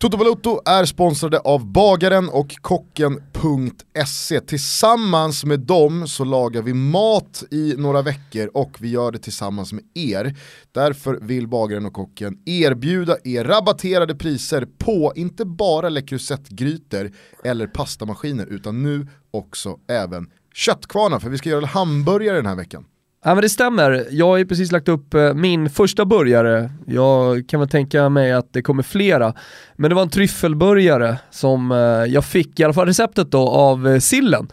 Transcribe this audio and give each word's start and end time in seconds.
Toto 0.00 0.16
Balotto 0.16 0.60
är 0.64 0.84
sponsrade 0.84 1.38
av 1.38 1.66
bagaren 1.66 2.28
och 2.28 2.56
kocken.se. 2.60 4.40
Tillsammans 4.40 5.44
med 5.44 5.60
dem 5.60 6.08
så 6.08 6.24
lagar 6.24 6.62
vi 6.62 6.74
mat 6.74 7.44
i 7.50 7.74
några 7.78 8.02
veckor 8.02 8.50
och 8.54 8.76
vi 8.80 8.88
gör 8.88 9.12
det 9.12 9.18
tillsammans 9.18 9.72
med 9.72 9.84
er. 9.94 10.36
Därför 10.72 11.18
vill 11.22 11.48
bagaren 11.48 11.86
och 11.86 11.92
kocken 11.92 12.38
erbjuda 12.46 13.16
er 13.24 13.44
rabatterade 13.44 14.14
priser 14.14 14.68
på 14.78 15.12
inte 15.16 15.44
bara 15.44 15.88
Le 15.88 16.00
Creuset-grytor 16.00 17.12
eller 17.44 17.66
pastamaskiner 17.66 18.46
utan 18.46 18.82
nu 18.82 19.06
också 19.30 19.78
även 19.88 20.30
köttkvarnar 20.54 21.18
för 21.18 21.30
vi 21.30 21.38
ska 21.38 21.48
göra 21.48 21.66
hamburgare 21.66 22.36
den 22.36 22.46
här 22.46 22.56
veckan. 22.56 22.84
Ja 23.24 23.34
men 23.34 23.42
det 23.42 23.48
stämmer, 23.48 24.06
jag 24.10 24.26
har 24.26 24.36
ju 24.36 24.46
precis 24.46 24.72
lagt 24.72 24.88
upp 24.88 25.14
eh, 25.14 25.34
min 25.34 25.70
första 25.70 26.04
burgare. 26.04 26.70
Jag 26.86 27.48
kan 27.48 27.60
väl 27.60 27.68
tänka 27.68 28.08
mig 28.08 28.32
att 28.32 28.52
det 28.52 28.62
kommer 28.62 28.82
flera. 28.82 29.34
Men 29.76 29.88
det 29.88 29.94
var 29.94 30.02
en 30.02 30.10
tryffelburgare 30.10 31.16
som 31.30 31.72
eh, 31.72 31.78
jag 32.12 32.24
fick, 32.24 32.60
i 32.60 32.64
alla 32.64 32.74
fall 32.74 32.86
receptet 32.86 33.30
då, 33.30 33.48
av 33.48 33.88
eh, 33.88 33.98
Sillen 33.98 34.48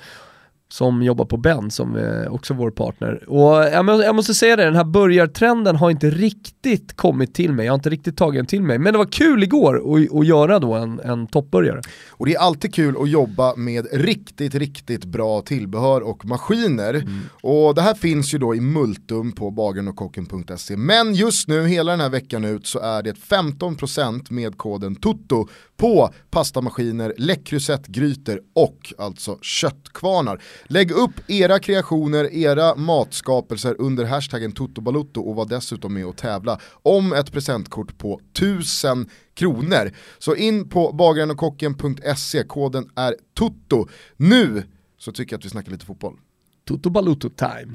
som 0.69 1.03
jobbar 1.03 1.25
på 1.25 1.37
Ben 1.37 1.71
som 1.71 1.95
är 1.95 2.29
också 2.33 2.53
vår 2.53 2.71
partner. 2.71 3.29
Och 3.29 3.55
jag, 4.03 4.15
måste 4.15 4.33
säga 4.33 4.55
det, 4.55 4.63
den 4.63 4.75
här 4.75 4.83
börjartrenden 4.83 5.75
har 5.75 5.91
inte 5.91 6.09
riktigt 6.09 6.95
kommit 6.95 7.33
till 7.33 7.53
mig, 7.53 7.65
jag 7.65 7.73
har 7.73 7.77
inte 7.77 7.89
riktigt 7.89 8.17
tagit 8.17 8.39
den 8.39 8.45
till 8.45 8.61
mig. 8.61 8.79
Men 8.79 8.93
det 8.93 8.97
var 8.97 9.11
kul 9.11 9.43
igår 9.43 9.95
att, 9.95 10.15
att 10.15 10.25
göra 10.25 10.59
då 10.59 10.73
en, 10.73 10.99
en 10.99 11.27
toppburgare. 11.27 11.81
Och 12.09 12.25
det 12.25 12.35
är 12.35 12.39
alltid 12.39 12.73
kul 12.73 12.95
att 13.01 13.09
jobba 13.09 13.55
med 13.55 13.87
riktigt, 13.91 14.55
riktigt 14.55 15.05
bra 15.05 15.41
tillbehör 15.41 16.01
och 16.01 16.25
maskiner. 16.25 16.93
Mm. 16.93 17.19
Och 17.41 17.75
det 17.75 17.81
här 17.81 17.93
finns 17.93 18.33
ju 18.33 18.37
då 18.37 18.55
i 18.55 18.61
multum 18.61 19.31
på 19.31 19.51
bagarenochkocken.se. 19.51 20.77
Men 20.77 21.13
just 21.13 21.47
nu, 21.47 21.67
hela 21.67 21.91
den 21.91 21.99
här 21.99 22.09
veckan 22.09 22.45
ut, 22.45 22.67
så 22.67 22.79
är 22.79 23.03
det 23.03 23.13
15% 23.13 24.31
med 24.31 24.57
koden 24.57 24.95
TOTO 24.95 25.47
på 25.77 26.13
pastamaskiner, 26.29 27.13
läckrusett-grytor 27.17 28.41
och 28.55 28.93
alltså 28.97 29.37
köttkvarnar. 29.41 30.41
Lägg 30.63 30.91
upp 30.91 31.11
era 31.27 31.59
kreationer, 31.59 32.33
era 32.33 32.75
matskapelser 32.75 33.75
under 33.79 34.05
hashtaggen 34.05 34.51
TotoBalutto 34.51 35.21
och 35.21 35.35
var 35.35 35.45
dessutom 35.45 35.93
med 35.93 36.05
och 36.05 36.17
tävla 36.17 36.59
om 36.83 37.13
ett 37.13 37.31
presentkort 37.31 37.97
på 37.97 38.21
1000 38.37 39.09
kronor. 39.33 39.91
Så 40.17 40.35
in 40.35 40.69
på 40.69 40.91
bagarenochkocken.se, 40.91 42.43
koden 42.43 42.89
är 42.95 43.15
TOTO. 43.33 43.87
Nu 44.17 44.63
så 44.97 45.11
tycker 45.11 45.33
jag 45.33 45.39
att 45.39 45.45
vi 45.45 45.49
snackar 45.49 45.71
lite 45.71 45.85
fotboll. 45.85 46.19
Toto 46.67 46.89
Balutto 46.89 47.29
time. 47.29 47.73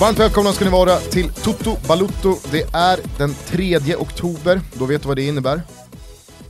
Varmt 0.00 0.18
välkomna 0.18 0.52
ska 0.52 0.64
ni 0.64 0.70
vara 0.70 0.96
till 0.96 1.28
Toto 1.32 1.76
Balutto. 1.88 2.36
Det 2.52 2.62
är 2.74 2.98
den 3.18 3.34
3 3.46 3.96
oktober, 3.96 4.60
då 4.74 4.84
vet 4.86 5.02
du 5.02 5.08
vad 5.08 5.16
det 5.16 5.22
innebär? 5.26 5.62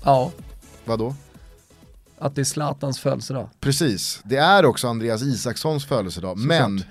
Ja. 0.05 0.33
Vadå? 0.85 1.15
Att 2.19 2.35
det 2.35 2.41
är 2.41 2.45
Zlatans 2.45 3.01
födelsedag. 3.01 3.49
Precis, 3.61 4.21
det 4.25 4.37
är 4.37 4.65
också 4.65 4.89
Andreas 4.89 5.23
Isakssons 5.23 5.87
födelsedag, 5.87 6.39
Så 6.39 6.47
men 6.47 6.79
klart. 6.79 6.89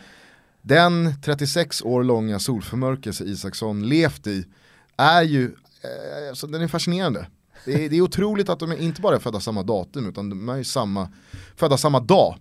den 0.61 1.13
36 1.23 1.81
år 1.81 2.03
långa 2.03 2.39
solförmörkelse 2.39 3.23
Isaksson 3.23 3.89
levt 3.89 4.27
i 4.27 4.45
är 4.99 5.21
ju, 5.21 5.45
eh, 5.81 6.29
alltså, 6.29 6.47
den 6.47 6.61
är 6.61 6.67
fascinerande. 6.67 7.27
Det 7.65 7.85
är, 7.85 7.89
det 7.89 7.97
är 7.97 8.01
otroligt 8.01 8.49
att 8.49 8.59
de 8.59 8.71
inte 8.71 9.01
bara 9.01 9.15
är 9.15 9.19
födda 9.19 9.39
samma 9.39 9.63
datum 9.63 10.09
utan 10.09 10.29
de 10.29 10.49
är 10.49 10.57
ju 10.57 10.63
samma, 10.63 11.09
födda 11.55 11.77
samma 11.77 11.99
dag. 11.99 12.37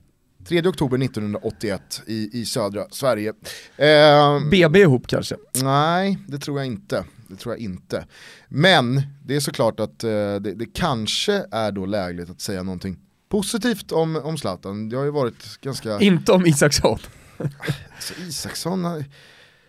3 0.49 0.69
oktober 0.69 1.03
1981 1.03 2.03
i, 2.07 2.41
i 2.41 2.47
södra 2.47 2.87
Sverige. 2.91 3.33
Eh, 3.77 4.49
BB 4.51 4.81
ihop 4.81 5.07
kanske? 5.07 5.37
Nej, 5.63 6.19
det 6.29 6.39
tror 6.39 6.59
jag 6.59 6.67
inte. 6.67 7.05
Det 7.29 7.37
tror 7.37 7.55
jag 7.55 7.61
inte. 7.61 8.07
Men 8.49 9.03
det 9.25 9.37
är 9.37 9.41
såklart 9.41 9.81
att 9.81 10.05
eh, 10.05 10.11
det, 10.11 10.55
det, 10.55 10.67
kanske 10.67 11.47
är 11.51 11.73
då 11.73 11.87
lägligt 11.87 12.31
att 12.31 12.41
säga 12.41 12.63
någonting 12.63 12.99
positivt 13.29 13.93
om, 13.93 14.17
om 14.17 14.39
Zlatan. 14.39 14.89
Det 14.89 14.97
har 14.97 15.05
ju 15.05 15.11
varit 15.11 15.61
ganska... 15.61 16.01
Inte 16.01 16.33
om 16.33 16.47
Isaksson. 16.47 16.99
alltså, 17.95 18.15
Isaksson, 18.29 18.85
är 18.85 19.05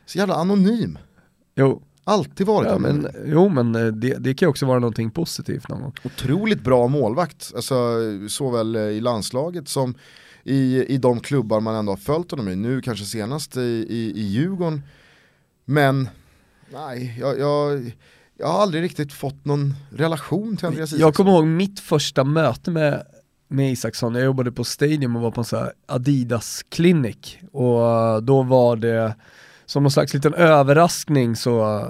så 0.05 0.17
jävla 0.17 0.35
anonym. 0.35 0.97
Jo. 1.55 1.83
Alltid 2.09 2.47
varit 2.47 2.69
ja, 2.69 2.77
men, 2.77 3.07
Jo 3.25 3.49
men 3.49 3.75
eh, 3.75 3.85
det, 3.85 4.13
det 4.13 4.33
kan 4.33 4.45
ju 4.45 4.49
också 4.49 4.65
vara 4.65 4.79
någonting 4.79 5.11
positivt 5.11 5.67
någon 5.67 5.81
gång. 5.81 5.93
Otroligt 6.03 6.61
bra 6.61 6.87
målvakt, 6.87 7.51
alltså, 7.55 7.75
såväl 8.29 8.75
eh, 8.75 8.81
i 8.81 9.01
landslaget 9.01 9.67
som 9.67 9.95
i, 10.43 10.85
i 10.93 10.97
de 10.97 11.19
klubbar 11.19 11.59
man 11.59 11.75
ändå 11.75 11.91
har 11.91 11.97
följt 11.97 12.31
honom 12.31 12.49
i. 12.49 12.55
Nu 12.55 12.81
kanske 12.81 13.05
senast 13.05 13.57
i, 13.57 13.85
i, 13.89 14.13
i 14.15 14.21
Djurgården. 14.21 14.81
Men 15.65 16.09
nej, 16.73 17.17
jag, 17.19 17.39
jag, 17.39 17.91
jag 18.37 18.47
har 18.47 18.61
aldrig 18.61 18.83
riktigt 18.83 19.13
fått 19.13 19.45
någon 19.45 19.75
relation 19.89 20.57
till 20.57 20.65
Andreas 20.65 20.89
Isaksson. 20.89 21.07
Jag 21.07 21.15
kommer 21.15 21.31
ihåg 21.31 21.45
mitt 21.45 21.79
första 21.79 22.23
möte 22.23 22.71
med, 22.71 23.03
med 23.47 23.71
Isaksson, 23.71 24.15
jag 24.15 24.23
jobbade 24.23 24.51
på 24.51 24.63
Stadium 24.63 25.15
och 25.15 25.21
var 25.21 25.31
på 25.31 25.41
en 25.41 25.45
sån 25.45 25.59
här 25.59 25.73
Adidas-klinik. 25.85 27.39
Och 27.51 28.23
då 28.23 28.43
var 28.43 28.75
det, 28.75 29.15
som 29.69 29.83
någon 29.83 29.91
slags 29.91 30.13
liten 30.13 30.33
överraskning 30.33 31.35
så 31.35 31.85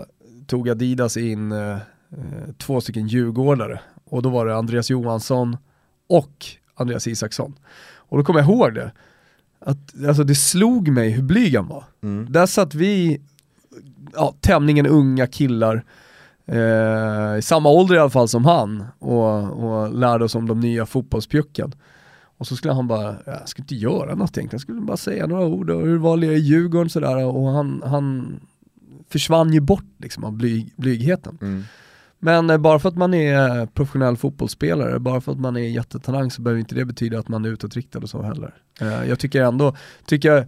tog 0.48 0.70
Adidas 0.70 1.18
in 1.18 1.52
eh, 1.52 1.78
två 2.58 2.82
stycken 2.82 3.08
djurgårdare. 3.08 3.80
Och 4.06 4.22
då 4.22 4.30
var 4.30 4.46
det 4.46 4.56
Andreas 4.56 4.90
Johansson 4.90 5.58
och 6.10 6.46
Andreas 6.76 7.08
Isaksson. 7.08 7.56
Och 7.96 8.18
då 8.18 8.24
kommer 8.24 8.40
jag 8.40 8.50
ihåg 8.50 8.74
det. 8.74 8.92
Att, 9.60 10.06
alltså 10.08 10.24
det 10.24 10.36
slog 10.36 10.88
mig 10.88 11.10
hur 11.10 11.24
blyg 11.24 11.56
han 11.56 11.68
var. 11.68 11.84
Mm. 12.04 12.32
Där 12.32 12.46
satt 12.46 12.76
vi, 12.76 13.22
ja, 14.14 14.36
tämligen 14.42 14.88
unga 14.88 15.28
killar, 15.28 15.84
eh, 16.46 17.38
i 17.38 17.42
samma 17.44 17.70
ålder 17.70 17.96
i 17.96 18.00
alla 18.00 18.10
fall 18.10 18.28
som 18.28 18.46
han, 18.46 18.86
och, 19.00 19.64
och 19.64 19.94
lärde 19.94 20.26
oss 20.26 20.36
om 20.36 20.48
de 20.48 20.60
nya 20.60 20.86
fotbollspjucken. 20.86 21.74
Och 22.40 22.48
så 22.48 22.56
skulle 22.56 22.74
han 22.74 22.88
bara, 22.88 23.16
jag 23.26 23.50
skulle 23.50 23.64
inte 23.64 23.76
göra 23.76 24.16
något 24.16 24.38
egentligen, 24.38 24.50
jag 24.52 24.62
skulle 24.62 24.82
bara 24.82 24.98
säga 24.98 25.28
några 25.28 25.46
ord 25.46 25.70
och 25.70 25.82
hur 25.82 25.98
var 25.98 26.18
det 26.18 26.26
i 26.26 26.40
Djurgården 26.40 26.90
sådär 26.90 27.26
och 27.26 27.50
han, 27.50 27.84
han 27.86 28.40
försvann 29.10 29.54
ju 29.54 29.60
bort 29.60 29.86
liksom 29.98 30.24
av 30.24 30.34
blyg, 30.34 30.74
blygheten. 30.76 31.38
Mm. 31.42 31.64
Men 32.20 32.50
eh, 32.50 32.58
bara 32.58 32.80
för 32.80 32.90
att 32.90 32.96
man 32.96 33.14
är 33.14 33.66
professionell 33.66 34.18
fotbollsspelare, 34.18 35.00
bara 35.00 35.22
för 35.22 35.32
att 35.32 35.40
man 35.40 35.58
är 35.58 35.70
jättetalang 35.70 36.32
så 36.32 36.42
behöver 36.42 36.60
inte 36.60 36.76
det 36.76 36.86
betyda 36.86 37.20
att 37.20 37.28
man 37.28 37.46
är 37.46 37.50
utåtriktad 37.50 38.00
och 38.00 38.10
så 38.10 38.22
heller. 38.22 38.54
Eh, 38.82 39.10
jag 39.10 39.20
tycker 39.20 39.42
ändå, 39.42 39.76
tycker 40.06 40.48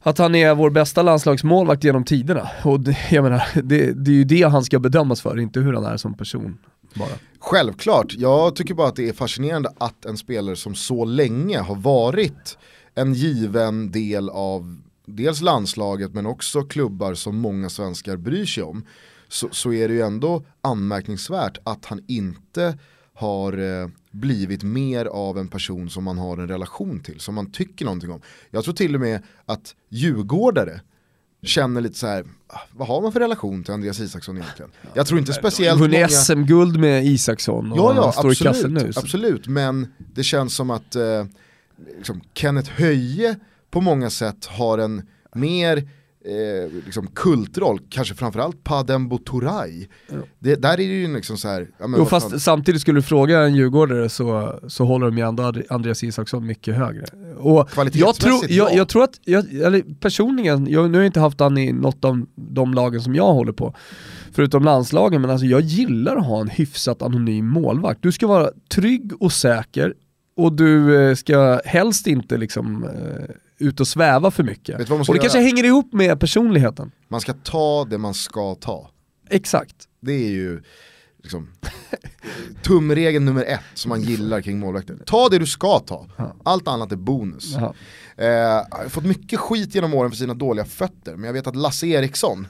att 0.00 0.18
han 0.18 0.34
är 0.34 0.54
vår 0.54 0.70
bästa 0.70 1.02
landslagsmålvakt 1.02 1.84
genom 1.84 2.04
tiderna. 2.04 2.48
Och 2.64 2.80
det, 2.80 2.96
jag 3.10 3.22
menar, 3.22 3.42
det, 3.62 3.92
det 3.92 4.10
är 4.10 4.14
ju 4.14 4.24
det 4.24 4.42
han 4.42 4.64
ska 4.64 4.78
bedömas 4.78 5.20
för, 5.20 5.38
inte 5.38 5.60
hur 5.60 5.72
han 5.72 5.84
är 5.84 5.96
som 5.96 6.14
person. 6.14 6.58
Bara. 6.94 7.18
Självklart, 7.38 8.14
jag 8.14 8.56
tycker 8.56 8.74
bara 8.74 8.88
att 8.88 8.96
det 8.96 9.08
är 9.08 9.12
fascinerande 9.12 9.72
att 9.78 10.04
en 10.04 10.16
spelare 10.16 10.56
som 10.56 10.74
så 10.74 11.04
länge 11.04 11.58
har 11.58 11.74
varit 11.76 12.58
en 12.94 13.14
given 13.14 13.90
del 13.90 14.30
av 14.30 14.80
dels 15.06 15.40
landslaget 15.40 16.14
men 16.14 16.26
också 16.26 16.62
klubbar 16.62 17.14
som 17.14 17.36
många 17.36 17.70
svenskar 17.70 18.16
bryr 18.16 18.46
sig 18.46 18.62
om 18.62 18.86
så, 19.28 19.48
så 19.50 19.72
är 19.72 19.88
det 19.88 19.94
ju 19.94 20.00
ändå 20.00 20.44
anmärkningsvärt 20.60 21.58
att 21.64 21.84
han 21.84 22.04
inte 22.08 22.78
har 23.14 23.58
eh, 23.58 23.88
blivit 24.10 24.62
mer 24.62 25.06
av 25.06 25.38
en 25.38 25.48
person 25.48 25.90
som 25.90 26.04
man 26.04 26.18
har 26.18 26.38
en 26.38 26.48
relation 26.48 27.00
till, 27.00 27.20
som 27.20 27.34
man 27.34 27.52
tycker 27.52 27.84
någonting 27.84 28.10
om. 28.10 28.20
Jag 28.50 28.64
tror 28.64 28.74
till 28.74 28.94
och 28.94 29.00
med 29.00 29.22
att 29.44 29.74
djurgårdare 29.88 30.80
känner 31.46 31.80
lite 31.80 31.98
så 31.98 32.06
här, 32.06 32.24
ah, 32.46 32.58
vad 32.72 32.88
har 32.88 33.00
man 33.00 33.12
för 33.12 33.20
relation 33.20 33.64
till 33.64 33.74
Andreas 33.74 34.00
Isaksson 34.00 34.36
egentligen? 34.36 34.70
Jag 34.94 35.06
tror 35.06 35.20
inte 35.20 35.32
speciellt 35.32 35.80
många... 35.80 35.90
Vunnit 35.90 36.12
SM-guld 36.12 36.80
med 36.80 37.06
Isaksson 37.06 37.72
och 37.72 37.78
ja, 37.78 37.94
ja, 37.96 38.12
står 38.12 38.30
absolut, 38.30 38.40
i 38.40 38.44
kassen 38.44 38.74
nu. 38.74 38.92
Så. 38.92 39.00
Absolut, 39.00 39.46
men 39.48 39.92
det 40.14 40.22
känns 40.22 40.54
som 40.54 40.70
att 40.70 40.96
eh, 40.96 41.24
liksom 41.96 42.20
Kenneth 42.34 42.70
Höje 42.70 43.36
på 43.70 43.80
många 43.80 44.10
sätt 44.10 44.46
har 44.46 44.78
en 44.78 45.02
mer 45.34 45.88
eh, 46.24 46.84
liksom 46.84 47.06
kultroll, 47.06 47.80
kanske 47.88 48.14
framförallt 48.14 48.64
Padembo 48.64 49.18
Turay. 49.18 49.86
Ja. 50.08 50.14
Det, 50.38 50.54
där 50.54 50.72
är 50.72 50.76
det 50.76 50.82
ju 50.82 51.14
liksom 51.14 51.36
så 51.36 51.48
här, 51.48 51.68
ja, 51.78 51.86
jo, 51.96 52.04
fast 52.04 52.30
fan. 52.30 52.40
samtidigt 52.40 52.80
skulle 52.80 52.98
du 52.98 53.02
fråga 53.02 53.40
en 53.40 53.54
djurgårdare 53.54 54.08
så, 54.08 54.60
så 54.68 54.84
håller 54.84 55.06
de 55.06 55.18
ju 55.18 55.28
ändå 55.28 55.52
Andreas 55.68 56.04
Isaksson 56.04 56.46
mycket 56.46 56.76
högre. 56.76 57.04
Och 57.36 57.70
jag, 57.92 58.14
tror, 58.14 58.50
jag, 58.50 58.74
jag 58.74 58.88
tror 58.88 59.04
att, 59.04 59.20
jag, 59.24 59.54
eller 59.54 60.00
personligen, 60.00 60.66
jag, 60.66 60.90
nu 60.90 60.98
har 60.98 61.02
jag 61.02 61.08
inte 61.08 61.20
haft 61.20 61.40
han 61.40 61.58
i 61.58 61.72
något 61.72 62.04
av 62.04 62.26
de 62.36 62.74
lagen 62.74 63.00
som 63.00 63.14
jag 63.14 63.32
håller 63.32 63.52
på, 63.52 63.74
förutom 64.32 64.64
landslagen, 64.64 65.20
men 65.20 65.30
alltså 65.30 65.46
jag 65.46 65.60
gillar 65.60 66.16
att 66.16 66.26
ha 66.26 66.40
en 66.40 66.48
hyfsat 66.48 67.02
anonym 67.02 67.46
målvakt. 67.46 68.02
Du 68.02 68.12
ska 68.12 68.26
vara 68.26 68.50
trygg 68.74 69.12
och 69.22 69.32
säker, 69.32 69.94
och 70.36 70.52
du 70.52 71.00
eh, 71.00 71.14
ska 71.14 71.60
helst 71.64 72.06
inte 72.06 72.36
liksom 72.36 72.84
eh, 72.84 73.34
ut 73.58 73.80
och 73.80 73.88
sväva 73.88 74.30
för 74.30 74.42
mycket. 74.42 74.90
Och 74.90 75.14
det 75.14 75.20
kanske 75.20 75.38
göra? 75.38 75.46
hänger 75.46 75.64
ihop 75.64 75.92
med 75.92 76.20
personligheten. 76.20 76.92
Man 77.08 77.20
ska 77.20 77.32
ta 77.32 77.84
det 77.84 77.98
man 77.98 78.14
ska 78.14 78.54
ta. 78.54 78.90
Exakt. 79.30 79.88
Det 80.00 80.12
är 80.12 80.30
ju 80.30 80.62
liksom 81.22 81.48
tumregeln 82.62 83.24
nummer 83.24 83.44
ett 83.44 83.60
som 83.74 83.88
man 83.88 84.02
gillar 84.02 84.40
kring 84.40 84.58
målvakter. 84.58 84.98
Ta 85.06 85.28
det 85.28 85.38
du 85.38 85.46
ska 85.46 85.78
ta, 85.78 86.06
allt 86.42 86.68
annat 86.68 86.92
är 86.92 86.96
bonus. 86.96 87.56
Eh, 88.16 88.26
jag 88.26 88.66
har 88.70 88.88
fått 88.88 89.04
mycket 89.04 89.40
skit 89.40 89.74
genom 89.74 89.94
åren 89.94 90.10
för 90.10 90.18
sina 90.18 90.34
dåliga 90.34 90.64
fötter, 90.64 91.16
men 91.16 91.24
jag 91.24 91.32
vet 91.32 91.46
att 91.46 91.56
Lasse 91.56 91.86
Eriksson, 91.86 92.46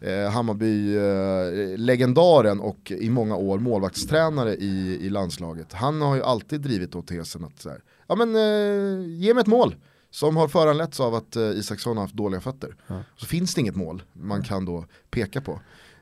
eh, 0.00 0.30
Hammarby-legendaren 0.30 2.60
och 2.60 2.90
i 2.90 3.10
många 3.10 3.36
år 3.36 3.58
målvaktstränare 3.58 4.54
i, 4.54 4.98
i 5.00 5.10
landslaget, 5.10 5.72
han 5.72 6.00
har 6.00 6.16
ju 6.16 6.22
alltid 6.22 6.60
drivit 6.60 6.92
då 6.92 7.02
tesen 7.02 7.44
att 7.44 7.62
så 7.62 7.68
här, 7.68 7.80
ja 8.06 8.14
men 8.14 8.36
eh, 8.36 9.06
ge 9.06 9.34
mig 9.34 9.40
ett 9.40 9.46
mål 9.46 9.74
som 10.10 10.36
har 10.36 10.48
föranletts 10.48 11.00
av 11.00 11.14
att 11.14 11.36
eh, 11.36 11.42
Isaksson 11.42 11.96
har 11.96 12.04
haft 12.04 12.14
dåliga 12.14 12.40
fötter. 12.40 12.74
Ja. 12.86 13.02
Så 13.16 13.26
finns 13.26 13.54
det 13.54 13.60
inget 13.60 13.76
mål 13.76 14.02
man 14.12 14.42
kan 14.42 14.64
då 14.64 14.84
peka 15.10 15.40
på. 15.40 15.60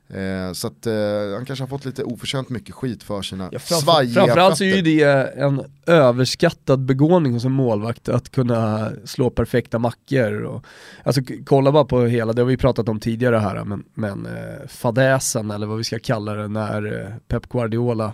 Eh, 0.08 0.52
så 0.52 0.66
att 0.66 0.86
eh, 0.86 0.94
han 1.34 1.44
kanske 1.44 1.62
har 1.62 1.68
fått 1.68 1.84
lite 1.84 2.04
oförtjänt 2.04 2.48
mycket 2.48 2.74
skit 2.74 3.02
för 3.02 3.22
sina 3.22 3.48
Ja, 3.52 3.58
framför, 3.58 3.84
svajiga 3.84 4.14
framförallt 4.14 4.56
så 4.56 4.64
är 4.64 4.76
ju 4.76 4.82
det 4.82 5.02
en 5.38 5.62
överskattad 5.86 6.80
begåvning 6.80 7.32
hos 7.32 7.44
en 7.44 7.52
målvakt 7.52 8.08
att 8.08 8.30
kunna 8.30 8.90
slå 9.04 9.30
perfekta 9.30 9.78
mackor. 9.78 10.42
Och, 10.42 10.64
alltså 11.04 11.20
kolla 11.46 11.72
bara 11.72 11.84
på 11.84 12.02
hela, 12.02 12.32
det 12.32 12.42
har 12.42 12.46
vi 12.46 12.56
pratat 12.56 12.88
om 12.88 13.00
tidigare 13.00 13.36
här, 13.36 13.64
men, 13.64 13.84
men 13.94 14.26
eh, 14.26 14.68
fadäsen 14.68 15.50
eller 15.50 15.66
vad 15.66 15.78
vi 15.78 15.84
ska 15.84 15.98
kalla 15.98 16.34
det 16.34 16.48
när 16.48 17.00
eh, 17.00 17.16
Pep 17.28 17.48
Guardiola 17.48 18.12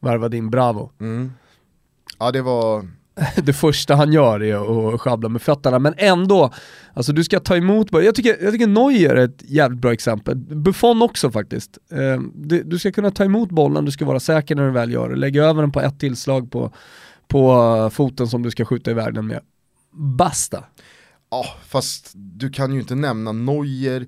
värvade 0.00 0.36
in 0.36 0.50
Bravo. 0.50 0.90
Mm. 1.00 1.32
Ja 2.18 2.30
det 2.30 2.42
var, 2.42 2.88
det 3.36 3.52
första 3.52 3.94
han 3.94 4.12
gör 4.12 4.42
är 4.42 4.94
att 4.94 5.00
sjabbla 5.00 5.28
med 5.28 5.42
fötterna, 5.42 5.78
men 5.78 5.94
ändå, 5.96 6.52
alltså 6.94 7.12
du 7.12 7.24
ska 7.24 7.40
ta 7.40 7.56
emot, 7.56 7.90
bara- 7.90 8.02
jag 8.02 8.14
tycker, 8.14 8.36
jag 8.40 8.52
tycker 8.52 8.66
Neuer 8.66 9.16
är 9.16 9.24
ett 9.24 9.42
jävligt 9.46 9.80
bra 9.80 9.92
exempel, 9.92 10.36
Buffon 10.36 11.02
också 11.02 11.30
faktiskt. 11.30 11.78
Ehm, 11.92 12.32
du, 12.64 12.78
ska 12.78 12.92
kunna 12.92 13.10
ta 13.10 13.24
emot 13.24 13.50
bollen, 13.50 13.84
du 13.84 13.90
ska 13.90 14.04
vara 14.04 14.20
säker 14.20 14.56
när 14.56 14.66
du 14.66 14.70
väl 14.70 14.92
gör 14.92 15.08
det, 15.08 15.16
lägga 15.16 15.44
över 15.44 15.62
den 15.62 15.72
på 15.72 15.80
ett 15.80 16.00
tillslag 16.00 16.50
på, 16.50 16.72
på 17.28 17.52
eh, 17.76 17.88
foten 17.90 18.28
som 18.28 18.42
du 18.42 18.50
ska 18.50 18.64
skjuta 18.64 18.90
iväg 18.90 19.14
den 19.14 19.26
med. 19.26 19.40
Basta. 19.92 20.64
ja 21.30 21.44
fast 21.66 22.12
du 22.14 22.50
kan 22.50 22.72
ju 22.74 22.80
inte 22.80 22.94
nämna 22.94 23.32
Neuer 23.32 24.06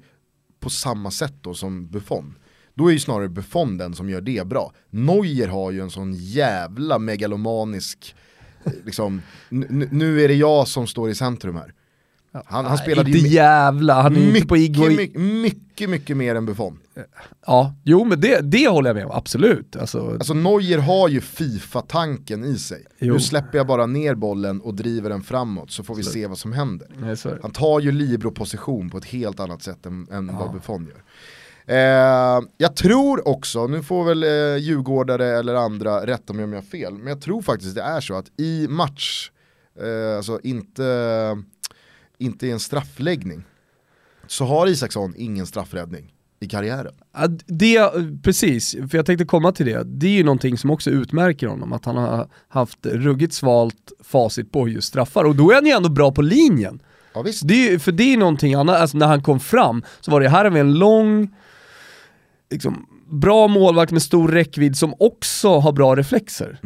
på 0.61 0.71
samma 0.71 1.11
sätt 1.11 1.35
då 1.41 1.55
som 1.55 1.87
Buffon. 1.87 2.35
Då 2.75 2.89
är 2.89 2.93
ju 2.93 2.99
snarare 2.99 3.29
Buffon 3.29 3.79
den 3.79 3.95
som 3.95 4.11
gör 4.11 4.21
det 4.21 4.47
bra. 4.47 4.73
Neuer 4.91 5.49
har 5.49 5.71
ju 5.71 5.81
en 5.81 5.91
sån 5.91 6.15
jävla 6.15 6.99
megalomanisk, 6.99 8.15
eh, 8.15 8.30
liksom, 8.85 9.23
nu 9.91 10.25
är 10.25 10.29
det 10.29 10.35
jag 10.35 10.69
som 10.69 10.87
står 10.87 11.11
i 11.11 11.15
centrum 11.15 11.57
här. 11.57 11.75
Han, 12.45 12.65
han 12.65 12.79
spelade 12.79 13.11
inte 13.11 13.29
ju 13.29 13.35
jävla, 13.35 14.03
han 14.03 14.17
är 14.17 14.37
inte 14.37 14.47
på 14.47 14.55
mycket, 14.55 14.77
Igor... 14.77 14.91
mycket, 14.91 15.21
mycket, 15.21 15.91
mycket 15.91 16.17
mer 16.17 16.35
än 16.35 16.47
Buffon. 16.47 16.79
Ja, 17.47 17.75
jo 17.85 18.05
men 18.05 18.21
det, 18.21 18.41
det 18.41 18.69
håller 18.69 18.89
jag 18.91 18.95
med 18.95 19.05
om, 19.05 19.11
absolut. 19.13 19.77
Alltså, 19.77 20.11
Alltså 20.11 20.35
Neuer 20.35 20.79
har 20.79 21.09
ju 21.09 21.21
Fifa-tanken 21.21 22.45
i 22.45 22.59
sig. 22.59 22.87
Jo. 22.99 23.15
Nu 23.15 23.21
släpper 23.21 23.59
jag 23.59 23.67
bara 23.67 23.87
ner 23.87 24.15
bollen 24.15 24.61
och 24.61 24.75
driver 24.75 25.11
den 25.11 25.23
framåt 25.23 25.71
så 25.71 25.83
får 25.83 25.95
vi 25.95 26.03
se 26.03 26.27
vad 26.27 26.39
som 26.39 26.53
händer. 26.53 26.89
nej, 27.01 27.17
så. 27.17 27.31
Han 27.43 27.51
tar 27.51 27.81
ju 27.81 27.93
libero-position 27.93 28.91
på 28.91 28.99
ett 28.99 29.05
helt 29.05 29.41
annat 29.41 29.63
sätt 29.63 29.87
än, 29.87 30.09
än 30.11 30.37
vad 30.37 30.53
Buffon 30.53 30.87
gör. 30.87 31.03
Eh, 31.67 32.41
jag 32.59 32.77
tror 32.77 33.29
också, 33.29 33.67
nu 33.67 33.83
får 33.83 34.05
väl 34.05 34.23
eh, 34.23 34.57
djurgårdare 34.57 35.27
eller 35.27 35.55
andra 35.55 36.07
rätta 36.07 36.33
mig 36.33 36.45
om 36.45 36.53
jag 36.53 36.61
har 36.61 36.67
fel, 36.67 36.95
men 36.95 37.07
jag 37.07 37.21
tror 37.21 37.43
faktiskt 37.43 37.75
det 37.75 37.83
är 37.83 38.01
så 38.01 38.15
att 38.15 38.41
i 38.41 38.67
match, 38.69 39.31
eh, 39.81 40.17
alltså 40.17 40.41
inte, 40.43 41.39
inte 42.19 42.47
i 42.47 42.51
en 42.51 42.61
straffläggning, 42.61 43.43
så 44.27 44.45
har 44.45 44.67
Isaksson 44.67 45.15
ingen 45.17 45.47
straffräddning 45.47 46.13
i 46.41 46.49
karriären. 46.49 46.95
Det, 47.47 47.91
precis, 48.23 48.77
för 48.91 48.97
jag 48.97 49.07
tänkte 49.07 49.25
komma 49.25 49.53
till 49.53 49.67
det. 49.67 49.83
Det 49.85 50.07
är 50.07 50.11
ju 50.11 50.25
någonting 50.25 50.59
som 50.59 50.71
också 50.71 50.91
utmärker 50.91 51.47
honom, 51.47 51.73
att 51.73 51.85
han 51.85 51.97
har 51.97 52.29
haft 52.49 52.87
ruggigt 52.87 53.35
svalt 53.35 53.93
facit 54.05 54.53
på 54.53 54.69
just 54.69 54.89
straffar. 54.89 55.25
Och 55.25 55.37
då 55.37 55.51
är 55.51 55.55
han 55.55 55.67
ju 55.67 55.73
ändå 55.73 55.89
bra 55.89 56.13
på 56.13 56.23
linjen. 56.23 56.83
Ja. 57.13 57.25
Det 57.43 57.69
är, 57.69 57.79
för 57.79 57.93
det 57.93 58.13
är 58.13 58.17
någonting 58.17 58.55
annat, 58.55 58.81
alltså 58.81 58.99
när 58.99 59.07
han 59.07 59.23
kom 59.23 59.41
fram 59.41 59.85
så 60.01 60.11
var 60.11 60.21
det 60.21 60.29
här 60.29 60.51
vi 60.51 60.61
en 60.61 60.75
lång, 60.75 61.35
liksom, 62.51 62.87
bra 63.11 63.49
målvakt 63.49 63.93
med 63.93 64.03
stor 64.03 64.29
räckvidd 64.29 64.77
som 64.77 64.95
också 64.99 65.59
har 65.59 65.73
bra 65.73 65.97
reflexer. 65.97 66.59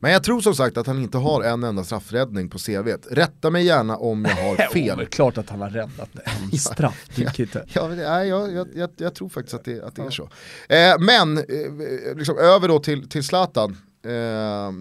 Men 0.00 0.12
jag 0.12 0.24
tror 0.24 0.40
som 0.40 0.54
sagt 0.54 0.76
att 0.76 0.86
han 0.86 0.98
inte 1.02 1.18
har 1.18 1.42
en 1.42 1.62
enda 1.64 1.84
straffräddning 1.84 2.48
på 2.50 2.58
CVt. 2.58 3.06
Rätta 3.10 3.50
mig 3.50 3.64
gärna 3.64 3.96
om 3.96 4.24
jag 4.24 4.36
har 4.36 4.56
fel. 4.72 4.96
men 4.96 5.06
klart 5.06 5.38
att 5.38 5.50
han 5.50 5.60
har 5.60 5.70
räddat 5.70 6.10
en 6.52 6.58
straff. 6.58 7.06
Ja, 7.72 7.86
det- 7.88 8.02
jag, 8.02 8.52
jag, 8.52 8.68
jag, 8.74 8.90
jag 8.96 9.14
tror 9.14 9.28
faktiskt 9.28 9.54
att 9.54 9.64
det, 9.64 9.82
att 9.82 9.96
det 9.96 10.02
är 10.02 10.10
så. 10.10 10.22
Eh, 10.68 10.98
men, 10.98 11.38
eh, 11.38 11.44
liksom, 12.16 12.38
över 12.38 12.68
då 12.68 12.78
till, 12.78 13.08
till 13.08 13.24
Zlatan. 13.24 13.76
Eh, 14.04 14.72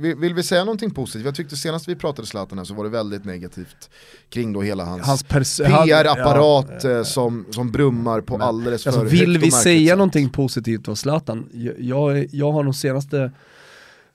vill, 0.00 0.16
vill 0.16 0.34
vi 0.34 0.42
säga 0.42 0.64
någonting 0.64 0.90
positivt? 0.90 1.24
Jag 1.24 1.34
tyckte 1.34 1.56
senast 1.56 1.88
vi 1.88 1.96
pratade 1.96 2.28
Zlatan 2.28 2.58
här 2.58 2.64
så 2.64 2.74
var 2.74 2.84
det 2.84 2.90
väldigt 2.90 3.24
negativt 3.24 3.90
kring 4.28 4.52
då 4.52 4.62
hela 4.62 4.84
hans, 4.84 5.06
Hans 5.06 5.22
PR-apparat 5.22 6.84
ja, 6.84 6.90
eh, 6.90 7.02
som, 7.02 7.46
som 7.50 7.70
brummar 7.70 8.20
på 8.20 8.36
alldeles 8.36 8.82
för 8.82 8.90
Alltså, 8.90 9.04
vill 9.04 9.38
vi 9.38 9.50
säga 9.50 9.96
någonting 9.96 10.30
positivt 10.30 10.88
om 10.88 10.96
Zlatan? 10.96 11.48
Jag, 11.52 11.74
jag, 11.80 12.26
jag 12.30 12.52
har 12.52 12.64
de 12.64 12.74
senaste 12.74 13.32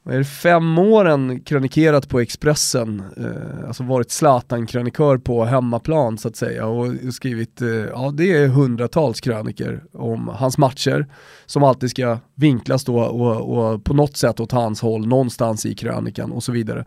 vad 0.05 0.15
är 0.15 0.19
det, 0.19 0.25
fem 0.25 0.77
åren 0.77 1.39
krönikerat 1.39 2.09
på 2.09 2.19
Expressen, 2.19 3.03
eh, 3.17 3.67
alltså 3.67 3.83
varit 3.83 4.11
Zlatan-krönikör 4.11 5.17
på 5.17 5.45
hemmaplan 5.45 6.17
så 6.17 6.27
att 6.27 6.35
säga 6.35 6.65
och 6.65 7.13
skrivit, 7.13 7.61
eh, 7.61 7.67
ja 7.69 8.11
det 8.13 8.33
är 8.37 8.47
hundratals 8.47 9.21
kröniker 9.21 9.83
om 9.93 10.27
hans 10.27 10.57
matcher 10.57 11.07
som 11.45 11.63
alltid 11.63 11.89
ska 11.89 12.17
vinklas 12.35 12.83
då 12.83 12.99
och, 12.99 13.57
och 13.57 13.83
på 13.83 13.93
något 13.93 14.17
sätt 14.17 14.39
åt 14.39 14.51
hans 14.51 14.81
håll 14.81 15.07
någonstans 15.07 15.65
i 15.65 15.75
krönikan 15.75 16.31
och 16.31 16.43
så 16.43 16.51
vidare. 16.51 16.85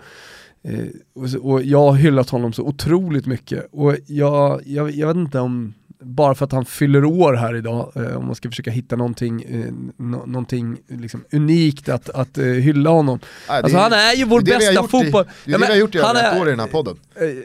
Eh, 0.62 0.86
och, 1.14 1.52
och 1.52 1.62
jag 1.62 1.78
har 1.78 1.94
hyllat 1.94 2.30
honom 2.30 2.52
så 2.52 2.62
otroligt 2.62 3.26
mycket 3.26 3.68
och 3.72 3.96
jag, 4.06 4.60
jag, 4.64 4.90
jag 4.90 5.06
vet 5.06 5.16
inte 5.16 5.40
om 5.40 5.74
bara 6.00 6.34
för 6.34 6.44
att 6.44 6.52
han 6.52 6.64
fyller 6.64 7.04
år 7.04 7.32
här 7.34 7.54
idag, 7.56 7.92
eh, 7.94 8.16
om 8.16 8.26
man 8.26 8.34
ska 8.34 8.48
försöka 8.48 8.70
hitta 8.70 8.96
någonting, 8.96 9.42
eh, 9.42 9.72
nå- 9.96 10.26
någonting 10.26 10.76
liksom 10.88 11.24
unikt 11.32 11.88
att, 11.88 12.08
att 12.10 12.38
eh, 12.38 12.44
hylla 12.44 12.90
honom. 12.90 13.18
Nej, 13.48 13.56
det 13.58 13.64
Alltså 13.64 13.78
han 13.78 13.92
är 13.92 14.14
ju 14.14 14.24
vår 14.24 14.40
det 14.40 14.44
bästa 14.58 14.72
i- 14.84 14.88
fotboll... 14.88 15.24
Det 15.44 15.50
är 15.50 15.52
Ja, 15.52 15.58
det 15.58 15.66
vi 15.66 15.72
har 15.72 15.78
gjort 15.78 15.94
i 15.94 15.98
han 15.98 16.16
över 16.16 16.32
ett 16.34 16.40
år 16.40 16.46
i 16.48 16.50
den 16.50 16.60
här 16.60 16.66
podden. 16.66 16.96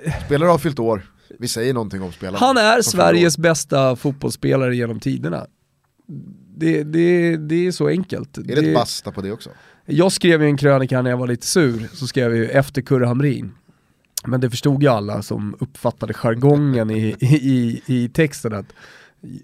eh, 0.05 0.13
Spelare 0.25 0.49
har 0.49 0.57
fyllt 0.57 0.79
år, 0.79 1.01
vi 1.39 1.47
säger 1.47 1.73
någonting 1.73 2.01
om 2.01 2.11
spelarna. 2.11 2.37
Han 2.37 2.57
är 2.57 2.81
Sveriges 2.81 3.37
bästa 3.37 3.95
fotbollsspelare 3.95 4.75
genom 4.75 4.99
tiderna. 4.99 5.45
Det, 6.57 6.83
det, 6.83 7.37
det 7.37 7.67
är 7.67 7.71
så 7.71 7.87
enkelt. 7.87 8.37
Är 8.37 8.41
det 8.43 8.53
ett 8.53 8.73
basta 8.75 9.11
på 9.11 9.21
det 9.21 9.31
också? 9.31 9.49
Jag 9.85 10.11
skrev 10.11 10.41
ju 10.41 10.47
en 10.47 10.57
krönika 10.57 11.01
när 11.01 11.09
jag 11.09 11.17
var 11.17 11.27
lite 11.27 11.45
sur, 11.47 11.87
så 11.93 12.07
skrev 12.07 12.29
jag 12.29 12.37
ju 12.37 12.47
efter 12.49 12.81
Kurre 12.81 13.05
Hamrin. 13.05 13.51
Men 14.25 14.41
det 14.41 14.49
förstod 14.49 14.83
ju 14.83 14.89
alla 14.89 15.21
som 15.21 15.55
uppfattade 15.59 16.13
jargongen 16.13 16.91
i, 16.91 17.15
i, 17.19 17.25
i, 17.25 17.81
i 17.85 18.09
texten 18.09 18.53
att 18.53 18.73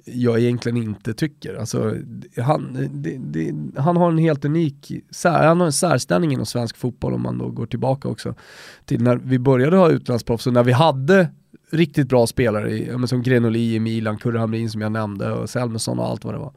jag 0.05 0.39
egentligen 0.39 0.77
inte 0.77 1.13
tycker. 1.13 1.55
Alltså, 1.55 1.95
han, 2.37 2.89
det, 2.91 3.17
det, 3.17 3.55
han 3.81 3.97
har 3.97 4.11
en 4.11 4.17
helt 4.17 4.45
unik, 4.45 4.91
sär, 5.09 5.47
han 5.47 5.59
har 5.59 5.65
en 5.65 5.73
särställning 5.73 6.31
inom 6.31 6.45
svensk 6.45 6.77
fotboll 6.77 7.13
om 7.13 7.21
man 7.21 7.37
då 7.37 7.49
går 7.49 7.65
tillbaka 7.65 8.07
också 8.07 8.35
till 8.85 9.03
när 9.03 9.15
vi 9.15 9.39
började 9.39 9.77
ha 9.77 9.89
utlandsproffs 9.89 10.47
och 10.47 10.53
när 10.53 10.63
vi 10.63 10.71
hade 10.71 11.27
riktigt 11.71 12.09
bra 12.09 12.27
spelare 12.27 12.71
i, 12.71 13.07
som 13.07 13.23
Grenoli 13.23 13.75
i 13.75 13.79
Milan, 13.79 14.17
Kurre 14.17 14.39
Hamrin 14.39 14.69
som 14.69 14.81
jag 14.81 14.91
nämnde 14.91 15.31
och 15.31 15.49
Selmesson 15.49 15.99
och 15.99 16.05
allt 16.05 16.23
vad 16.23 16.33
det 16.33 16.39
var. 16.39 16.53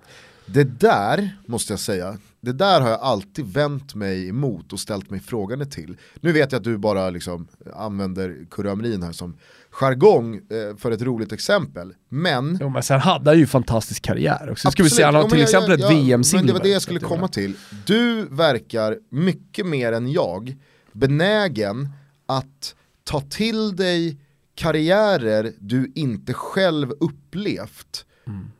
Det 0.46 0.64
där, 0.80 1.36
måste 1.46 1.72
jag 1.72 1.80
säga, 1.80 2.18
det 2.40 2.52
där 2.52 2.80
har 2.80 2.90
jag 2.90 3.00
alltid 3.00 3.44
vänt 3.46 3.94
mig 3.94 4.28
emot 4.28 4.72
och 4.72 4.80
ställt 4.80 5.10
mig 5.10 5.20
frågande 5.20 5.66
till. 5.66 5.96
Nu 6.20 6.32
vet 6.32 6.52
jag 6.52 6.58
att 6.58 6.64
du 6.64 6.78
bara 6.78 7.10
liksom 7.10 7.46
använder 7.76 8.46
Kurre 8.50 8.68
här 9.04 9.12
som 9.12 9.36
jargong 9.70 10.34
eh, 10.36 10.76
för 10.76 10.90
ett 10.90 11.02
roligt 11.02 11.32
exempel, 11.32 11.94
men 12.08 12.58
Jo, 12.60 12.68
men 12.68 12.82
sen 12.82 13.00
hade 13.00 13.30
han 13.30 13.38
ju 13.38 13.46
fantastisk 13.46 14.02
karriär 14.02 14.50
också. 14.50 14.70
Ska 14.70 14.82
vi 14.82 14.90
säga, 14.90 15.06
han 15.06 15.14
har 15.14 15.22
till 15.28 15.38
jag- 15.38 15.42
exempel 15.42 15.72
ett 15.72 15.80
jag- 15.80 15.88
VM-silver. 15.88 16.38
Men 16.42 16.46
det 16.46 16.52
var 16.52 16.60
det 16.60 16.68
jag 16.68 16.82
skulle 16.82 17.00
komma 17.00 17.28
till. 17.28 17.54
Du 17.86 18.26
verkar 18.30 18.98
mycket 19.10 19.66
mer 19.66 19.92
än 19.92 20.12
jag 20.12 20.56
benägen 20.92 21.88
att 22.26 22.74
ta 23.04 23.20
till 23.20 23.76
dig 23.76 24.16
karriärer 24.54 25.52
du 25.58 25.92
inte 25.94 26.34
själv 26.34 26.90
upplevt 27.00 28.04
Mm. 28.26 28.50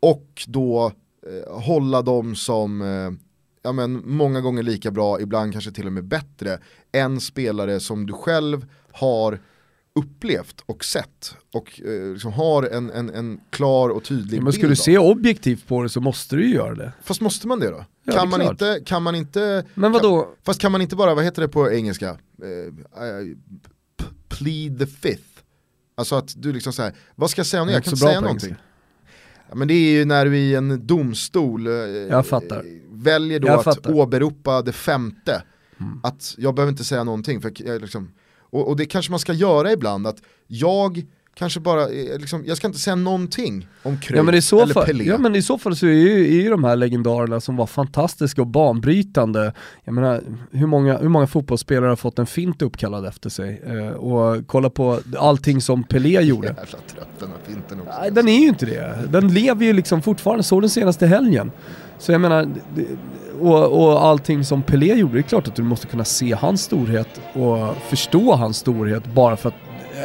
och 0.00 0.44
då 0.46 0.92
hålla 1.46 2.02
dem 2.02 2.36
som 2.36 2.82
eh, 2.82 3.10
ja, 3.62 3.72
men, 3.72 4.02
många 4.06 4.40
gånger 4.40 4.62
lika 4.62 4.90
bra, 4.90 5.20
ibland 5.20 5.52
kanske 5.52 5.72
till 5.72 5.86
och 5.86 5.92
med 5.92 6.04
bättre 6.04 6.58
än 6.92 7.20
spelare 7.20 7.80
som 7.80 8.06
du 8.06 8.12
själv 8.12 8.66
har 8.92 9.40
upplevt 9.94 10.60
och 10.66 10.84
sett 10.84 11.36
och 11.52 11.80
eh, 11.84 12.12
liksom 12.12 12.32
har 12.32 12.62
en, 12.62 12.90
en, 12.90 13.10
en 13.10 13.40
klar 13.50 13.88
och 13.88 14.04
tydlig 14.04 14.38
Men 14.38 14.44
bild 14.44 14.54
ska 14.54 14.68
du 14.68 14.76
se 14.76 14.98
objektivt 14.98 15.66
på 15.66 15.82
det 15.82 15.88
så 15.88 16.00
måste 16.00 16.36
du 16.36 16.46
ju 16.48 16.54
göra 16.54 16.74
det. 16.74 16.92
Fast 17.02 17.20
måste 17.20 17.48
man 17.48 17.60
det 17.60 17.70
då? 17.70 17.84
Ja, 18.04 18.12
kan, 18.12 18.30
det 18.30 18.38
man 18.38 18.50
inte, 18.50 18.80
kan 18.86 19.02
man 19.02 19.14
inte, 19.14 19.64
Men 19.74 19.92
vadå? 19.92 20.28
fast 20.42 20.60
kan 20.60 20.72
man 20.72 20.82
inte 20.82 20.96
bara, 20.96 21.14
vad 21.14 21.24
heter 21.24 21.42
det 21.42 21.48
på 21.48 21.70
engelska? 21.72 22.08
Eh, 22.08 23.04
eh, 23.04 23.26
plead 24.28 24.78
the 24.78 24.86
fifth. 24.86 25.42
Alltså 25.94 26.14
att 26.14 26.34
du 26.36 26.52
liksom 26.52 26.72
säger, 26.72 26.94
vad 27.14 27.30
ska 27.30 27.38
jag 27.38 27.46
säga 27.46 27.60
om 27.60 27.66
det? 27.66 27.74
Jag 27.74 27.84
kan 27.84 27.92
inte 27.92 28.04
säga 28.04 28.20
någonting. 28.20 28.48
engelska. 28.48 28.69
Ja, 29.50 29.56
men 29.56 29.68
det 29.68 29.74
är 29.74 29.92
ju 29.92 30.04
när 30.04 30.24
du 30.24 30.38
i 30.38 30.54
en 30.54 30.86
domstol 30.86 31.66
eh, 31.66 31.72
väljer 32.90 33.40
då 33.40 33.48
Jag 33.48 33.58
att 33.58 33.64
fattar. 33.64 33.90
Mm. 33.90 34.00
åberopa 34.00 34.62
det 34.62 34.72
femte. 34.72 35.42
Att 36.02 36.34
jag 36.38 36.54
behöver 36.54 36.70
inte 36.70 36.84
säga 36.84 37.04
någonting. 37.04 37.40
För 37.40 37.78
liksom, 37.80 38.12
och, 38.38 38.68
och 38.68 38.76
det 38.76 38.86
kanske 38.86 39.10
man 39.12 39.18
ska 39.18 39.32
göra 39.32 39.72
ibland, 39.72 40.06
att 40.06 40.22
jag 40.46 41.06
kanske 41.40 41.60
bara, 41.60 41.82
eh, 41.82 42.18
liksom, 42.18 42.44
jag 42.46 42.56
ska 42.56 42.66
inte 42.66 42.78
säga 42.78 42.96
någonting 42.96 43.68
om 43.82 43.98
Cruyff 43.98 44.50
Ja 44.50 44.62
eller 44.62 44.74
fall, 44.74 44.84
Pelé. 44.86 45.04
ja 45.04 45.18
men 45.18 45.36
i 45.36 45.42
så 45.42 45.58
fall 45.58 45.76
så 45.76 45.86
är 45.86 45.90
ju, 45.90 46.38
är 46.38 46.42
ju 46.42 46.50
de 46.50 46.64
här 46.64 46.76
legendarerna 46.76 47.40
som 47.40 47.56
var 47.56 47.66
fantastiska 47.66 48.40
och 48.40 48.46
banbrytande, 48.46 49.52
jag 49.84 49.94
menar 49.94 50.22
hur 50.52 50.66
många, 50.66 50.98
hur 50.98 51.08
många 51.08 51.26
fotbollsspelare 51.26 51.88
har 51.88 51.96
fått 51.96 52.18
en 52.18 52.26
fint 52.26 52.62
uppkallad 52.62 53.06
efter 53.06 53.30
sig? 53.30 53.62
Eh, 53.66 53.88
och 53.88 54.46
kolla 54.46 54.70
på 54.70 55.00
allting 55.18 55.60
som 55.60 55.84
Pelé 55.84 56.20
gjorde. 56.22 56.46
Jävla 56.46 56.64
trött 56.64 57.08
den 57.18 57.28
här 57.28 57.54
finten 57.54 57.80
också. 57.80 58.00
Nej 58.00 58.10
den 58.10 58.28
är 58.28 58.40
ju 58.40 58.48
inte 58.48 58.66
det, 58.66 58.98
den 59.10 59.34
lever 59.34 59.64
ju 59.64 59.72
liksom 59.72 60.02
fortfarande, 60.02 60.42
så 60.42 60.60
den 60.60 60.70
senaste 60.70 61.06
helgen. 61.06 61.50
Så 61.98 62.12
jag 62.12 62.20
menar, 62.20 62.48
och, 63.40 63.82
och 63.82 64.04
allting 64.04 64.44
som 64.44 64.62
Pelé 64.62 64.94
gjorde, 64.94 65.14
det 65.14 65.20
är 65.20 65.22
klart 65.22 65.48
att 65.48 65.56
du 65.56 65.62
måste 65.62 65.86
kunna 65.86 66.04
se 66.04 66.34
hans 66.34 66.62
storhet 66.62 67.20
och 67.32 67.76
förstå 67.88 68.34
hans 68.34 68.56
storhet 68.56 69.14
bara 69.14 69.36
för 69.36 69.48
att, 69.48 69.54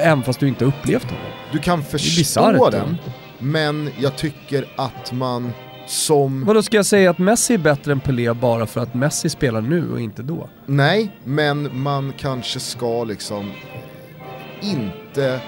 även 0.01 0.23
fast 0.23 0.39
du 0.39 0.47
inte 0.47 0.65
upplevt 0.65 1.03
honom. 1.03 1.25
Du 1.51 1.59
kan 1.59 1.83
förstå 1.83 2.69
den, 2.69 2.97
men 3.39 3.89
jag 3.99 4.15
tycker 4.17 4.65
att 4.75 5.11
man 5.11 5.51
som, 5.87 6.45
Vadå 6.45 6.63
ska 6.63 6.77
jag 6.77 6.85
säga 6.85 7.09
att 7.09 7.17
Messi 7.17 7.53
är 7.53 7.57
bättre 7.57 7.91
än 7.91 7.99
Pelé 7.99 8.33
bara 8.33 8.65
för 8.65 8.81
att 8.81 8.93
Messi 8.93 9.29
spelar 9.29 9.61
nu 9.61 9.91
och 9.91 10.01
inte 10.01 10.23
då? 10.23 10.49
nej, 10.65 11.11
men 11.23 11.81
man 11.81 12.13
kanske 12.17 12.59
ska 12.59 13.03
liksom 13.03 13.51
inte, 14.61 15.39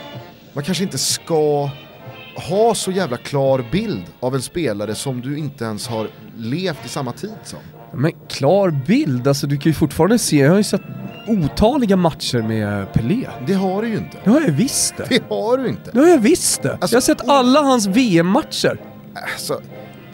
man 0.54 0.64
kanske 0.64 0.84
inte 0.84 0.98
ska 0.98 1.70
ha 2.50 2.76
så 2.76 2.92
jävla 2.92 3.18
klar 3.18 3.66
bild 3.72 4.04
av 4.20 4.36
en 4.36 4.42
spelare 4.42 4.96
som 4.96 5.22
du 5.22 5.38
inte 5.38 5.64
ens 5.64 5.88
har 5.88 6.08
levt 6.38 6.86
i 6.86 6.90
samma 6.90 7.12
tid 7.12 7.34
som. 7.44 7.60
Men 7.94 8.12
klar 8.30 8.70
bild, 8.88 9.28
alltså 9.28 9.48
du 9.48 9.58
kan 9.58 9.70
ju 9.70 9.74
fortfarande 9.74 10.20
se, 10.20 10.38
jag 10.38 10.50
har 10.50 10.58
ju 10.58 10.64
sett 10.64 10.82
otaliga 11.30 11.96
matcher 11.96 12.42
med 12.42 12.94
Pelé. 12.94 13.28
Det 13.48 13.54
har 13.54 13.82
du 13.82 13.88
ju 13.88 13.98
inte. 13.98 14.18
Det 14.24 14.30
har 14.30 14.42
jag 14.42 14.52
visst 14.52 14.98
det. 14.98 15.06
Det 15.10 15.24
har 15.30 15.58
du 15.58 15.68
inte. 15.70 15.92
Det 15.92 16.00
har 16.00 16.08
jag 16.08 16.18
visst 16.18 16.62
det. 16.62 16.72
Alltså, 16.72 16.96
jag 16.96 16.98
har 16.98 17.02
sett 17.02 17.30
alla 17.30 17.62
hans 17.62 17.88
VM-matcher. 17.88 18.80
Alltså, 19.34 19.62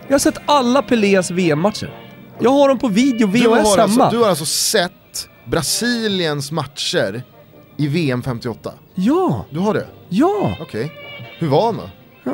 Jag 0.08 0.13
har 0.13 0.20
sett 0.20 0.38
alla 0.46 0.82
Pelés 0.82 1.32
VM-matcher. 1.32 1.93
Jag 2.39 2.51
har 2.51 2.67
dem 2.70 2.79
på 2.79 2.88
video, 2.88 3.27
du, 3.27 3.48
har 3.50 3.55
VHS 3.60 3.77
alltså, 3.77 3.82
hemma. 3.82 4.12
du 4.12 4.17
har 4.17 4.29
alltså 4.29 4.46
sett 4.46 5.29
Brasiliens 5.46 6.51
matcher 6.51 7.24
i 7.77 7.88
VM 7.88 8.24
58? 8.24 8.74
Ja, 8.96 9.46
Du 9.50 9.60
har 9.60 9.74
det? 9.74 9.88
ja. 10.10 10.58
Okej. 10.62 10.91
Hur 11.39 11.48
var 11.48 11.65
han 11.65 11.77
då? 11.77 11.89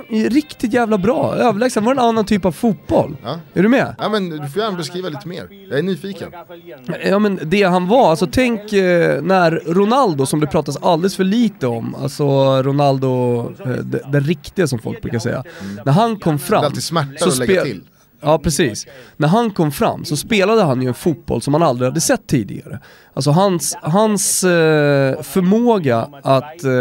Riktigt 0.09 0.73
jävla 0.73 0.97
bra. 0.97 1.35
Överlägsen. 1.35 1.83
var 1.83 1.91
en 1.91 1.99
annan 1.99 2.25
typ 2.25 2.45
av 2.45 2.51
fotboll. 2.51 3.17
Ja. 3.23 3.39
Är 3.53 3.63
du 3.63 3.69
med? 3.69 3.95
Ja 3.99 4.09
men 4.09 4.29
du 4.29 4.47
får 4.49 4.61
gärna 4.61 4.77
beskriva 4.77 5.09
lite 5.09 5.27
mer. 5.27 5.47
Jag 5.69 5.79
är 5.79 5.83
nyfiken. 5.83 6.31
Ja 7.05 7.19
men 7.19 7.39
det 7.43 7.63
han 7.63 7.87
var, 7.87 8.09
alltså 8.09 8.27
tänk 8.31 8.73
eh, 8.73 9.21
när 9.21 9.51
Ronaldo, 9.65 10.25
som 10.25 10.39
det 10.39 10.47
pratas 10.47 10.77
alldeles 10.77 11.15
för 11.15 11.23
lite 11.23 11.67
om, 11.67 11.95
alltså 11.95 12.25
Ronaldo, 12.63 13.39
eh, 13.59 13.67
den, 13.69 14.11
den 14.11 14.23
riktiga 14.23 14.67
som 14.67 14.79
folk 14.79 15.01
brukar 15.01 15.19
säga. 15.19 15.43
När 15.85 15.93
han 15.93 16.19
kom 16.19 16.33
Det 16.33 16.39
fram... 16.39 16.61
är 16.61 16.65
alltid 16.65 16.83
smärta 16.83 17.25
att 17.25 17.37
lägga 17.37 17.63
till. 17.63 17.81
Ja 18.21 18.39
precis. 18.39 18.87
När 19.17 19.27
han 19.27 19.51
kom 19.51 19.71
fram 19.71 20.05
så 20.05 20.17
spelade 20.17 20.63
han 20.63 20.81
ju 20.81 20.87
en 20.87 20.93
fotboll 20.93 21.41
som 21.41 21.51
man 21.51 21.63
aldrig 21.63 21.89
hade 21.89 22.01
sett 22.01 22.27
tidigare. 22.27 22.79
Alltså 23.13 23.31
hans, 23.31 23.77
hans 23.81 24.43
eh, 24.43 25.21
förmåga 25.21 26.07
att 26.23 26.63
eh, 26.63 26.71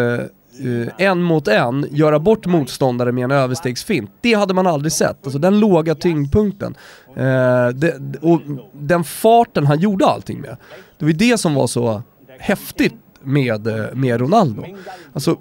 uh, 0.64 0.88
en 0.98 1.22
mot 1.22 1.48
en 1.48 1.86
göra 1.90 2.18
bort 2.18 2.46
motståndare 2.46 3.12
med 3.12 3.24
en 3.24 3.30
överstegsfint, 3.30 4.10
det 4.20 4.34
hade 4.34 4.54
man 4.54 4.66
aldrig 4.66 4.92
sett. 4.92 5.18
Alltså 5.24 5.38
den 5.38 5.60
låga 5.60 5.94
tyngdpunkten. 5.94 6.74
Uh, 7.08 7.68
det, 7.68 8.18
och 8.20 8.40
den 8.72 9.04
farten 9.04 9.66
han 9.66 9.78
gjorde 9.78 10.06
allting 10.06 10.40
med. 10.40 10.56
Det 10.98 11.04
var 11.04 11.10
ju 11.10 11.16
det 11.16 11.38
som 11.38 11.54
var 11.54 11.66
så 11.66 12.02
häftigt 12.38 12.94
med, 13.22 13.66
eh, 13.66 13.94
med 13.94 14.20
Ronaldo. 14.20 14.64
Alltså, 15.12 15.36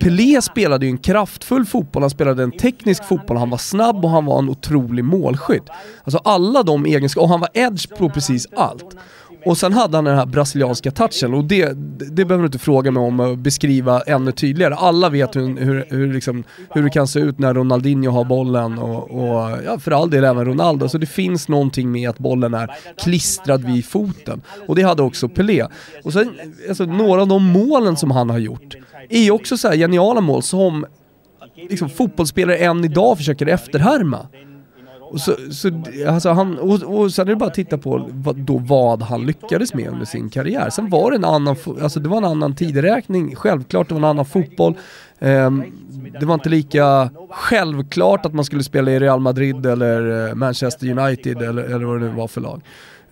Pelé 0.00 0.42
spelade 0.42 0.86
ju 0.86 0.90
en 0.90 0.98
kraftfull 0.98 1.64
fotboll, 1.64 2.02
han 2.02 2.10
spelade 2.10 2.42
en 2.42 2.52
teknisk 2.52 3.04
fotboll, 3.04 3.36
han 3.36 3.50
var 3.50 3.58
snabb 3.58 4.04
och 4.04 4.10
han 4.10 4.24
var 4.24 4.38
en 4.38 4.48
otrolig 4.48 5.04
målskytt. 5.04 5.68
Alltså 6.04 6.18
alla 6.24 6.62
de 6.62 6.86
egenskaperna, 6.86 7.24
och 7.24 7.28
han 7.28 7.40
var 7.40 7.48
edge 7.54 7.96
på 7.98 8.10
precis 8.10 8.46
allt. 8.56 8.96
Och 9.44 9.58
sen 9.58 9.72
hade 9.72 9.96
han 9.96 10.04
den 10.04 10.16
här 10.16 10.26
brasilianska 10.26 10.90
touchen 10.90 11.34
och 11.34 11.44
det, 11.44 11.72
det, 12.12 12.24
behöver 12.24 12.42
du 12.42 12.46
inte 12.46 12.58
fråga 12.58 12.90
mig 12.90 13.02
om 13.02 13.20
att 13.20 13.38
beskriva 13.38 14.00
ännu 14.00 14.32
tydligare. 14.32 14.74
Alla 14.74 15.08
vet 15.08 15.36
hur, 15.36 15.56
hur, 15.60 15.86
hur, 15.88 16.12
liksom, 16.12 16.44
hur 16.70 16.82
det 16.82 16.90
kan 16.90 17.06
se 17.06 17.20
ut 17.20 17.38
när 17.38 17.54
Ronaldinho 17.54 18.10
har 18.10 18.24
bollen 18.24 18.78
och, 18.78 19.10
och 19.10 19.58
ja, 19.66 19.78
för 19.78 19.90
all 19.90 20.10
del 20.10 20.24
även 20.24 20.44
Ronaldo. 20.44 20.88
Så 20.88 20.98
det 20.98 21.06
finns 21.06 21.48
någonting 21.48 21.92
med 21.92 22.10
att 22.10 22.18
bollen 22.18 22.54
är 22.54 22.70
klistrad 23.04 23.64
vid 23.64 23.84
foten. 23.84 24.42
Och 24.68 24.74
det 24.74 24.82
hade 24.82 25.02
också 25.02 25.28
Pelé. 25.28 25.66
Och 26.04 26.12
sen, 26.12 26.30
alltså, 26.68 26.84
några 26.84 27.20
av 27.20 27.28
de 27.28 27.44
målen 27.44 27.96
som 27.96 28.10
han 28.10 28.30
har 28.30 28.38
gjort 28.38 28.76
är 29.08 29.22
ju 29.22 29.30
också 29.30 29.56
så 29.56 29.68
här 29.68 29.76
geniala 29.76 30.20
mål 30.20 30.42
som 30.42 30.86
liksom, 31.56 31.88
fotbollsspelare 31.88 32.56
än 32.56 32.84
idag 32.84 33.16
försöker 33.18 33.46
efterhärma. 33.46 34.26
Och, 35.12 35.20
så, 35.20 35.36
så, 35.50 35.70
alltså 36.08 36.30
han, 36.30 36.58
och, 36.58 36.82
och 36.82 37.12
sen 37.12 37.28
är 37.28 37.30
det 37.30 37.36
bara 37.36 37.46
att 37.46 37.54
titta 37.54 37.78
på 37.78 38.08
vad, 38.12 38.36
då 38.36 38.58
vad 38.58 39.02
han 39.02 39.26
lyckades 39.26 39.74
med 39.74 39.88
under 39.88 40.04
sin 40.04 40.30
karriär. 40.30 40.70
Sen 40.70 40.90
var 40.90 41.10
det 41.10 41.16
en 41.16 41.24
annan, 41.24 41.56
alltså 41.82 42.00
det 42.00 42.08
var 42.08 42.16
en 42.16 42.24
annan 42.24 42.54
tideräkning, 42.54 43.36
självklart 43.36 43.88
det 43.88 43.94
var 43.94 44.00
en 44.00 44.04
annan 44.04 44.24
fotboll. 44.24 44.74
Ehm, 45.18 45.64
det 46.20 46.26
var 46.26 46.34
inte 46.34 46.48
lika 46.48 47.10
självklart 47.30 48.26
att 48.26 48.34
man 48.34 48.44
skulle 48.44 48.62
spela 48.62 48.90
i 48.90 48.98
Real 48.98 49.20
Madrid 49.20 49.66
eller 49.66 50.28
eh, 50.28 50.34
Manchester 50.34 50.98
United 50.98 51.42
eller, 51.42 51.62
eller 51.62 51.84
vad 51.84 52.00
det 52.00 52.06
nu 52.06 52.12
var 52.12 52.28
för 52.28 52.40
lag. 52.40 52.62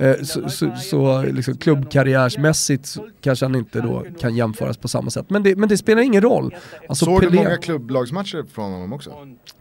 Eh, 0.01 0.15
Så, 0.23 0.49
så, 0.49 0.71
så 0.77 1.23
liksom 1.23 1.57
klubbkarriärsmässigt 1.57 2.97
kanske 3.21 3.45
han 3.45 3.55
inte 3.55 3.81
då 3.81 4.05
kan 4.21 4.37
jämföras 4.37 4.77
på 4.77 4.89
samma 4.89 5.11
sätt. 5.11 5.27
Men 5.31 5.43
det, 5.43 5.57
men 5.57 5.69
det 5.69 5.77
spelar 5.77 6.03
ingen 6.03 6.23
roll. 6.23 6.55
Alltså 6.89 7.05
Såg 7.05 7.21
du 7.21 7.29
Pelé- 7.29 7.37
många 7.37 7.57
klubblagsmatcher 7.57 8.45
från 8.55 8.73
honom 8.73 8.93
också? 8.93 9.11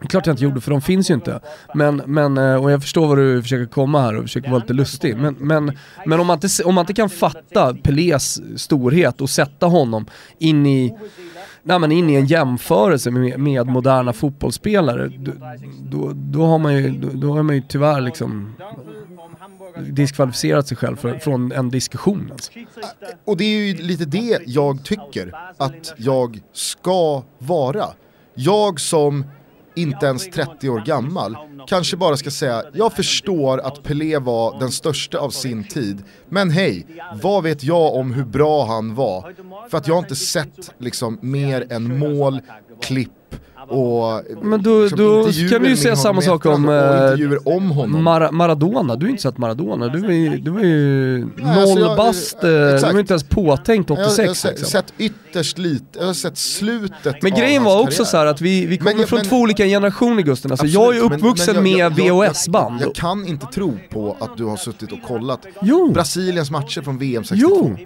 Klart 0.10 0.26
jag 0.28 0.34
inte 0.34 0.44
gjorde, 0.44 0.62
för 0.62 0.72
de 0.72 0.82
finns 0.82 1.10
ju 1.10 1.14
inte. 1.14 1.40
Men, 1.76 2.02
men, 2.06 2.38
eh, 2.38 2.56
och 2.64 2.72
jag 2.72 2.82
förstår 2.82 3.08
vad 3.08 3.18
du 3.18 3.42
försöker 3.42 3.66
komma 3.66 4.02
här 4.02 4.16
och 4.16 4.22
försöker 4.24 4.50
vara 4.50 4.60
lite 4.62 4.74
lustig. 4.74 5.18
Men, 5.18 5.36
men, 5.40 5.72
men 6.06 6.20
om, 6.20 6.28
man 6.28 6.36
inte, 6.44 6.64
om 6.64 6.76
man 6.76 6.82
inte 6.84 6.94
kan 6.94 7.10
fatta 7.10 7.74
Pelés 7.84 8.42
storhet 8.62 9.22
och 9.22 9.30
sätta 9.30 9.66
honom 9.66 10.06
in 10.38 10.66
i, 10.66 10.96
nej, 11.64 11.80
men 11.80 11.92
in 11.92 12.10
i 12.10 12.16
en 12.16 12.26
jämförelse 12.26 13.12
med, 13.12 13.40
med 13.40 13.68
moderna 13.68 14.14
fotbollsspelare, 14.14 15.08
då, 15.18 15.32
då, 15.82 16.12
då, 16.14 16.46
har 16.46 16.60
man 16.60 16.76
ju, 16.76 16.90
då, 16.90 17.08
då 17.14 17.34
har 17.34 17.44
man 17.44 17.56
ju 17.56 17.62
tyvärr 17.68 18.02
liksom 18.02 18.54
diskvalificerat 19.90 20.68
sig 20.68 20.78
själv 20.78 20.96
för, 20.96 21.20
från 21.20 21.52
en 21.52 21.70
diskussion. 21.70 22.30
Alltså. 22.32 22.52
Och 23.26 23.38
det 23.38 23.44
är 23.44 23.68
ju 23.68 23.74
lite 23.74 24.06
det 24.06 24.40
jag 24.46 24.84
tycker 24.86 25.34
att 25.58 25.94
jag 25.98 26.40
ska 26.54 27.24
vara. 27.38 27.86
Jag 28.36 28.80
som 28.80 29.26
inte 29.76 30.06
ens 30.06 30.30
30 30.30 30.70
år 30.70 30.80
gammal 30.86 31.38
kanske 31.68 31.98
bara 31.98 32.18
ska 32.18 32.32
säga 32.32 32.64
jag 32.74 32.94
förstår 32.94 33.58
att 33.60 33.84
Pelé 33.84 34.18
var 34.18 34.60
den 34.60 34.72
största 34.72 35.20
av 35.20 35.30
sin 35.30 35.64
tid 35.64 36.04
men 36.30 36.50
hej, 36.50 36.86
vad 37.22 37.44
vet 37.44 37.64
jag 37.64 37.94
om 37.94 38.14
hur 38.14 38.26
bra 38.26 38.66
han 38.66 38.96
var? 38.96 39.34
För 39.70 39.78
att 39.78 39.88
jag 39.88 39.96
har 39.96 40.00
inte 40.00 40.16
sett 40.16 40.72
liksom 40.78 41.20
mer 41.22 41.74
än 41.74 42.00
mål, 42.00 42.42
klipp 42.82 43.12
och 43.68 44.22
Men 44.42 44.64
då, 44.64 44.82
liksom, 44.82 44.98
då 45.00 45.24
kan 45.50 45.62
du 45.64 45.70
ju 45.70 45.78
säga 45.78 45.96
samma 45.96 46.22
sak 46.22 46.46
om 46.46 46.70
eh, 46.70 47.38
om 47.54 47.72
honom. 47.72 48.04
Mara, 48.04 48.32
Maradona, 48.32 48.96
du 48.96 49.06
har 49.06 49.10
inte 49.10 49.22
sett 49.22 49.38
Maradona, 49.38 49.88
du 49.88 50.00
var 50.02 50.10
ju, 50.12 50.38
du 50.38 50.52
var 50.52 50.60
ju 50.62 51.18
Nej, 51.38 51.60
alltså 51.60 51.76
noll 51.76 51.84
jag- 51.84 51.98
bast, 51.98 52.44
eh, 52.44 52.50
eh, 52.50 52.56
du 52.56 52.76
exakt. 52.76 52.94
var 52.94 53.00
inte 53.00 53.14
ens 53.14 53.24
påtänkt 53.24 53.90
jag, 53.90 54.00
jag 54.00 54.04
har 54.04 54.12
86 54.12 54.40
sett, 54.40 54.52
liksom. 54.52 54.70
sett 54.70 54.94
ytterst 54.98 55.58
lite, 55.58 55.86
jag 56.00 56.06
har 56.06 56.14
sett 56.14 56.38
slutet 56.38 57.22
Men 57.22 57.34
av 57.34 57.40
grejen 57.40 57.64
var 57.64 57.80
också 57.82 57.88
karriär. 57.98 58.06
så 58.06 58.18
här 58.18 58.26
att 58.26 58.42
vi, 58.42 58.66
vi 58.66 58.78
kommer 58.78 58.96
Men 58.96 59.08
från 59.08 59.18
men- 59.20 59.26
två 59.30 59.38
olika 59.38 59.66
generationer 59.66 60.22
Gusten, 60.22 60.52
alltså 60.52 60.66
jag 60.66 60.84
är 60.84 60.94
ju 60.94 61.00
Absolut, 61.00 61.10
men- 61.10 61.20
uppvuxen 61.20 61.56
men 61.56 61.66
jag- 61.72 61.92
med 61.92 62.00
jag- 62.06 62.08
jag- 62.08 62.28
VHS-band. 62.30 62.82
Jag, 62.82 62.96
kan 62.96 63.28
inte 63.28 63.46
tro 63.46 63.78
på 63.92 64.18
att 64.20 64.38
du 64.38 64.44
har 64.46 64.58
suttit 64.58 64.92
och 64.92 65.00
kollat 65.08 65.40
Jo, 65.62 65.92
Brasiliens 65.94 66.52
matcher 66.52 66.82
från 66.82 66.98
VM 66.98 67.24
62. 67.24 67.56
jo, 67.62 67.78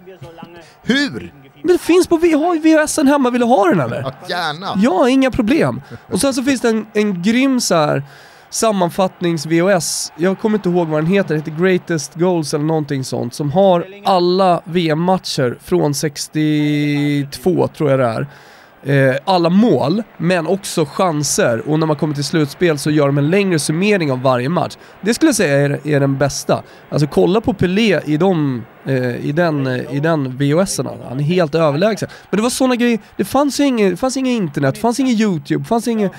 Hur? 0.84 1.34
Men 1.64 1.74
det 1.74 1.82
finns 1.82 2.08
på, 2.08 2.18
vi 2.18 2.34
har 2.34 2.84
VHSen 2.84 3.08
hemma, 3.08 3.30
vill 3.30 3.42
du 3.42 3.48
ha 3.48 3.70
den 3.70 3.80
eller? 3.80 4.02
Ja, 4.02 4.14
gärna. 4.30 4.74
Ja, 4.78 5.10
inga 5.10 5.32
problem. 5.32 5.82
Och 6.12 6.22
sen 6.22 6.34
så 6.34 6.44
finns 6.44 6.62
det 6.62 6.70
en, 6.70 6.86
en 6.94 7.22
grym 7.22 7.62
så 7.62 7.76
här 7.76 8.04
sammanfattnings-VHS, 8.50 10.12
jag 10.18 10.40
kommer 10.40 10.58
inte 10.58 10.70
ihåg 10.70 10.88
vad 10.88 11.04
den 11.04 11.12
heter, 11.12 11.30
den 11.30 11.38
heter 11.38 11.64
Greatest 11.64 12.16
Goals 12.16 12.54
eller 12.54 12.66
någonting 12.66 13.04
sånt, 13.04 13.34
som 13.34 13.52
har 13.52 13.86
alla 14.06 14.62
VM-matcher 14.66 15.58
från 15.64 15.94
62 15.94 17.68
tror 17.68 17.90
jag 17.90 18.00
det 18.00 18.06
är. 18.06 18.28
Eh, 18.86 19.16
alla 19.26 19.50
mål, 19.50 20.04
men 20.18 20.48
också 20.48 20.86
chanser 20.86 21.70
och 21.70 21.80
när 21.80 21.88
man 21.88 21.96
kommer 21.96 22.16
till 22.16 22.24
slutspel 22.24 22.78
så 22.78 22.92
gör 22.92 23.06
de 23.08 23.18
en 23.18 23.30
längre 23.30 23.60
summering 23.60 24.12
av 24.12 24.22
varje 24.22 24.50
match. 24.50 24.78
Det 25.02 25.14
skulle 25.14 25.30
jag 25.30 25.36
säga 25.36 25.58
är, 25.58 25.88
är 25.88 26.00
den 26.00 26.18
bästa. 26.18 26.64
Alltså 26.90 27.08
kolla 27.08 27.42
på 27.42 27.54
Pelé 27.54 28.02
i, 28.06 28.18
de, 28.18 28.64
i 29.26 29.32
den, 29.32 29.68
eh, 29.68 29.96
i 29.96 30.00
den 30.00 30.38
VHSen, 30.38 30.88
han 31.10 31.20
är 31.20 31.24
helt 31.24 31.56
överlägsen. 31.56 32.10
Men 32.30 32.38
det 32.38 32.44
var 32.44 32.50
sådana 32.50 32.76
grejer, 32.76 33.00
det 33.18 33.26
fanns 33.26 33.60
ju 33.60 33.64
inget, 33.64 34.00
fanns 34.00 34.18
inget 34.18 34.32
internet, 34.32 34.76
det 34.76 34.82
fanns 34.82 35.00
inget 35.00 35.20
YouTube, 35.20 35.64
det 35.64 35.68
fanns 35.68 35.88
inget, 35.88 36.12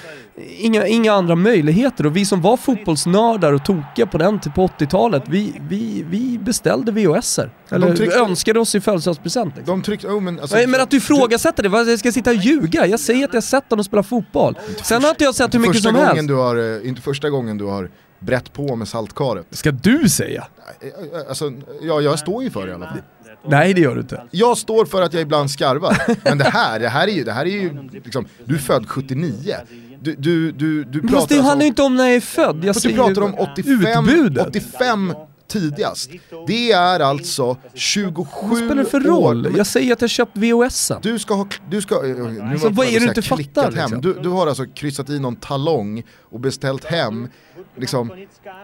inga, 0.58 0.86
inga 0.86 1.12
andra 1.12 1.34
möjligheter 1.34 2.06
och 2.06 2.16
vi 2.16 2.24
som 2.24 2.42
var 2.42 2.56
fotbollsnördar 2.56 3.52
och 3.52 3.64
tokiga 3.64 4.06
på 4.06 4.18
den 4.18 4.40
till 4.40 4.52
på 4.52 4.66
80-talet, 4.66 5.22
vi, 5.26 5.54
vi, 5.68 6.04
vi 6.08 6.38
beställde 6.38 6.92
VHSer. 6.92 7.50
Eller 7.70 7.96
tryckte- 7.96 8.18
önskade 8.18 8.60
oss 8.60 8.74
i 8.74 8.80
födelsedagspresent. 8.80 9.56
Liksom. 9.56 9.78
De 9.78 9.84
tryckte, 9.84 10.06
oh, 10.06 10.20
men, 10.20 10.40
alltså, 10.40 10.56
men 10.56 10.80
att 10.80 10.90
du 10.90 10.96
ifrågasätter 10.96 11.62
det, 11.62 11.90
jag 11.90 11.98
ska 11.98 12.12
sitta 12.12 12.30
och 12.30 12.36
ljuga? 12.36 12.86
Jag 12.86 13.00
säger 13.00 13.24
att 13.24 13.34
jag 13.34 13.44
sett 13.44 13.70
honom 13.70 13.84
spela 13.84 14.02
fotboll. 14.02 14.58
Sen 14.82 15.02
har 15.02 15.10
inte 15.10 15.24
jag 15.24 15.34
sett 15.34 15.54
hur 15.54 15.58
mycket 15.58 15.82
som 15.82 15.94
helst. 15.94 16.28
du 16.28 16.34
har, 16.34 16.80
eh, 16.82 16.88
inte 16.88 17.02
första 17.02 17.30
gången 17.30 17.58
du 17.58 17.64
har 17.64 17.90
brett 18.24 18.52
på 18.52 18.76
med 18.76 18.88
saltkaret. 18.88 19.46
Ska 19.50 19.70
du 19.70 20.08
säga? 20.08 20.46
Eh, 20.80 20.88
eh, 20.88 21.28
Alltså, 21.28 21.52
ja, 21.82 22.00
jag 22.00 22.18
står 22.18 22.42
ju 22.42 22.50
för 22.50 22.66
det 22.66 22.70
i 22.72 22.74
alla 22.74 22.86
fall. 22.86 22.98
Nej 23.46 23.74
det 23.74 23.80
gör 23.80 23.94
du 23.94 24.00
inte. 24.00 24.22
Jag 24.30 24.58
står 24.58 24.84
för 24.84 25.02
att 25.02 25.12
jag 25.12 25.22
ibland 25.22 25.50
skarvar. 25.50 25.96
Men 26.24 26.38
det 26.38 26.44
här, 26.44 26.80
det 26.80 26.88
här 26.88 27.08
är 27.08 27.12
ju, 27.12 27.24
det 27.24 27.32
här 27.32 27.44
är 27.46 27.50
ju 27.50 27.88
liksom, 28.04 28.26
du 28.44 28.54
är 28.54 28.58
född 28.58 28.88
79. 28.88 29.54
Du, 30.00 30.14
du, 30.14 30.52
du, 30.52 30.84
du 30.84 31.00
pratar 31.00 31.16
fast 31.16 31.28
det 31.28 31.34
alltså 31.34 31.48
handlar 31.48 31.62
ju 31.64 31.68
inte 31.68 31.82
om 31.82 31.96
när 31.96 32.04
jag 32.04 32.14
är 32.14 32.20
född, 32.20 32.64
jag 32.64 32.76
du 32.82 32.94
pratar 32.94 33.22
om 33.22 33.34
85, 33.34 34.08
utbudet. 34.08 34.46
85 34.46 35.14
tidigast. 35.54 36.10
Det 36.46 36.72
är 36.72 37.00
alltså 37.00 37.56
27 37.74 38.24
Vad 38.42 38.58
spelar 38.58 38.74
det 38.74 38.84
för 38.84 39.00
roll? 39.00 39.46
år. 39.46 39.56
Jag 39.56 39.66
säger 39.66 39.92
att 39.92 40.00
jag 40.00 40.10
köpt 40.10 40.36
VHSen. 40.36 40.98
Du 41.02 41.18
ska 41.18 41.34
ha, 41.34 41.46
du 41.70 41.80
ska, 41.80 41.94
eh, 41.94 42.16
nu 42.16 42.58
på 42.58 42.68
vad 42.68 42.86
är 42.86 42.92
det 42.92 42.98
du 42.98 43.04
inte 43.08 43.22
fattar, 43.22 43.70
liksom? 43.70 44.00
Du, 44.00 44.12
du 44.22 44.28
har 44.28 44.46
alltså 44.46 44.64
kryssat 44.74 45.10
i 45.10 45.20
någon 45.20 45.36
talong 45.36 46.02
och 46.20 46.40
beställt 46.40 46.84
hem 46.84 47.28
liksom 47.76 48.12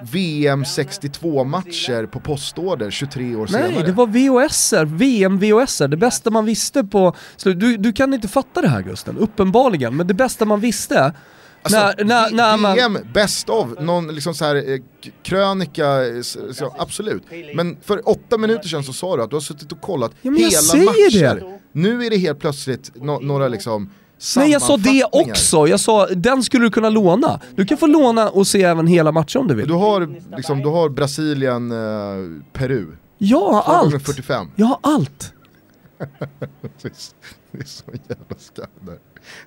VM 0.02 0.64
62 0.64 1.44
matcher 1.44 2.06
på 2.06 2.20
postorder 2.20 2.90
23 2.90 3.34
år 3.34 3.48
Nej, 3.52 3.68
senare. 3.68 3.86
det 3.86 3.92
var 3.92 4.06
VHSer, 4.06 4.84
VM 4.84 5.38
VHSer, 5.38 5.88
det 5.88 5.96
bästa 5.96 6.30
man 6.30 6.44
visste 6.44 6.84
på... 6.84 7.16
Du, 7.44 7.76
du 7.76 7.92
kan 7.92 8.14
inte 8.14 8.28
fatta 8.28 8.60
det 8.60 8.68
här 8.68 8.82
Gusten, 8.82 9.18
uppenbarligen, 9.18 9.96
men 9.96 10.06
det 10.06 10.14
bästa 10.14 10.44
man 10.44 10.60
visste 10.60 11.12
Alltså, 11.62 11.78
när, 11.78 12.04
när, 12.04 12.30
V- 12.30 12.36
när 12.36 12.56
man... 12.56 12.74
VM 12.74 12.98
best 13.14 13.48
of, 13.48 13.68
någon 13.80 14.14
liksom 14.14 14.34
så 14.34 14.44
här, 14.44 14.54
eh, 14.56 14.78
krönika, 15.22 16.06
eh, 16.06 16.20
så, 16.22 16.54
så, 16.54 16.74
absolut. 16.78 17.22
Men 17.54 17.76
för 17.82 18.08
åtta 18.08 18.38
minuter 18.38 18.68
sedan 18.68 18.84
så 18.84 18.92
sa 18.92 19.16
du 19.16 19.22
att 19.22 19.30
du 19.30 19.36
har 19.36 19.40
suttit 19.40 19.72
och 19.72 19.80
kollat 19.80 20.12
Ja, 20.22 20.30
hela 20.32 20.84
matcher. 20.84 21.34
det. 21.40 21.58
Nu 21.72 22.04
är 22.06 22.10
det 22.10 22.16
helt 22.16 22.38
plötsligt 22.38 22.90
no, 22.94 23.18
några 23.22 23.48
liksom 23.48 23.90
Nej 24.36 24.50
jag 24.50 24.62
sa 24.62 24.76
det 24.76 25.04
också, 25.12 25.66
jag 25.68 25.80
sa 25.80 26.06
den 26.06 26.42
skulle 26.42 26.64
du 26.64 26.70
kunna 26.70 26.90
låna. 26.90 27.40
Du 27.54 27.66
kan 27.66 27.78
få 27.78 27.86
låna 27.86 28.30
och 28.30 28.46
se 28.46 28.62
även 28.62 28.86
hela 28.86 29.12
matchen 29.12 29.40
om 29.40 29.48
du 29.48 29.54
vill. 29.54 29.68
Du 29.68 29.74
har, 29.74 30.14
liksom, 30.36 30.58
du 30.62 30.68
har 30.68 30.88
Brasilien, 30.88 31.70
eh, 31.70 32.42
Peru. 32.52 32.86
Jag 33.18 33.52
har 33.52 33.74
allt! 33.74 34.06
45. 34.06 34.46
Jag 34.56 34.66
har 34.66 34.78
allt! 34.82 35.32
Det 36.82 36.88
är 36.88 36.92
så, 36.94 37.12
det 37.52 37.58
är 37.60 37.64
så 37.66 37.84
jävla 38.08 38.36
skam 38.38 38.66
det 38.80 38.98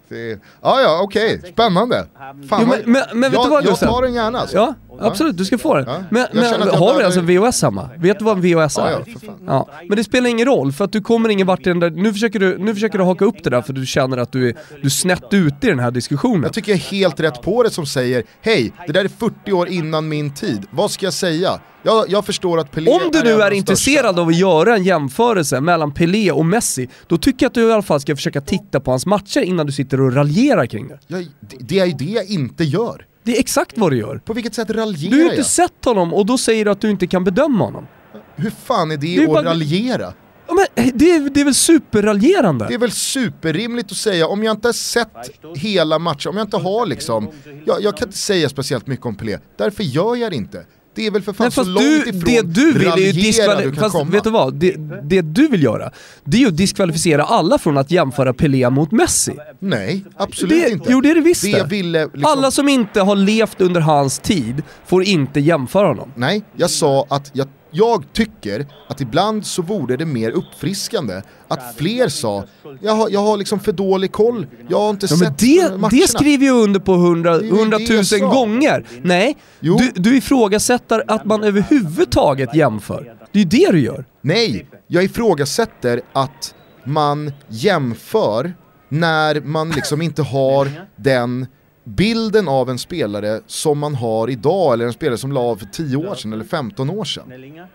är, 0.10 0.39
Ja 0.62 0.82
ja 0.82 1.00
okej, 1.03 1.42
spännande. 1.53 2.06
Fan, 2.50 2.62
Jo, 2.62 2.68
men- 2.68 2.92
men- 2.92 3.20
men 3.20 3.32
vet 3.32 3.34
jag, 3.34 3.46
du 3.46 3.50
vad, 3.50 3.63
jag 3.63 3.70
Gustav? 3.70 3.88
tar 3.94 4.01
den 4.01 4.13
gärna 4.13 4.39
alltså. 4.39 4.58
Ja, 4.58 4.74
absolut, 5.00 5.38
du 5.38 5.46
ska 5.46 5.58
få 5.58 5.75
den. 5.75 5.86
Ja. 5.88 6.03
Men, 6.12 6.22
Jag 6.22 6.30
men 6.34 6.44
jag 6.44 6.51
har 6.60 6.63
du 6.63 6.70
behöver- 6.70 7.03
alltså 7.03 7.22
VHS 7.22 7.62
hemma? 7.62 7.89
Vet 7.98 8.20
du 8.20 8.25
vad 8.25 8.36
en 8.38 8.42
VHS 8.42 8.77
Ja, 8.77 8.88
är? 8.88 8.92
ja, 8.92 9.00
för 9.20 9.25
fan. 9.25 9.36
Ja, 9.48 9.70
men 9.88 9.98
det 9.98 10.03
spelar 10.03 10.30
ingen 10.30 10.46
roll 10.46 10.72
för 10.72 10.86
att 10.86 10.92
du 10.92 11.01
kommer 11.01 11.30
ingen 11.30 11.48
vart 11.48 11.60
i 11.60 11.63
den 11.63 11.80
där, 11.80 11.89
nu 11.89 12.13
försöker 12.13 12.39
du, 12.39 12.58
nu 12.58 12.74
försöker 12.74 12.98
du 12.98 13.03
haka 13.03 13.25
upp 13.25 13.44
det 13.44 13.50
där 13.50 13.62
för 13.62 13.74
du 13.74 13.86
känner 13.86 14.18
att 14.18 14.32
du 14.32 14.50
är, 14.50 14.56
du 14.82 14.86
är 14.86 14.89
snett 14.89 15.24
ute 15.34 15.68
i 15.68 15.70
den 15.70 15.80
här 15.80 15.92
diskussionen. 15.92 16.44
Jag 16.44 16.53
tycker 16.53 16.72
jag 16.72 16.80
är 16.80 16.84
helt 16.84 17.20
rätt 17.20 17.42
på 17.42 17.63
det 17.63 17.70
som 17.70 17.86
säger 17.86 18.24
Hej, 18.42 18.74
det 18.88 18.94
där 18.94 19.03
är 19.06 19.10
40 19.10 19.51
år 19.53 19.68
innan 19.70 20.08
min 20.10 20.34
tid. 20.34 20.65
Vad 20.72 20.92
ska 20.92 21.06
jag 21.06 21.13
säga? 21.13 21.60
Jag, 21.86 22.10
jag 22.10 22.25
förstår 22.25 22.60
att 22.60 22.72
Pelé 22.72 22.92
Om 22.92 23.00
du 23.12 23.20
en 23.20 23.25
nu 23.25 23.42
är 23.42 23.51
intresserad 23.51 24.20
av 24.20 24.27
att 24.27 24.36
göra 24.36 24.75
en 24.75 24.84
jämförelse 24.84 25.62
mellan 25.62 25.92
Pelé 25.94 26.32
och 26.32 26.46
Messi, 26.46 26.89
då 27.08 27.18
tycker 27.18 27.46
jag 27.46 27.50
att 27.50 27.53
du 27.53 27.70
i 27.70 27.72
alla 27.74 27.82
fall 27.82 28.00
ska 28.01 28.15
försöka 28.15 28.42
titta 28.42 28.80
på 28.80 28.92
hans 28.92 29.06
matcher 29.06 29.39
innan 29.42 29.62
du 29.65 29.72
sitter 29.74 30.01
och 30.01 30.13
raljerar 30.15 30.65
kring 30.65 30.88
det. 30.88 31.00
Jag, 31.08 31.27
det, 31.39 31.58
det 31.60 31.79
är 31.79 31.86
ju 31.86 31.93
det 31.93 32.05
jag 32.05 32.25
inte 32.29 32.64
gör. 32.64 33.05
Det 33.24 33.35
är 33.35 33.40
exakt 33.40 33.77
vad 33.77 33.92
du 33.92 33.98
gör. 33.98 34.18
På 34.18 34.33
vilket 34.33 34.53
sätt 34.53 34.70
raljerar 34.70 35.11
Du 35.11 35.18
har 35.18 35.24
ju 35.24 35.29
inte 35.29 35.35
jag? 35.35 35.46
sett 35.46 35.85
honom 35.85 36.14
och 36.14 36.25
då 36.25 36.37
säger 36.37 36.66
du 36.66 36.72
att 36.72 36.81
du 36.81 36.90
inte 36.90 37.07
kan 37.07 37.24
bedöma 37.24 37.66
honom. 37.66 37.87
Hur 38.35 38.50
fan 38.50 38.92
är 38.92 38.98
det, 38.98 39.07
Det 39.07 39.16
är 39.16 39.24
att 39.24 39.33
bara- 39.33 39.44
raljera? 39.44 40.14
Ja, 40.48 40.53
men 40.53 40.85
eh, 40.85 40.92
det, 40.96 41.11
är, 41.11 41.29
det 41.29 41.42
är 41.42 41.46
väl 41.46 41.53
superraljerande? 41.53 42.66
Det 42.68 42.74
är 42.74 42.77
väl 42.77 42.92
superrimligt 42.92 43.92
att 43.92 43.98
säga, 43.98 44.27
om 44.27 44.44
jag 44.44 44.53
inte 44.55 44.68
har 44.68 44.74
sett 44.74 45.09
hela 45.55 46.00
matchen, 46.00 46.29
om 46.29 46.37
jag 46.37 46.46
inte 46.46 46.57
har 46.57 46.85
liksom, 46.85 47.29
jag, 47.66 47.81
jag 47.81 47.98
kan 47.98 48.07
inte 48.07 48.18
säga 48.18 48.50
speciellt 48.50 48.87
mycket 48.87 49.05
om 49.05 49.16
Pelé, 49.16 49.37
därför 49.57 49.83
gör 49.83 50.16
jag 50.16 50.31
det 50.31 50.35
inte. 50.35 50.66
Det 50.96 51.06
är 51.08 51.12
väl 51.12 51.22
för 51.22 51.34
fan 51.34 51.51
så 51.51 51.64
långt 51.64 51.86
du, 51.86 52.10
ifrån 52.10 52.22
det 52.25 52.42
du 52.42 52.72
vill 52.74 52.88
är 52.88 52.98
ju 52.98 53.12
raljera 53.12 53.62
du 53.62 53.72
kan 53.72 53.79
fast 53.84 53.96
komma. 53.96 54.12
vet 54.12 54.24
du 54.24 54.29
vad? 54.29 54.53
Det, 54.53 54.75
det 55.03 55.22
du 55.22 55.48
vill 55.48 55.64
göra, 55.64 55.92
det 56.24 56.38
är 56.38 56.42
ju 56.42 56.48
att 56.48 56.58
diskvalificera 56.58 57.24
alla 57.24 57.58
från 57.58 57.77
att 57.77 57.92
jämföra 57.92 58.34
Pelé 58.34 58.70
mot 58.70 58.92
Messi. 58.92 59.32
Nej, 59.60 60.06
absolut 60.18 60.64
Det, 60.66 60.70
inte. 60.72 60.92
jo 60.92 61.01
det 61.01 61.10
är 61.12 61.16
det 61.16 61.22
visst 61.22 61.44
det 61.44 61.64
ville 61.70 62.03
liksom, 62.06 62.25
Alla 62.25 62.51
som 62.51 62.70
inte 62.70 63.01
har 63.01 63.16
levt 63.16 63.62
under 63.62 63.82
hans 63.82 64.20
tid 64.20 64.64
får 64.86 65.03
inte 65.03 65.40
jämföra 65.40 65.88
honom. 65.88 66.12
Nej, 66.16 66.44
jag 66.56 66.70
sa 66.70 67.06
att 67.10 67.32
jag, 67.34 67.48
jag 67.74 68.14
tycker 68.14 68.66
att 68.88 69.01
ibland 69.01 69.46
så 69.46 69.62
vore 69.62 69.98
det 69.98 70.05
mer 70.05 70.31
uppfriskande 70.31 71.22
att 71.48 71.75
fler 71.77 72.07
sa 72.07 72.44
jag 72.81 72.92
har, 72.96 73.09
jag 73.09 73.20
har 73.20 73.38
liksom 73.38 73.59
för 73.59 73.72
dålig 73.72 74.12
koll, 74.12 74.48
jag 74.70 74.79
har 74.79 74.90
inte 74.90 75.05
Ja, 75.09 75.16
men 75.20 75.27
sett 75.27 75.38
det, 75.38 75.62
matcherna. 75.77 75.90
det 75.90 76.07
skriver 76.09 76.46
jag 76.48 76.57
under 76.64 76.79
på 76.79 76.94
hundratusen 76.94 78.20
gånger. 78.20 78.86
Nej, 79.01 79.38
Jo. 79.59 79.77
du, 79.77 79.92
du 80.01 80.18
ifrågasätter 80.18 81.03
att 81.07 81.25
man 81.25 81.44
överhuvudtaget 81.44 82.55
jämför. 82.55 83.16
Det 83.31 83.40
är 83.40 83.44
ju 83.44 83.50
det 83.50 83.72
du 83.72 83.79
gör. 83.79 84.05
Nej, 84.22 84.68
jag 84.88 85.03
ifrågasätter 85.03 86.01
att 86.14 86.55
man 86.86 87.31
jämför 87.48 88.53
när 88.90 89.42
man 89.42 89.70
liksom 89.72 90.01
inte 90.01 90.22
har 90.24 90.68
den 90.96 91.48
bilden 91.83 92.48
av 92.48 92.69
en 92.69 92.77
spelare 92.77 93.39
som 93.48 93.79
man 93.79 93.96
har 93.96 94.29
idag 94.29 94.74
eller 94.74 94.85
en 94.85 94.93
spelare 94.93 95.17
som 95.17 95.31
la 95.31 95.39
av 95.41 95.55
för 95.55 95.65
10 95.65 95.98
år 95.98 96.15
sedan 96.15 96.33
eller 96.33 96.46
15 96.46 96.89
år 96.89 97.03
sedan. 97.05 97.33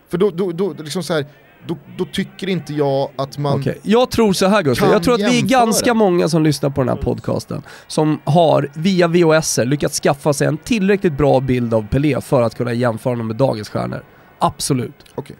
För 0.09 0.19
då, 0.19 0.31
då, 0.31 0.53
då, 0.53 0.73
liksom 0.83 1.03
så 1.03 1.15
här, 1.15 1.27
då, 1.67 1.77
då 1.99 2.05
tycker 2.05 2.49
inte 2.49 2.75
jag 2.75 3.11
att 3.17 3.39
man... 3.39 3.61
Okej, 3.61 3.79
Jag 3.83 4.11
tror 4.11 4.33
så 4.33 4.47
här 4.47 4.63
Gustav, 4.63 4.93
jag 4.93 5.03
tror 5.03 5.15
att 5.15 5.21
vi 5.21 5.39
är 5.39 5.47
ganska 5.47 5.95
många 5.95 6.29
som 6.29 6.43
lyssnar 6.43 6.71
på 6.71 6.81
den 6.81 6.89
här 6.89 6.97
podcasten 6.97 7.63
som 7.87 8.21
har 8.25 8.71
via 8.75 9.09
VHS 9.09 9.59
lyckats 9.65 10.01
skaffa 10.01 10.33
sig 10.33 10.47
en 10.47 10.59
tillräckligt 10.59 11.17
bra 11.17 11.41
bild 11.41 11.75
av 11.75 11.87
Pelé 11.89 12.21
för 12.21 12.43
att 12.43 12.55
kunna 12.57 12.73
jämföra 12.73 13.13
honom 13.13 13.27
med 13.27 13.37
dagens 13.37 13.69
stjärnor. 13.69 14.05
Absolut, 14.39 14.95
Okej. 15.15 15.37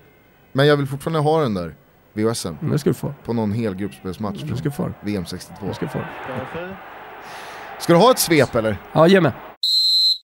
Men 0.53 0.67
jag 0.67 0.77
vill 0.77 0.87
fortfarande 0.87 1.19
ha 1.21 1.43
den 1.43 1.55
där 1.55 1.75
VHSen 2.15 2.57
Mm, 2.61 2.73
det 2.73 2.79
ska 2.79 2.91
du 2.91 2.95
få. 2.95 3.15
på 3.25 3.33
någon 3.33 3.53
hel 3.53 3.75
gruppspelsmatch 3.75 4.43
Det 4.43 4.57
ska 4.57 4.65
du 4.65 4.71
få. 4.71 4.91
VM 5.01 5.27
62. 5.27 5.67
Det 5.67 5.75
ska 5.75 5.85
du 5.87 5.91
få. 5.91 5.99
Ska 7.79 7.93
du 7.93 7.99
ha 7.99 8.11
ett 8.11 8.19
svep 8.19 8.55
eller? 8.55 8.77
Ja, 8.93 9.07
ge 9.07 9.21
mig. 9.21 9.33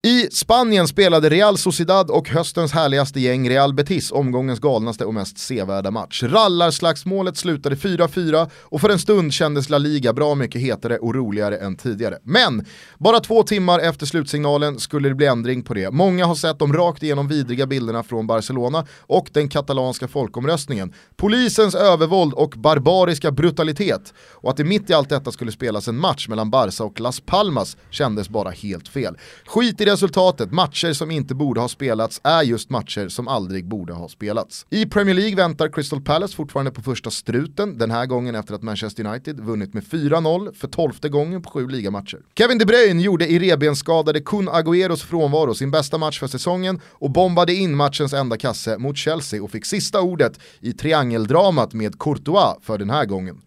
I 0.07 0.29
Spanien 0.31 0.88
spelade 0.88 1.29
Real 1.29 1.59
Sociedad 1.59 2.11
och 2.11 2.29
höstens 2.29 2.73
härligaste 2.73 3.21
gäng 3.21 3.49
Real 3.49 3.75
Betis 3.75 4.12
omgångens 4.12 4.61
galnaste 4.61 5.05
och 5.05 5.14
mest 5.14 5.38
sevärda 5.38 5.90
match. 5.90 6.23
Rallarslagsmålet 6.23 7.37
slutade 7.37 7.77
4-4 7.77 8.51
och 8.62 8.81
för 8.81 8.88
en 8.88 8.99
stund 8.99 9.33
kändes 9.33 9.71
La 9.71 9.79
Liga 9.79 10.12
bra 10.12 10.35
mycket 10.35 10.61
hetare 10.61 10.99
och 10.99 11.14
roligare 11.14 11.57
än 11.57 11.77
tidigare. 11.77 12.19
Men 12.23 12.64
bara 12.99 13.21
två 13.21 13.43
timmar 13.43 13.79
efter 13.79 14.07
slutsignalen 14.07 14.81
skulle 14.81 15.09
det 15.09 15.14
bli 15.14 15.27
ändring 15.27 15.62
på 15.62 15.75
det. 15.75 15.90
Många 15.90 16.27
har 16.27 16.35
sett 16.35 16.59
de 16.59 16.73
rakt 16.73 17.03
igenom 17.03 17.29
vidriga 17.29 17.67
bilderna 17.67 18.03
från 18.03 18.27
Barcelona 18.27 18.87
och 19.01 19.29
den 19.33 19.49
katalanska 19.49 20.09
folkomröstningen. 20.09 20.93
Polisens 21.17 21.75
övervåld 21.75 22.35
och 22.35 22.55
barbariska 22.57 23.31
brutalitet 23.31 24.14
och 24.33 24.51
att 24.51 24.57
det 24.57 24.64
mitt 24.64 24.90
i 24.90 24.95
allt 24.95 25.09
detta 25.09 25.33
skulle 25.33 25.53
spelas 25.53 25.88
en 25.88 25.97
match 25.99 26.29
mellan 26.29 26.51
Barca 26.51 26.85
och 26.85 27.01
Las 27.01 27.21
Palmas 27.21 27.77
kändes 27.90 28.29
bara 28.29 28.51
helt 28.51 28.88
fel. 28.88 29.17
Skit 29.47 29.81
i 29.81 29.93
resultatet, 29.94 30.52
matcher 30.52 30.92
som 30.92 31.11
inte 31.11 31.35
borde 31.35 31.61
ha 31.61 31.68
spelats 31.68 32.20
är 32.24 32.42
just 32.42 32.70
matcher 32.70 33.09
som 33.09 33.28
aldrig 33.28 33.68
borde 33.68 33.92
ha 33.92 34.09
spelats. 34.09 34.66
I 34.70 34.87
Premier 34.87 35.14
League 35.14 35.37
väntar 35.37 35.68
Crystal 35.68 36.00
Palace 36.00 36.37
fortfarande 36.37 36.70
på 36.70 36.83
första 36.83 37.11
struten, 37.11 37.78
den 37.78 37.90
här 37.90 38.07
gången 38.07 38.35
efter 38.35 38.54
att 38.54 38.62
Manchester 38.62 39.07
United 39.07 39.40
vunnit 39.40 39.74
med 39.74 39.83
4-0 39.83 40.54
för 40.54 40.68
tolfte 40.68 41.09
gången 41.09 41.42
på 41.42 41.50
sju 41.50 41.68
ligamatcher. 41.68 42.20
Kevin 42.38 42.59
De 42.59 42.64
Bruyne 42.64 43.02
gjorde 43.02 43.26
i 43.26 43.38
revbensskadade 43.38 44.20
Kun 44.20 44.48
Agüeros 44.48 45.04
frånvaro 45.04 45.54
sin 45.54 45.70
bästa 45.70 45.98
match 45.98 46.20
för 46.20 46.26
säsongen 46.26 46.80
och 46.87 47.11
bombade 47.11 47.54
in 47.54 47.76
matchens 47.76 48.12
enda 48.12 48.37
kasse 48.37 48.78
mot 48.78 48.96
Chelsea 48.96 49.42
och 49.42 49.50
fick 49.50 49.64
sista 49.64 50.00
ordet 50.00 50.40
i 50.61 50.72
triangeldramat 50.72 51.72
med 51.72 51.98
Courtois 51.98 52.57
för 52.62 52.78
den 52.78 52.90
här 52.90 53.04
gången. 53.04 53.40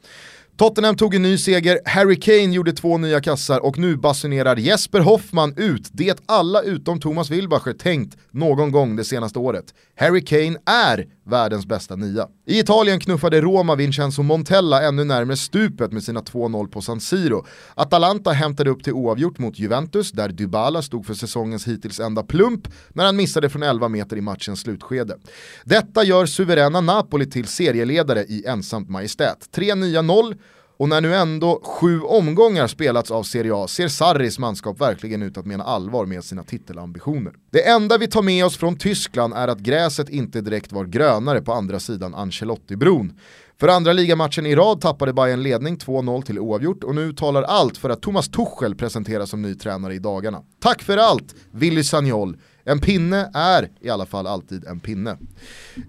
Tottenham 0.57 0.95
tog 0.95 1.15
en 1.15 1.21
ny 1.21 1.37
seger, 1.37 1.79
Harry 1.85 2.19
Kane 2.19 2.53
gjorde 2.53 2.73
två 2.73 2.97
nya 2.97 3.21
kassar 3.21 3.59
och 3.59 3.77
nu 3.77 3.97
basunerar 3.97 4.55
Jesper 4.55 4.99
Hoffman 4.99 5.53
ut 5.57 5.89
det 5.91 6.19
alla 6.25 6.61
utom 6.61 6.99
Thomas 6.99 7.29
Wilbacher 7.29 7.73
tänkt 7.73 8.17
någon 8.31 8.71
gång 8.71 8.95
det 8.95 9.03
senaste 9.03 9.39
året. 9.39 9.65
Harry 9.95 10.25
Kane 10.25 10.57
är 10.65 11.07
världens 11.27 11.65
bästa 11.65 11.95
nia. 11.95 12.27
I 12.45 12.59
Italien 12.59 12.99
knuffade 12.99 13.41
Roma 13.41 13.75
Vincenzo 13.75 14.23
Montella 14.23 14.81
ännu 14.81 15.03
närmare 15.03 15.37
stupet 15.37 15.91
med 15.91 16.03
sina 16.03 16.21
2-0 16.21 16.67
på 16.67 16.81
San 16.81 16.99
Siro. 16.99 17.45
Atalanta 17.75 18.31
hämtade 18.31 18.69
upp 18.69 18.83
till 18.83 18.93
oavgjort 18.93 19.39
mot 19.39 19.59
Juventus 19.59 20.11
där 20.11 20.29
Dybala 20.29 20.81
stod 20.81 21.05
för 21.05 21.13
säsongens 21.13 21.67
hittills 21.67 21.99
enda 21.99 22.23
plump 22.23 22.67
när 22.93 23.05
han 23.05 23.15
missade 23.15 23.49
från 23.49 23.63
11 23.63 23.89
meter 23.89 24.17
i 24.17 24.21
matchens 24.21 24.59
slutskede. 24.59 25.17
Detta 25.63 26.03
gör 26.03 26.25
suveräna 26.25 26.81
Napoli 26.81 27.25
till 27.25 27.47
serieledare 27.47 28.23
i 28.23 28.45
ensamt 28.45 28.89
majestät. 28.89 29.51
Tre 29.51 29.75
nya 29.75 30.01
noll 30.01 30.35
och 30.79 30.89
när 30.89 31.01
nu 31.01 31.15
ändå 31.15 31.61
sju 31.63 32.01
omgångar 32.01 32.67
spelats 32.67 33.11
av 33.11 33.23
Serie 33.23 33.55
A 33.55 33.67
ser 33.67 33.87
Sarris 33.87 34.39
manskap 34.39 34.81
verkligen 34.81 35.23
ut 35.23 35.37
att 35.37 35.45
mena 35.45 35.63
allvar 35.63 36.05
med 36.05 36.23
sina 36.23 36.43
titelambitioner. 36.43 37.33
Det 37.51 37.67
enda 37.67 37.97
vi 37.97 38.07
tar 38.07 38.21
med 38.21 38.45
oss 38.45 38.57
från 38.57 38.77
Tyskland 38.77 39.33
är 39.33 39.47
att 39.47 39.59
gräset 39.59 40.09
inte 40.09 40.41
direkt 40.41 40.71
var 40.71 40.85
grönare 40.85 41.41
på 41.41 41.53
andra 41.53 41.79
sidan 41.79 42.15
Ancelotti-bron. 42.15 43.13
För 43.59 43.67
andra 43.67 43.93
ligamatchen 43.93 44.45
i 44.45 44.55
rad 44.55 44.81
tappade 44.81 45.13
Bayern 45.13 45.43
ledning 45.43 45.77
2-0 45.77 46.21
till 46.21 46.39
oavgjort 46.39 46.83
och 46.83 46.95
nu 46.95 47.13
talar 47.13 47.43
allt 47.43 47.77
för 47.77 47.89
att 47.89 48.01
Thomas 48.01 48.29
Tuchel 48.29 48.75
presenteras 48.75 49.29
som 49.29 49.41
ny 49.41 49.55
tränare 49.55 49.93
i 49.93 49.99
dagarna. 49.99 50.41
Tack 50.59 50.81
för 50.81 50.97
allt, 50.97 51.35
Willy 51.51 51.83
Sagnol. 51.83 52.37
En 52.69 52.79
pinne 52.79 53.29
är 53.33 53.69
i 53.81 53.89
alla 53.89 54.05
fall 54.05 54.27
alltid 54.27 54.65
en 54.65 54.79
pinne. 54.79 55.17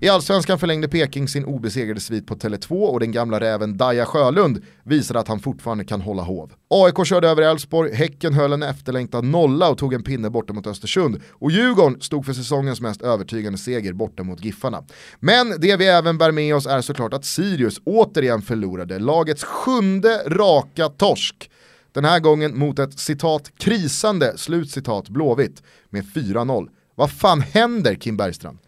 I 0.01 0.09
allsvenskan 0.09 0.59
förlängde 0.59 0.89
Peking 0.89 1.29
sin 1.29 1.45
obesegrade 1.45 2.01
svit 2.01 2.27
på 2.27 2.35
Tele2 2.35 2.87
och 2.87 3.01
den 3.01 3.13
gamla 3.13 3.41
räven 3.41 3.77
Daja 3.77 4.07
Sjölund 4.07 4.63
visade 4.85 5.21
att 5.21 5.29
han 5.29 5.41
fortfarande 5.41 5.85
kan 5.85 6.01
hålla 6.01 6.23
hov. 6.23 6.53
AIK 6.71 7.07
körde 7.07 7.29
över 7.29 7.43
Elfsborg, 7.43 7.95
Häcken 7.95 8.35
höll 8.35 8.53
en 8.53 8.63
efterlängtad 8.63 9.25
nolla 9.25 9.71
och 9.71 9.79
tog 9.79 9.95
en 9.95 10.03
pinne 10.03 10.31
borta 10.31 10.53
mot 10.53 10.67
Östersund 10.67 11.21
och 11.31 11.51
Djurgården 11.51 12.01
stod 12.01 12.27
för 12.27 12.33
säsongens 12.33 12.81
mest 12.81 13.03
övertygande 13.03 13.59
seger 13.59 13.93
borta 13.93 14.23
mot 14.23 14.45
Giffarna. 14.45 14.85
Men 15.21 15.61
det 15.61 15.77
vi 15.77 15.87
även 15.87 16.19
bär 16.19 16.33
med 16.33 16.55
oss 16.55 16.67
är 16.67 16.81
såklart 16.81 17.15
att 17.15 17.25
Sirius 17.25 17.81
återigen 17.85 18.43
förlorade 18.43 18.99
lagets 18.99 19.45
sjunde 19.45 20.23
raka 20.27 20.89
torsk 20.89 21.51
den 21.93 22.05
här 22.05 22.21
gången 22.21 22.59
mot 22.59 22.79
ett 22.79 22.99
citat 22.99 23.53
krisande 23.59 24.39
slutcitat 24.39 25.09
Blåvitt 25.09 25.63
med 25.91 26.05
4-0. 26.05 26.69
Vad 26.95 27.11
fan 27.11 27.41
händer 27.41 27.95
Kim 27.95 28.17
Bergstrand? 28.17 28.59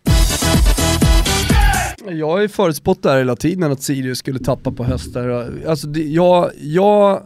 Jag 2.09 2.29
har 2.29 2.41
ju 2.41 2.49
förutspått 2.49 3.03
det 3.03 3.11
här 3.11 3.19
hela 3.19 3.37
tiden 3.37 3.73
att 3.73 3.83
Sirius 3.83 4.19
skulle 4.19 4.39
tappa 4.39 4.73
på 4.73 4.85
hösten. 4.85 5.63
Alltså 5.67 5.89
jag, 5.89 6.51
jag 6.57 7.23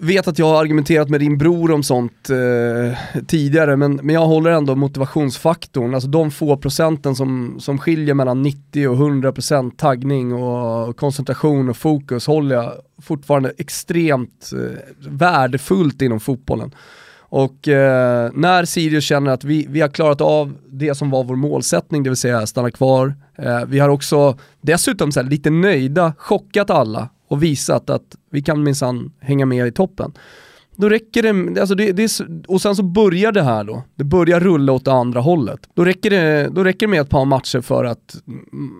vet 0.00 0.28
att 0.28 0.38
jag 0.38 0.46
har 0.46 0.60
argumenterat 0.60 1.08
med 1.08 1.20
din 1.20 1.38
bror 1.38 1.70
om 1.70 1.82
sånt 1.82 2.30
eh, 2.30 2.98
tidigare, 3.26 3.76
men, 3.76 4.00
men 4.02 4.14
jag 4.14 4.26
håller 4.26 4.50
ändå 4.50 4.76
motivationsfaktorn, 4.76 5.94
alltså 5.94 6.08
de 6.08 6.30
få 6.30 6.56
procenten 6.56 7.14
som, 7.16 7.56
som 7.60 7.78
skiljer 7.78 8.14
mellan 8.14 8.42
90 8.42 8.88
och 8.88 8.96
100% 8.96 9.76
taggning 9.76 10.32
och 10.32 10.96
koncentration 10.96 11.68
och 11.68 11.76
fokus 11.76 12.26
håller 12.26 12.56
jag 12.56 12.72
fortfarande 13.02 13.52
extremt 13.58 14.50
eh, 14.52 14.78
värdefullt 15.08 16.02
inom 16.02 16.20
fotbollen. 16.20 16.74
Och 17.18 17.68
eh, 17.68 18.30
när 18.34 18.64
Sirius 18.64 19.04
känner 19.04 19.30
att 19.30 19.44
vi, 19.44 19.66
vi 19.68 19.80
har 19.80 19.88
klarat 19.88 20.20
av 20.20 20.54
det 20.70 20.94
som 20.94 21.10
var 21.10 21.24
vår 21.24 21.36
målsättning, 21.36 22.02
det 22.02 22.10
vill 22.10 22.16
säga 22.16 22.46
stanna 22.46 22.70
kvar. 22.70 23.14
Eh, 23.38 23.64
vi 23.66 23.78
har 23.78 23.88
också 23.88 24.38
dessutom 24.60 25.12
så 25.12 25.20
här, 25.20 25.30
lite 25.30 25.50
nöjda, 25.50 26.12
chockat 26.18 26.70
alla 26.70 27.08
och 27.30 27.42
visat 27.42 27.90
att 27.90 28.16
vi 28.30 28.42
kan 28.42 28.62
minsann 28.62 29.12
hänga 29.20 29.46
med 29.46 29.66
i 29.66 29.72
toppen. 29.72 30.12
Då 30.76 30.88
räcker 30.88 31.22
det, 31.22 31.60
alltså 31.60 31.74
det, 31.74 31.92
det, 31.92 32.20
och 32.48 32.62
sen 32.62 32.76
så 32.76 32.82
börjar 32.82 33.32
det 33.32 33.42
här 33.42 33.64
då, 33.64 33.82
det 33.94 34.04
börjar 34.04 34.40
rulla 34.40 34.72
åt 34.72 34.84
det 34.84 34.92
andra 34.92 35.20
hållet. 35.20 35.60
Då 35.74 35.84
räcker 35.84 36.10
det, 36.10 36.48
då 36.52 36.64
räcker 36.64 36.86
det 36.86 36.90
med 36.90 37.00
ett 37.00 37.10
par 37.10 37.24
matcher 37.24 37.60
för 37.60 37.84
att 37.84 38.16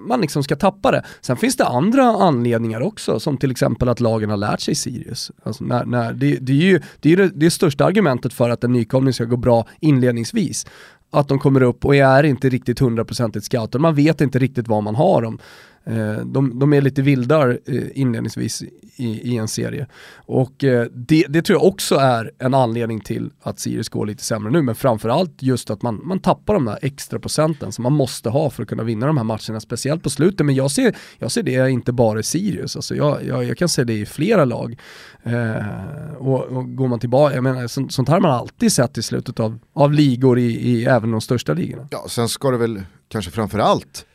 man 0.09 0.21
liksom 0.21 0.43
ska 0.43 0.57
tappa 0.57 0.91
det. 0.91 1.05
Sen 1.21 1.37
finns 1.37 1.57
det 1.57 1.67
andra 1.67 2.03
anledningar 2.03 2.81
också, 2.81 3.21
som 3.21 3.37
till 3.37 3.51
exempel 3.51 3.89
att 3.89 4.01
lagen 4.01 4.31
har 4.31 4.37
lärt 4.37 4.61
sig 4.61 4.75
Sirius. 4.75 5.31
Alltså 5.43 5.65
när, 5.65 5.85
när, 5.85 6.13
det, 6.13 6.37
det 6.41 6.53
är 6.53 6.57
ju 6.57 6.81
det, 7.01 7.13
är 7.13 7.17
det, 7.17 7.31
det 7.35 7.51
största 7.51 7.85
argumentet 7.85 8.33
för 8.33 8.51
att 8.51 8.65
en 8.65 8.73
nykomling 8.73 9.13
ska 9.13 9.25
gå 9.25 9.37
bra 9.37 9.67
inledningsvis 9.81 10.67
att 11.13 11.29
de 11.29 11.39
kommer 11.39 11.63
upp 11.63 11.85
och 11.85 11.97
är 11.97 12.23
inte 12.23 12.49
riktigt 12.49 12.79
hundraprocentigt 12.79 13.45
scouter, 13.45 13.79
Man 13.79 13.95
vet 13.95 14.21
inte 14.21 14.39
riktigt 14.39 14.69
vad 14.69 14.83
man 14.83 14.95
har 14.95 15.23
dem. 15.23 15.39
Eh, 15.91 16.25
de, 16.25 16.59
de, 16.59 16.73
är 16.73 16.81
lite 16.81 17.03
vildar 17.03 17.59
eh, 17.67 17.83
inledningsvis 17.95 18.63
i, 18.97 19.33
i, 19.33 19.37
en 19.37 19.49
serie. 19.49 19.87
Och 20.15 20.65
eh, 20.65 20.87
det, 20.93 21.27
det, 21.29 21.43
tror 21.43 21.59
jag 21.59 21.69
också 21.69 21.95
är 21.95 22.31
en 22.39 22.55
anledning 22.55 23.01
till 23.01 23.31
att 23.43 23.59
Sirius 23.59 23.89
går 23.89 24.07
lite 24.07 24.25
sämre 24.25 24.53
nu, 24.53 24.63
men 24.63 24.75
framförallt 24.75 25.43
just 25.43 25.71
att 25.71 25.83
man, 25.83 26.01
man 26.05 26.21
tappar 26.21 26.55
de 26.55 26.65
där 26.65 26.79
extra 26.83 27.19
procenten 27.19 27.73
som 27.73 27.83
man 27.83 27.93
måste 27.93 28.29
ha 28.29 28.51
för 28.51 28.63
att 28.63 28.69
kunna 28.69 28.83
vinna 28.83 29.07
de 29.07 29.17
här 29.17 29.25
matcherna, 29.25 29.61
speciellt 29.61 30.03
på 30.03 30.11
slutet. 30.11 30.47
Men 30.47 30.55
jag 30.55 30.71
ser, 30.71 30.97
jag 31.19 31.33
ser 31.33 31.43
det 31.43 31.71
inte 31.71 31.93
bara 31.93 32.21
i 32.21 32.23
Sirius, 32.23 32.77
alltså 32.77 32.95
jag, 32.95 33.25
jag, 33.27 33.45
jag 33.45 33.59
kan 33.59 33.69
se 33.69 33.85
det 33.85 33.99
i 33.99 34.07
flera 34.07 34.45
lag. 34.45 34.79
Eh, 35.23 36.15
och, 36.19 36.45
och, 36.45 36.77
går 36.77 36.89
man 36.89 37.01
tillbaka, 37.01 37.35
jag 37.35 37.45
menar 37.45 37.67
sånt, 37.67 37.93
sånt 37.93 38.09
här 38.09 38.15
har 38.15 38.21
man 38.21 38.31
alltid 38.31 38.73
sett 38.73 38.99
i 38.99 39.03
slutet 39.03 39.41
av, 39.41 39.59
av 39.73 39.93
ligor 39.93 40.39
i, 40.39 40.71
i 40.71 40.85
även 40.85 41.11
de 41.11 41.21
största 41.21 41.53
ligorna. 41.53 41.89
Ja, 41.91 42.05
sen 42.09 42.29
ska 42.29 42.51
det 42.51 42.59
väl 42.59 42.83
kanske 43.09 43.31
framförallt 43.31 44.07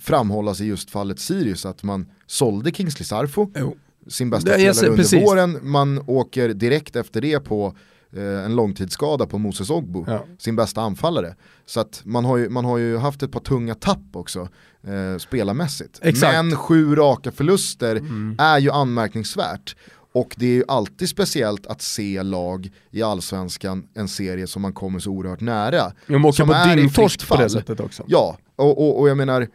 framhållas 0.00 0.60
i 0.60 0.64
just 0.64 0.90
fallet 0.90 1.18
Sirius 1.18 1.66
att 1.66 1.82
man 1.82 2.06
sålde 2.26 2.72
Kingsley 2.72 3.04
Sarfo, 3.04 3.50
jo. 3.56 3.76
sin 4.08 4.30
bästa 4.30 4.52
spelare 4.52 4.86
under 4.86 4.96
precis. 4.96 5.22
våren, 5.22 5.58
man 5.62 6.02
åker 6.06 6.48
direkt 6.48 6.96
efter 6.96 7.20
det 7.20 7.40
på 7.40 7.76
eh, 8.12 8.44
en 8.44 8.56
långtidsskada 8.56 9.26
på 9.26 9.38
Moses 9.38 9.70
Ogbu, 9.70 10.04
ja. 10.06 10.24
sin 10.38 10.56
bästa 10.56 10.80
anfallare. 10.80 11.34
Så 11.66 11.80
att 11.80 12.02
man 12.04 12.24
har 12.24 12.36
ju, 12.36 12.48
man 12.48 12.64
har 12.64 12.78
ju 12.78 12.96
haft 12.96 13.22
ett 13.22 13.32
par 13.32 13.40
tunga 13.40 13.74
tapp 13.74 14.06
också, 14.12 14.48
eh, 14.86 15.18
spelarmässigt. 15.18 15.98
Exakt. 16.02 16.34
Men 16.34 16.56
sju 16.56 16.94
raka 16.94 17.32
förluster 17.32 17.96
mm. 17.96 18.36
är 18.38 18.58
ju 18.58 18.70
anmärkningsvärt. 18.70 19.76
Och 20.16 20.34
det 20.38 20.46
är 20.46 20.54
ju 20.54 20.64
alltid 20.68 21.08
speciellt 21.08 21.66
att 21.66 21.82
se 21.82 22.22
lag 22.22 22.70
i 22.90 23.02
allsvenskan, 23.02 23.88
en 23.94 24.08
serie 24.08 24.46
som 24.46 24.62
man 24.62 24.72
kommer 24.72 24.98
så 24.98 25.10
oerhört 25.10 25.40
nära. 25.40 25.76
Ja, 25.76 25.92
man 26.06 26.24
åker 26.24 26.44
på 26.44 26.76
dyngtorsk 26.76 27.28
på 27.28 27.36
det 27.36 27.50
sättet 27.50 27.80
också. 27.80 28.04
Ja, 28.06 28.38
och, 28.56 28.78
och, 28.78 29.00
och 29.00 29.08
jag 29.08 29.16
menar, 29.16 29.48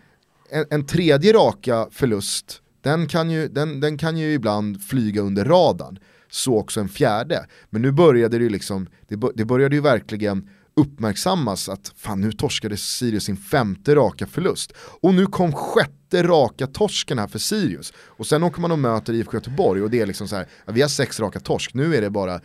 en, 0.51 0.65
en, 0.69 0.85
tredje 0.85 1.33
raka 1.33 1.87
förlust, 1.91 2.61
den 2.81 3.07
kan, 3.07 3.29
ju, 3.29 3.47
den, 3.47 3.79
den 3.79 3.97
kan 3.97 4.17
ju 4.17 4.33
ibland 4.33 4.83
flyga 4.83 5.21
under 5.21 5.45
radarn. 5.45 5.99
Så 6.29 6.57
också 6.57 6.79
en 6.79 6.89
fjärde. 6.89 7.45
Men 7.69 7.81
nu 7.81 7.91
började 7.91 8.37
det 8.37 8.43
ju 8.43 8.49
liksom, 8.49 8.87
det, 9.07 9.19
det 9.35 9.45
började 9.45 9.75
ju 9.75 9.81
verkligen 9.81 10.49
uppmärksammas 10.75 11.69
att 11.69 11.93
fan 11.95 12.21
nu 12.21 12.31
torskade 12.31 12.77
Sirius 12.77 13.23
sin 13.23 13.37
femte 13.37 13.95
raka 13.95 14.27
förlust. 14.27 14.73
Och 14.77 15.13
nu 15.13 15.25
kom 15.25 15.53
sjätte 15.53 16.23
raka 16.23 16.67
torsken 16.67 17.19
här 17.19 17.27
för 17.27 17.39
Sirius. 17.39 17.93
Och 17.97 18.27
sen 18.27 18.43
åker 18.43 18.61
man 18.61 18.71
och 18.71 18.79
möter 18.79 19.13
IFK 19.13 19.37
Göteborg 19.37 19.81
och 19.81 19.89
det 19.89 20.01
är 20.01 20.05
liksom 20.05 20.27
så 20.27 20.35
här, 20.35 20.47
vi 20.67 20.81
har 20.81 20.89
sex 20.89 21.19
raka 21.19 21.39
torsk, 21.39 21.73
nu 21.73 21.95
är 21.95 22.01
det 22.01 22.09
bara 22.09 22.41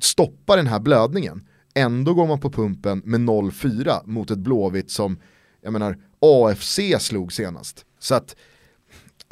stoppa 0.00 0.56
den 0.56 0.66
här 0.66 0.80
blödningen. 0.80 1.46
Ändå 1.74 2.14
går 2.14 2.26
man 2.26 2.40
på 2.40 2.50
pumpen 2.50 3.02
med 3.04 3.20
0-4 3.20 4.06
mot 4.06 4.30
ett 4.30 4.38
Blåvitt 4.38 4.90
som, 4.90 5.18
jag 5.62 5.72
menar, 5.72 5.98
AFC 6.20 6.80
slog 6.98 7.32
senast. 7.32 7.84
Så 7.98 8.14
att 8.14 8.36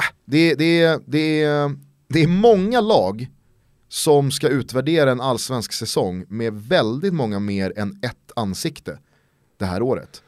äh, 0.00 0.14
det, 0.24 0.54
det, 0.54 1.00
det, 1.06 1.44
det 2.08 2.22
är 2.22 2.28
många 2.28 2.80
lag 2.80 3.28
som 3.88 4.30
ska 4.30 4.48
utvärdera 4.48 5.10
en 5.10 5.20
allsvensk 5.20 5.72
säsong 5.72 6.24
med 6.28 6.54
väldigt 6.54 7.14
många 7.14 7.38
mer 7.40 7.72
än 7.76 7.98
ett 8.02 8.32
ansikte 8.36 8.98
det 9.56 9.64
här 9.64 9.82
året. 9.82 10.22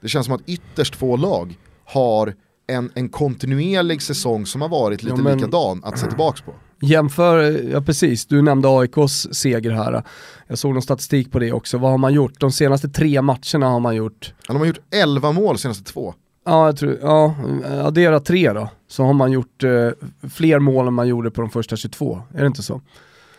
Det 0.00 0.08
känns 0.08 0.26
som 0.26 0.34
att 0.34 0.48
ytterst 0.48 0.96
få 0.96 1.16
lag 1.16 1.58
har 1.84 2.34
en, 2.66 2.90
en 2.94 3.08
kontinuerlig 3.08 4.02
säsong 4.02 4.46
som 4.46 4.62
har 4.62 4.68
varit 4.68 5.02
lite 5.02 5.16
ja, 5.16 5.22
men, 5.22 5.38
likadan 5.38 5.84
att 5.84 5.98
se 5.98 6.06
tillbaka 6.06 6.42
på. 6.44 6.54
Jämför, 6.84 7.62
ja 7.72 7.80
precis, 7.80 8.26
du 8.26 8.42
nämnde 8.42 8.68
AIKs 8.68 9.28
seger 9.32 9.70
här. 9.70 10.02
Jag 10.46 10.58
såg 10.58 10.72
någon 10.72 10.82
statistik 10.82 11.32
på 11.32 11.38
det 11.38 11.52
också. 11.52 11.78
Vad 11.78 11.90
har 11.90 11.98
man 11.98 12.14
gjort? 12.14 12.40
De 12.40 12.52
senaste 12.52 12.88
tre 12.88 13.22
matcherna 13.22 13.68
har 13.68 13.80
man 13.80 13.96
gjort... 13.96 14.34
Ja, 14.48 14.54
de 14.54 14.58
har 14.58 14.66
gjort 14.66 14.80
11 14.90 15.32
mål 15.32 15.58
senaste 15.58 15.92
två. 15.92 16.14
Ja, 16.44 16.66
jag 16.66 16.76
tror, 16.76 16.98
ja, 17.02 17.34
addera 17.82 18.20
tre 18.20 18.52
då, 18.52 18.68
så 18.88 19.04
har 19.04 19.12
man 19.12 19.32
gjort 19.32 19.64
eh, 19.64 19.88
fler 20.30 20.58
mål 20.58 20.86
än 20.86 20.94
man 20.94 21.08
gjorde 21.08 21.30
på 21.30 21.40
de 21.40 21.50
första 21.50 21.76
22, 21.76 22.22
är 22.34 22.40
det 22.40 22.46
inte 22.46 22.62
så? 22.62 22.80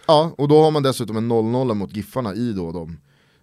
Ja, 0.08 0.32
och 0.38 0.48
då 0.48 0.62
har 0.62 0.72
man 0.72 0.84
dessutom 0.84 1.18
en 1.18 1.32
0-0 1.32 1.74
mot 1.74 1.96
Giffarna 1.96 2.34
i 2.34 2.54
då 2.54 2.72
de 2.72 2.98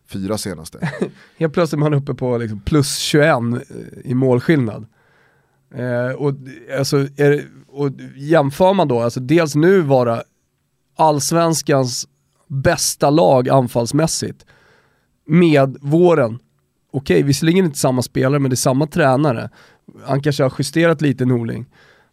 fyra 0.09 0.39
senaste. 0.39 0.91
Helt 1.37 1.53
plötsligt 1.53 1.79
är 1.79 1.91
man 1.91 1.95
uppe 1.95 2.15
på 2.15 2.39
liksom 2.39 2.61
plus 2.61 2.99
21 2.99 3.27
eh, 3.29 3.41
i 4.05 4.15
målskillnad. 4.15 4.87
Eh, 5.75 6.17
och, 6.17 6.35
alltså, 6.79 6.97
är, 6.97 7.45
och 7.73 7.91
jämför 8.17 8.75
man 8.75 8.89
då, 8.89 9.01
alltså 9.01 9.21
dels 9.21 9.55
nu 9.55 9.81
vara 9.81 10.23
allsvenskans 10.97 12.09
bästa 12.49 13.11
lag 13.11 13.49
anfallsmässigt 13.49 14.47
med 15.27 15.77
våren. 15.81 16.39
Okej, 16.93 17.15
okay, 17.15 17.23
visserligen 17.23 17.65
inte 17.65 17.79
samma 17.79 18.03
spelare 18.03 18.39
men 18.39 18.51
det 18.51 18.55
är 18.55 18.57
samma 18.57 18.87
tränare. 18.87 19.51
Han 20.05 20.23
kanske 20.23 20.43
har 20.43 20.53
justerat 20.59 21.01
lite 21.01 21.25
Norling. 21.25 21.67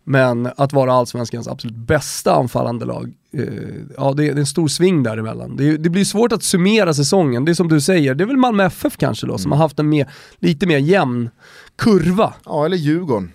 Men 0.03 0.49
att 0.57 0.73
vara 0.73 0.93
allsvenskans 0.93 1.47
absolut 1.47 1.75
bästa 1.75 2.35
anfallande 2.35 2.85
lag, 2.85 3.13
eh, 3.33 3.43
ja 3.97 4.13
det 4.13 4.23
är, 4.23 4.33
det 4.33 4.37
är 4.37 4.39
en 4.39 4.45
stor 4.45 4.67
sving 4.67 5.03
däremellan. 5.03 5.55
Det, 5.55 5.77
det 5.77 5.89
blir 5.89 6.05
svårt 6.05 6.31
att 6.31 6.43
summera 6.43 6.93
säsongen, 6.93 7.45
det 7.45 7.51
är 7.51 7.53
som 7.53 7.67
du 7.67 7.81
säger, 7.81 8.15
det 8.15 8.23
är 8.23 8.25
väl 8.25 8.37
Malmö 8.37 8.63
FF 8.63 8.97
kanske 8.97 9.27
då 9.27 9.37
som 9.37 9.51
har 9.51 9.57
haft 9.57 9.79
en 9.79 9.89
mer, 9.89 10.09
lite 10.39 10.67
mer 10.67 10.77
jämn 10.77 11.29
kurva. 11.75 12.33
Ja, 12.45 12.65
eller 12.65 12.77
Djurgården. 12.77 13.31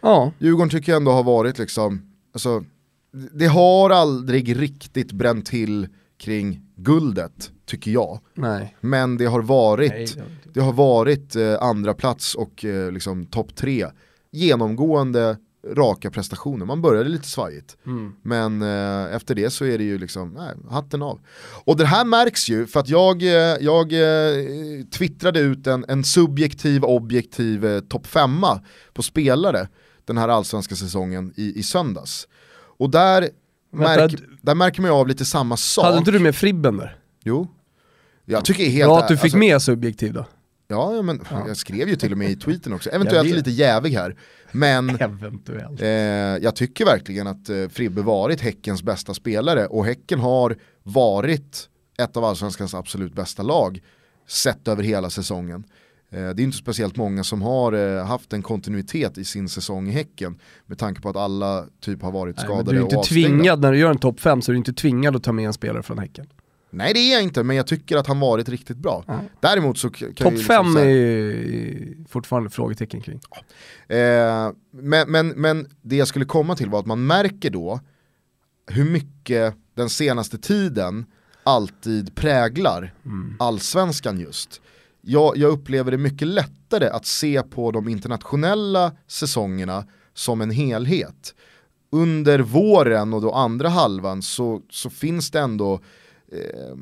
Ja, 0.00 0.32
Djurgården 0.38 0.70
tycker 0.70 0.92
jag 0.92 0.96
ändå 0.96 1.10
har 1.10 1.22
varit 1.22 1.58
liksom, 1.58 2.02
alltså, 2.34 2.64
det 3.32 3.46
har 3.46 3.90
aldrig 3.90 4.60
riktigt 4.60 5.12
bränt 5.12 5.46
till 5.46 5.88
kring 6.18 6.60
guldet, 6.76 7.50
tycker 7.66 7.90
jag. 7.90 8.20
nej. 8.34 8.76
Men 8.80 9.16
det 9.18 9.24
har 9.26 9.42
varit, 9.42 9.90
Nej, 9.90 10.06
det 10.14 10.20
har 10.20 10.28
inte. 10.28 10.48
det 10.52 10.60
har 10.60 10.72
varit 10.72 11.36
eh, 11.36 11.62
andra 11.62 11.94
plats 11.94 12.34
och 12.34 12.64
eh, 12.64 12.92
liksom 12.92 13.26
topp 13.26 13.56
tre. 13.56 13.86
Genomgående 14.30 15.36
raka 15.74 16.10
prestationer, 16.10 16.66
man 16.66 16.82
började 16.82 17.08
lite 17.08 17.28
svajigt. 17.28 17.76
Mm. 17.86 18.12
Men 18.22 18.62
eh, 18.62 19.14
efter 19.14 19.34
det 19.34 19.50
så 19.50 19.64
är 19.64 19.78
det 19.78 19.84
ju 19.84 19.98
liksom, 19.98 20.30
nej, 20.30 20.54
hatten 20.70 21.02
av. 21.02 21.20
Och 21.64 21.76
det 21.76 21.86
här 21.86 22.04
märks 22.04 22.48
ju 22.48 22.66
för 22.66 22.80
att 22.80 22.88
jag, 22.88 23.22
eh, 23.22 23.56
jag 23.60 23.92
eh, 23.92 24.84
twittrade 24.84 25.40
ut 25.40 25.66
en, 25.66 25.84
en 25.88 26.04
subjektiv, 26.04 26.84
objektiv 26.84 27.64
eh, 27.66 27.80
topp 27.80 28.06
femma 28.06 28.60
på 28.92 29.02
spelare 29.02 29.68
den 30.08 30.18
här 30.18 30.28
allsvenska 30.28 30.76
säsongen 30.76 31.32
i, 31.36 31.58
i 31.58 31.62
söndags. 31.62 32.28
Och 32.78 32.90
där, 32.90 33.28
Vänta, 33.72 33.96
märk, 33.96 34.14
där 34.42 34.54
märker 34.54 34.82
man 34.82 34.90
ju 34.90 34.94
av 34.94 35.08
lite 35.08 35.24
samma 35.24 35.56
sak. 35.56 35.84
Hade 35.84 35.98
inte 35.98 36.10
du 36.10 36.18
med 36.18 36.36
Fribben 36.36 36.76
där? 36.76 36.96
Jo. 37.24 37.48
Jag 38.24 38.44
tycker 38.44 38.64
helt 38.68 38.88
Bra 38.88 38.98
att 38.98 39.08
du 39.08 39.16
fick 39.16 39.24
alltså- 39.24 39.38
med 39.38 39.62
subjektiv 39.62 40.12
då. 40.12 40.24
Ja, 40.68 40.94
ja, 40.94 41.02
men 41.02 41.24
jag 41.46 41.56
skrev 41.56 41.88
ju 41.88 41.96
till 41.96 42.12
och 42.12 42.18
med 42.18 42.30
i 42.30 42.36
tweeten 42.36 42.72
också. 42.72 42.90
Eventuellt 42.90 43.30
lite 43.30 43.50
jävig 43.50 43.90
här. 43.90 44.16
Men 44.52 44.90
Eventuellt. 45.00 45.82
Eh, 45.82 45.88
jag 46.44 46.56
tycker 46.56 46.84
verkligen 46.84 47.26
att 47.26 47.48
eh, 47.48 47.68
Fribbe 47.68 48.02
varit 48.02 48.40
Häckens 48.40 48.82
bästa 48.82 49.14
spelare 49.14 49.66
och 49.66 49.86
Häcken 49.86 50.18
har 50.18 50.56
varit 50.82 51.68
ett 51.98 52.16
av 52.16 52.24
allsvenskans 52.24 52.74
absolut 52.74 53.14
bästa 53.14 53.42
lag 53.42 53.80
sett 54.28 54.68
över 54.68 54.82
hela 54.82 55.10
säsongen. 55.10 55.64
Eh, 56.10 56.28
det 56.28 56.42
är 56.42 56.44
inte 56.44 56.56
speciellt 56.56 56.96
många 56.96 57.24
som 57.24 57.42
har 57.42 57.72
eh, 57.72 58.04
haft 58.04 58.32
en 58.32 58.42
kontinuitet 58.42 59.18
i 59.18 59.24
sin 59.24 59.48
säsong 59.48 59.88
i 59.88 59.92
Häcken 59.92 60.38
med 60.66 60.78
tanke 60.78 61.00
på 61.00 61.08
att 61.08 61.16
alla 61.16 61.66
typ 61.80 62.02
har 62.02 62.12
varit 62.12 62.36
Nej, 62.36 62.44
skadade 62.44 62.70
du 62.72 62.76
är 62.76 62.82
och 62.82 62.86
inte 62.86 62.96
avstängda. 62.96 63.28
tvingad, 63.28 63.60
när 63.60 63.72
du 63.72 63.78
gör 63.78 63.90
en 63.90 63.98
topp 63.98 64.20
5 64.20 64.42
så 64.42 64.50
är 64.50 64.52
du 64.52 64.58
inte 64.58 64.72
tvingad 64.72 65.16
att 65.16 65.22
ta 65.22 65.32
med 65.32 65.46
en 65.46 65.52
spelare 65.52 65.82
från 65.82 65.98
Häcken. 65.98 66.26
Nej 66.70 66.94
det 66.94 67.00
är 67.00 67.12
jag 67.12 67.22
inte, 67.22 67.42
men 67.42 67.56
jag 67.56 67.66
tycker 67.66 67.96
att 67.96 68.06
han 68.06 68.20
varit 68.20 68.48
riktigt 68.48 68.76
bra. 68.76 69.04
Ja. 69.06 69.20
Däremot 69.40 69.78
så 69.78 69.90
kan 69.90 70.12
Topp 70.14 70.32
ju 70.32 70.38
5 70.38 70.66
liksom 70.66 70.82
är 70.82 70.88
ju 70.88 72.04
fortfarande 72.08 72.50
frågetecken 72.50 73.00
kring. 73.00 73.20
Eh, 73.88 74.50
men, 74.70 75.10
men, 75.10 75.28
men 75.28 75.66
det 75.82 75.96
jag 75.96 76.08
skulle 76.08 76.24
komma 76.24 76.56
till 76.56 76.68
var 76.70 76.78
att 76.78 76.86
man 76.86 77.06
märker 77.06 77.50
då 77.50 77.80
hur 78.66 78.84
mycket 78.84 79.54
den 79.74 79.88
senaste 79.88 80.38
tiden 80.38 81.06
alltid 81.42 82.14
präglar 82.14 82.94
allsvenskan 83.38 84.20
just. 84.20 84.60
Jag, 85.10 85.36
jag 85.36 85.50
upplever 85.50 85.90
det 85.90 85.98
mycket 85.98 86.28
lättare 86.28 86.88
att 86.88 87.06
se 87.06 87.42
på 87.42 87.70
de 87.70 87.88
internationella 87.88 88.92
säsongerna 89.06 89.84
som 90.14 90.40
en 90.40 90.50
helhet. 90.50 91.34
Under 91.92 92.38
våren 92.38 93.14
och 93.14 93.22
då 93.22 93.32
andra 93.32 93.68
halvan 93.68 94.22
så, 94.22 94.62
så 94.70 94.90
finns 94.90 95.30
det 95.30 95.40
ändå 95.40 95.80
eh, 96.32 96.76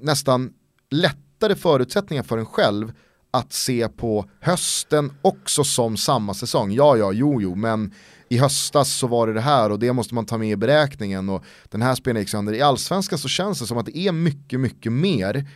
nästan 0.00 0.52
lättare 0.90 1.54
förutsättningar 1.54 2.22
för 2.22 2.38
en 2.38 2.46
själv 2.46 2.92
att 3.30 3.52
se 3.52 3.88
på 3.88 4.30
hösten 4.40 5.12
också 5.22 5.64
som 5.64 5.96
samma 5.96 6.34
säsong. 6.34 6.72
Ja, 6.72 6.96
ja, 6.96 7.12
jo, 7.12 7.42
jo, 7.42 7.54
men 7.54 7.94
i 8.28 8.38
höstas 8.38 8.92
så 8.92 9.06
var 9.06 9.26
det 9.26 9.32
det 9.32 9.40
här 9.40 9.72
och 9.72 9.78
det 9.78 9.92
måste 9.92 10.14
man 10.14 10.26
ta 10.26 10.38
med 10.38 10.50
i 10.50 10.56
beräkningen 10.56 11.28
och 11.28 11.44
den 11.68 11.82
här 11.82 11.94
spelaren 11.94 12.20
gick 12.20 12.26
liksom 12.26 12.38
sönder. 12.38 12.54
I 12.54 12.62
allsvenskan 12.62 13.18
så 13.18 13.28
känns 13.28 13.60
det 13.60 13.66
som 13.66 13.78
att 13.78 13.86
det 13.86 13.98
är 13.98 14.12
mycket, 14.12 14.60
mycket 14.60 14.92
mer. 14.92 15.46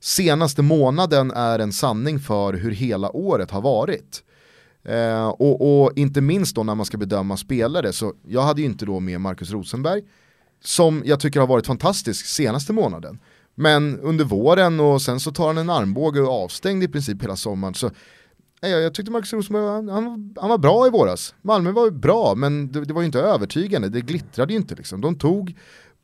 Senaste 0.00 0.62
månaden 0.62 1.30
är 1.30 1.58
en 1.58 1.72
sanning 1.72 2.18
för 2.20 2.52
hur 2.52 2.70
hela 2.70 3.16
året 3.16 3.50
har 3.50 3.60
varit. 3.60 4.22
Eh, 4.84 5.28
och, 5.28 5.84
och 5.84 5.92
inte 5.96 6.20
minst 6.20 6.56
då 6.56 6.62
när 6.62 6.74
man 6.74 6.86
ska 6.86 6.98
bedöma 6.98 7.36
spelare, 7.36 7.92
så 7.92 8.12
jag 8.26 8.42
hade 8.42 8.60
ju 8.60 8.66
inte 8.66 8.86
då 8.86 9.00
med 9.00 9.20
Marcus 9.20 9.50
Rosenberg, 9.50 10.02
som 10.64 11.02
jag 11.04 11.20
tycker 11.20 11.40
har 11.40 11.46
varit 11.46 11.66
fantastisk 11.66 12.26
senaste 12.26 12.72
månaden. 12.72 13.18
Men 13.54 14.00
under 14.00 14.24
våren 14.24 14.80
och 14.80 15.02
sen 15.02 15.20
så 15.20 15.32
tar 15.32 15.46
han 15.46 15.58
en 15.58 15.70
armbåge 15.70 16.20
och 16.20 16.26
är 16.26 16.44
avstängd 16.44 16.84
i 16.84 16.88
princip 16.88 17.22
hela 17.22 17.36
sommaren. 17.36 17.74
Så, 17.74 17.86
eh, 17.86 18.70
jag, 18.70 18.82
jag 18.82 18.94
tyckte 18.94 19.12
Marcus 19.12 19.32
Rosenberg, 19.32 19.64
han, 19.64 19.88
han, 19.88 20.34
han 20.40 20.50
var 20.50 20.58
bra 20.58 20.86
i 20.86 20.90
våras. 20.90 21.34
Malmö 21.42 21.72
var 21.72 21.84
ju 21.84 21.90
bra, 21.90 22.34
men 22.34 22.72
det, 22.72 22.84
det 22.84 22.92
var 22.92 23.00
ju 23.00 23.06
inte 23.06 23.20
övertygande, 23.20 23.88
det 23.88 24.00
glittrade 24.00 24.52
ju 24.52 24.58
inte 24.58 24.74
liksom. 24.74 25.00
De 25.00 25.18
tog 25.18 25.54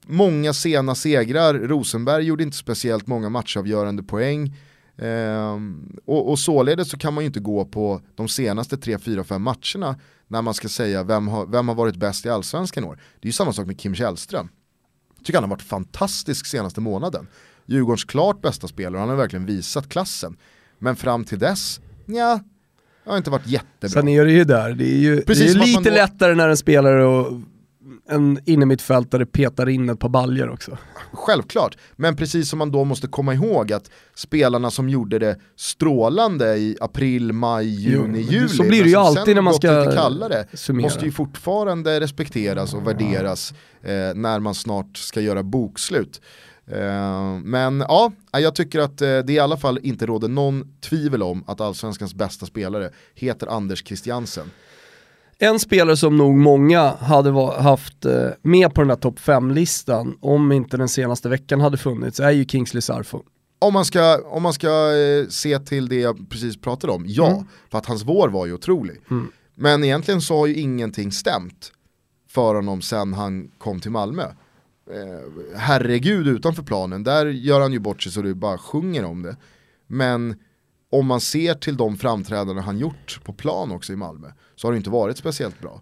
många 0.07 0.53
sena 0.53 0.95
segrar, 0.95 1.55
Rosenberg 1.55 2.25
gjorde 2.25 2.43
inte 2.43 2.57
speciellt 2.57 3.07
många 3.07 3.29
matchavgörande 3.29 4.03
poäng. 4.03 4.55
Ehm, 4.99 5.97
och, 6.05 6.31
och 6.31 6.39
således 6.39 6.91
så 6.91 6.99
kan 6.99 7.15
man 7.15 7.25
ju 7.25 7.27
inte 7.27 7.41
gå 7.41 7.65
på 7.65 8.01
de 8.15 8.29
senaste 8.29 8.77
3, 8.77 8.99
4, 8.99 9.25
5 9.25 9.43
matcherna 9.43 9.99
när 10.29 10.43
man 10.43 10.55
ska 10.55 10.69
säga 10.69 11.03
vem 11.03 11.29
har, 11.29 11.47
vem 11.47 11.69
har 11.69 11.75
varit 11.75 11.97
bäst 11.97 12.27
i 12.27 12.29
allsvenskan 12.29 12.85
i 12.85 12.87
år. 12.87 12.95
Det 13.21 13.27
är 13.27 13.29
ju 13.29 13.33
samma 13.33 13.53
sak 13.53 13.67
med 13.67 13.79
Kim 13.81 13.95
Källström. 13.95 14.49
Jag 15.17 15.25
tycker 15.27 15.39
han 15.39 15.45
har 15.51 15.57
varit 15.57 15.63
fantastisk 15.63 16.47
senaste 16.47 16.81
månaden. 16.81 17.27
Djurgårdens 17.67 18.05
klart 18.05 18.43
bästa 18.43 18.69
spelare, 18.69 19.01
han 19.01 19.09
har 19.09 19.17
verkligen 19.17 19.47
visat 19.47 19.89
klassen. 19.89 20.37
Men 20.79 20.97
fram 20.97 21.25
till 21.25 21.39
dess, 21.39 21.81
ja, 22.07 22.41
det 23.05 23.11
har 23.11 23.17
inte 23.17 23.31
varit 23.31 23.47
jättebra. 23.47 23.89
Sen 23.89 24.09
är 24.09 24.25
det 24.25 24.33
ju 24.33 24.45
där, 24.45 24.73
det 24.73 24.85
är 24.85 24.99
ju, 24.99 25.21
Precis 25.23 25.55
det 25.55 25.61
är 25.61 25.67
ju 25.67 25.77
lite 25.77 25.91
då- 25.91 25.95
lättare 25.97 26.35
när 26.35 26.49
en 26.49 26.57
spelare 26.57 27.05
och 27.05 27.41
en 28.09 28.41
innermittfältare 28.45 29.27
petar 29.27 29.69
in 29.69 29.89
ett 29.89 29.99
par 29.99 30.09
baljer 30.09 30.51
också. 30.51 30.79
Självklart, 31.13 31.77
men 31.97 32.17
precis 32.17 32.49
som 32.51 32.59
man 32.59 32.73
då 32.73 32.85
måste 32.85 33.07
komma 33.07 33.35
ihåg 33.35 33.73
att 33.73 33.91
spelarna 34.15 34.71
som 34.71 34.89
gjorde 34.89 35.19
det 35.19 35.41
strålande 35.57 36.57
i 36.57 36.77
april, 36.81 37.33
maj, 37.33 37.67
juni, 37.67 38.21
Jo, 38.21 38.33
juli, 38.33 38.49
så 38.49 38.63
blir 38.63 38.83
det 38.83 38.89
ju 38.89 38.97
alltid 38.97 39.35
när 39.35 39.43
man 39.43 39.55
ska 39.55 39.93
kallare, 39.93 40.47
summera. 40.53 40.87
måste 40.87 41.05
ju 41.05 41.13
fortfarande 41.13 42.01
respekteras 42.01 42.75
och 42.75 42.87
värderas 42.87 43.55
eh, 43.83 44.15
när 44.15 44.41
man 44.41 44.55
snart 44.55 44.97
ska 44.97 45.21
göra 45.21 45.43
bokslut. 45.43 46.21
Eh, 46.67 47.39
men 47.45 47.81
ja, 47.89 48.13
jag 48.33 48.55
tycker 48.55 48.81
att 48.81 49.03
eh, 49.03 49.19
det 49.19 49.33
i 49.33 49.39
alla 49.39 49.57
fall 49.57 49.79
inte 49.83 50.07
råder 50.07 50.29
någon 50.29 50.65
tvivel 50.81 51.23
om 51.23 51.45
att 51.47 51.61
allsvenskans 51.61 52.15
bästa 52.15 52.47
spelare 52.47 52.91
heter 53.15 53.47
Anders 53.47 53.87
Christiansen. 53.87 54.51
En 55.39 55.61
spelare 55.61 55.97
som 55.97 56.17
nog 56.17 56.37
många 56.37 56.89
hade 56.95 57.33
haft 57.63 58.05
eh, 58.05 58.29
med 58.43 58.75
på 58.75 58.81
den 58.81 58.91
här 58.91 58.97
topp 58.97 59.19
5-listan 59.19 60.17
om 60.21 60.53
inte 60.53 60.77
den 60.77 60.89
senaste 60.89 61.29
veckan 61.29 61.61
hade 61.61 61.77
funnits 61.77 62.21
är 62.21 62.31
ju 62.31 62.45
Kingsley 62.45 62.81
Sarfo. 62.81 63.23
Om 63.59 63.73
man 63.75 63.85
ska, 63.85 64.19
om 64.25 64.43
man 64.43 64.53
ska 64.53 64.69
eh, 64.97 65.29
se 65.29 65.59
till 65.59 65.89
det 65.89 66.01
jag 66.01 66.31
precis 66.31 66.61
pratade 66.61 66.93
om, 66.93 67.05
ja, 67.07 67.31
Mm. 67.33 67.45
för 67.71 67.79
att 67.79 67.87
hans 67.87 68.05
vår 68.05 68.29
var 68.29 68.47
ju 68.47 68.53
otrolig. 68.53 69.01
Men 69.55 69.85
egentligen 69.85 70.21
så 70.21 70.39
har 70.39 70.47
ju 70.47 70.55
ingenting 70.55 71.13
stämt 71.13 71.73
för 72.31 72.55
honom 72.55 72.83
sen 72.83 73.13
han 73.13 73.51
kom 73.59 73.81
till 73.81 73.91
Malmö. 73.91 74.23
Eh, 74.23 75.57
herregud 75.57 76.27
utanför 76.29 76.63
planen, 76.63 77.05
där 77.05 77.27
gör 77.27 77.61
han 77.61 77.73
ju 77.73 77.79
bort 77.79 78.03
sig 78.03 78.13
så 78.13 78.23
det 78.23 78.35
bara 78.35 78.59
sjunger 78.59 79.05
om 79.05 79.23
det. 79.23 79.37
Men 79.87 80.35
om 80.93 81.07
man 81.07 81.21
ser 81.21 81.55
till 81.55 81.77
de 81.77 81.97
framträdanden 81.97 82.59
han 82.59 82.79
gjort 82.79 83.21
på 83.25 83.33
plan 83.33 83.73
också 83.73 83.93
i 83.93 83.97
Malmö 83.97 84.29
så 84.57 84.67
har 84.67 84.73
det 84.73 84.77
inte 84.77 84.91
varit 84.91 85.19
speciellt 85.19 85.61
bra. 85.61 85.81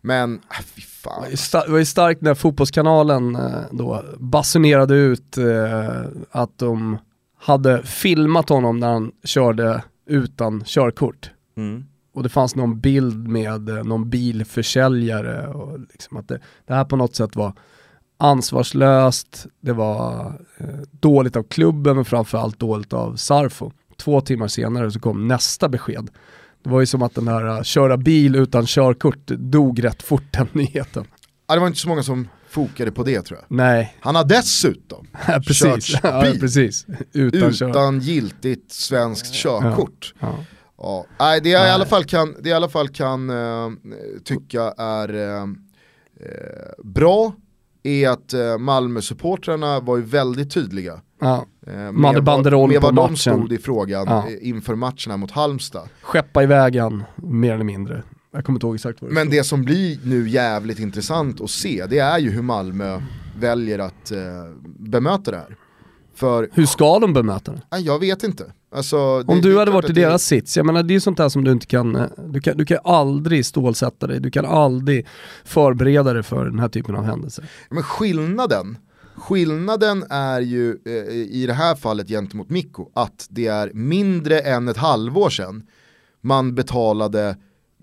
Men, 0.00 0.34
äh, 0.34 0.64
fy 0.64 0.80
fan. 0.80 1.24
Det 1.52 1.68
var 1.68 1.78
ju 1.78 1.84
starkt 1.84 2.20
när 2.20 2.34
fotbollskanalen 2.34 3.36
eh, 3.36 3.62
då 3.70 4.04
basunerade 4.18 4.94
ut 4.94 5.38
eh, 5.38 6.00
att 6.30 6.58
de 6.58 6.98
hade 7.38 7.82
filmat 7.82 8.48
honom 8.48 8.78
när 8.78 8.88
han 8.88 9.12
körde 9.24 9.82
utan 10.06 10.64
körkort. 10.64 11.30
Och 12.14 12.22
det 12.22 12.28
fanns 12.28 12.54
någon 12.54 12.80
bild 12.80 13.28
med 13.28 13.68
eh, 13.68 13.84
någon 13.84 14.10
bilförsäljare 14.10 15.46
och 15.46 15.80
liksom 15.80 16.16
att 16.16 16.28
det, 16.28 16.40
det 16.66 16.74
här 16.74 16.84
på 16.84 16.96
något 16.96 17.16
sätt 17.16 17.36
var 17.36 17.52
ansvarslöst, 18.18 19.46
det 19.60 19.72
var 19.72 20.32
eh, 20.58 20.66
dåligt 20.90 21.36
av 21.36 21.42
klubben 21.42 21.96
men 21.96 22.04
framförallt 22.04 22.58
dåligt 22.58 22.92
av 22.92 23.16
Sarfo. 23.16 23.72
Två 23.96 24.20
timmar 24.20 24.48
senare 24.48 24.90
så 24.90 25.00
kom 25.00 25.28
nästa 25.28 25.68
besked. 25.68 26.10
Det 26.62 26.70
var 26.70 26.80
ju 26.80 26.86
som 26.86 27.02
att 27.02 27.14
den 27.14 27.28
här 27.28 27.46
eh, 27.56 27.62
köra 27.62 27.96
bil 27.96 28.36
utan 28.36 28.66
körkort 28.66 29.26
dog 29.26 29.84
rätt 29.84 30.02
fort 30.02 30.22
den 30.30 30.48
nyheten. 30.52 31.04
Ja, 31.48 31.54
det 31.54 31.60
var 31.60 31.66
inte 31.66 31.78
så 31.78 31.88
många 31.88 32.02
som 32.02 32.28
fokade 32.48 32.92
på 32.92 33.02
det 33.02 33.22
tror 33.22 33.38
jag. 33.38 33.56
Nej, 33.56 33.96
Han 34.00 34.14
har 34.14 34.24
dessutom 34.24 35.06
precis. 35.46 35.86
kört 35.86 36.00
Ja, 36.02 36.22
bil 36.22 36.40
precis. 36.40 36.86
Utan, 37.12 37.68
utan 37.70 38.00
giltigt 38.00 38.72
svenskt 38.72 39.34
körkort. 39.34 40.14
Ja. 40.20 40.34
Ja. 40.78 41.06
Nej, 41.18 41.40
det 41.40 41.48
jag 41.48 41.60
i 41.60 41.64
Nej. 41.64 41.72
alla 41.72 41.86
fall 41.86 42.04
kan, 42.04 42.32
det 42.42 42.48
jag 42.48 42.54
i 42.54 42.56
alla 42.56 42.68
fall 42.68 42.88
kan 42.88 43.30
eh, 43.30 43.70
tycka 44.24 44.62
är 44.78 45.14
eh, 45.14 45.46
bra 46.84 47.32
är 47.82 48.08
att 48.08 48.32
eh, 48.32 48.58
Malmö-supportrarna 48.58 49.80
var 49.80 49.96
ju 49.96 50.02
väldigt 50.02 50.50
tydliga. 50.54 51.00
Ja. 51.20 51.46
Eh, 51.66 51.72
De 51.86 52.04
hade 52.04 52.22
banderoll 52.22 52.68
med 52.70 52.80
på 52.80 52.86
vad 52.86 52.94
matchen. 52.94 53.08
de 53.10 53.16
stod 53.16 53.52
i 53.52 53.58
frågan 53.58 54.04
Ja. 54.08 54.24
inför 54.40 54.74
matcherna 54.74 55.16
mot 55.16 55.30
Halmstad. 55.30 55.88
Skeppa 56.02 56.42
iväg 56.42 56.76
han, 56.76 57.04
mer 57.16 57.54
eller 57.54 57.64
mindre. 57.64 58.02
Jag 58.32 58.44
kommer 58.44 58.56
inte 58.56 58.66
ihåg 58.66 58.74
exakt 58.74 59.02
vad 59.02 59.10
det 59.10 59.14
Men 59.14 59.30
det 59.30 59.44
som 59.44 59.64
blir 59.64 59.98
nu 60.04 60.28
jävligt 60.28 60.78
intressant 60.78 61.40
att 61.40 61.50
se, 61.50 61.86
det 61.88 61.98
är 61.98 62.18
ju 62.18 62.30
hur 62.30 62.42
Malmö 62.42 63.00
väljer 63.38 63.78
att 63.78 64.10
eh, 64.12 64.18
bemöta 64.78 65.30
det 65.30 65.36
här. 65.36 65.56
För, 66.14 66.48
Hur 66.52 66.66
ska 66.66 66.98
de 66.98 67.12
bemöta 67.12 67.52
det? 67.52 67.78
jag 67.78 67.98
vet 67.98 68.22
inte. 68.24 68.44
Alltså, 68.74 69.22
det- 69.22 69.32
Om 69.32 69.40
du 69.40 69.58
hade 69.58 69.70
varit 69.70 69.84
i 69.84 69.88
att 69.88 69.94
det- 69.94 70.00
deras 70.00 70.22
sits, 70.22 70.56
jag 70.56 70.66
menar 70.66 70.82
det 70.82 70.94
är 70.94 71.00
sånt 71.00 71.16
där 71.18 71.28
som 71.28 71.44
du 71.44 71.52
inte 71.52 71.66
kan, 71.66 71.96
eh, 71.96 72.04
du 72.28 72.40
kan, 72.40 72.56
du 72.56 72.64
kan 72.64 72.78
aldrig 72.84 73.46
stålsätta 73.46 74.06
dig, 74.06 74.20
du 74.20 74.30
kan 74.30 74.44
aldrig 74.44 75.06
förbereda 75.44 76.12
dig 76.12 76.22
för 76.22 76.44
den 76.44 76.58
här 76.58 76.68
typen 76.68 76.96
av 76.96 77.04
händelser. 77.04 77.44
Men 77.70 77.82
skillnaden, 77.82 78.78
skillnaden 79.16 80.04
är 80.10 80.40
ju 80.40 80.78
eh, 80.84 81.14
i 81.14 81.44
det 81.46 81.52
här 81.52 81.74
fallet 81.74 82.08
gentemot 82.08 82.50
Mikko 82.50 82.90
att 82.94 83.26
det 83.30 83.46
är 83.46 83.70
mindre 83.74 84.40
än 84.40 84.68
ett 84.68 84.76
halvår 84.76 85.30
sedan 85.30 85.66
man 86.20 86.54
betalade 86.54 87.36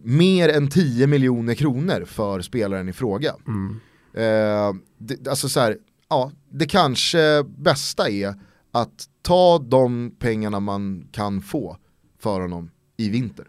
mer 0.03 0.49
än 0.49 0.69
10 0.69 1.07
miljoner 1.07 1.53
kronor 1.53 2.05
för 2.05 2.41
spelaren 2.41 2.89
i 2.89 2.93
fråga. 2.93 3.35
Mm. 3.47 3.79
Eh, 4.13 4.81
det, 4.97 5.27
alltså 5.27 5.49
så 5.49 5.59
här, 5.59 5.77
ja, 6.09 6.31
det 6.51 6.65
kanske 6.65 7.43
bästa 7.43 8.09
är 8.09 8.35
att 8.71 9.05
ta 9.21 9.59
de 9.59 10.15
pengarna 10.19 10.59
man 10.59 11.07
kan 11.11 11.41
få 11.41 11.77
för 12.19 12.41
honom 12.41 12.71
i 12.97 13.09
vinter 13.09 13.47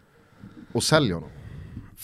och 0.72 0.82
sälja 0.82 1.14
honom. 1.14 1.30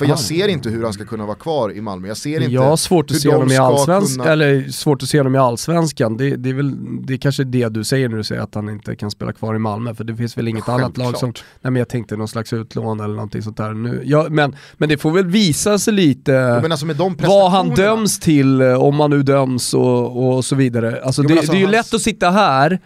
För 0.01 0.07
jag 0.07 0.15
Ah. 0.15 0.17
ser 0.17 0.49
inte 0.49 0.69
hur 0.71 0.85
han 0.85 0.93
ska 0.93 1.05
kunna 1.05 1.27
vara 1.27 1.37
kvar 1.37 1.73
i 1.73 1.81
Malmö, 1.81 2.09
jag 2.09 2.17
ser 2.17 2.41
inte 2.41 2.53
Jag 2.53 2.63
har 2.63 2.77
svårt 2.77 3.05
att 3.11 3.15
hur 3.15 3.21
se 3.21 3.29
de 3.29 3.35
honom 3.35 3.49
i 3.51 3.55
ska 3.55 3.63
allsvenskan, 3.63 4.17
kunna- 4.25 4.33
eller 4.33 4.71
svårt 4.71 5.03
att 5.03 5.09
se 5.09 5.19
honom 5.19 5.35
i 5.35 5.39
allsvenskan. 5.39 6.17
Det, 6.17 6.37
det 6.37 6.51
är 6.51 6.55
väl, 6.55 6.77
det 7.07 7.13
är 7.15 7.19
kanske 7.19 7.45
det 7.45 7.69
du 7.69 7.85
säger 7.85 8.09
när 8.09 8.17
du 8.17 8.25
säger 8.25 8.43
att 8.43 8.55
han 8.55 8.69
inte 8.69 8.97
kan 8.97 9.11
spela 9.11 9.33
kvar 9.33 9.55
i 9.55 9.59
Malmö, 9.59 9.95
för 9.95 10.05
det 10.05 10.17
finns 10.17 10.39
väl 10.39 10.49
inget 10.49 10.69
annat 10.69 10.97
lag 10.97 11.07
som, 11.07 11.13
Självklart. 11.29 11.45
nej 11.61 11.71
men 11.71 11.81
jag 11.81 11.89
tänkte 11.89 12.17
någon 12.17 12.29
slags 12.29 12.53
utlån 12.53 13.01
eller 13.01 13.15
någonting 13.15 13.43
sånt 13.43 13.57
där 13.57 13.73
nu. 13.75 14.03
Ja, 14.05 14.27
men, 14.31 14.57
men 14.77 14.89
det 14.89 14.99
får 14.99 15.11
väl 15.11 15.27
visa 15.27 15.79
sig 15.79 15.95
lite 15.95 16.63
alltså 16.71 16.87
vad 17.27 17.51
han 17.51 17.69
döms 17.71 18.21
till, 18.21 18.61
eh, 18.61 18.75
om 18.83 19.01
han 19.01 19.11
nu 19.11 19.23
döms 19.23 19.75
och, 19.75 20.35
och 20.37 20.45
så 20.45 20.57
vidare. 20.57 21.01
Alltså 21.05 21.23
Jo, 21.23 21.29
det, 21.29 21.35
alltså 21.35 21.53
det 21.53 21.59
är 21.59 21.61
ju 21.61 21.65
hans- 21.67 21.73
lätt 21.73 21.95
att 21.95 22.03
sitta 22.03 22.31
här 22.31 22.81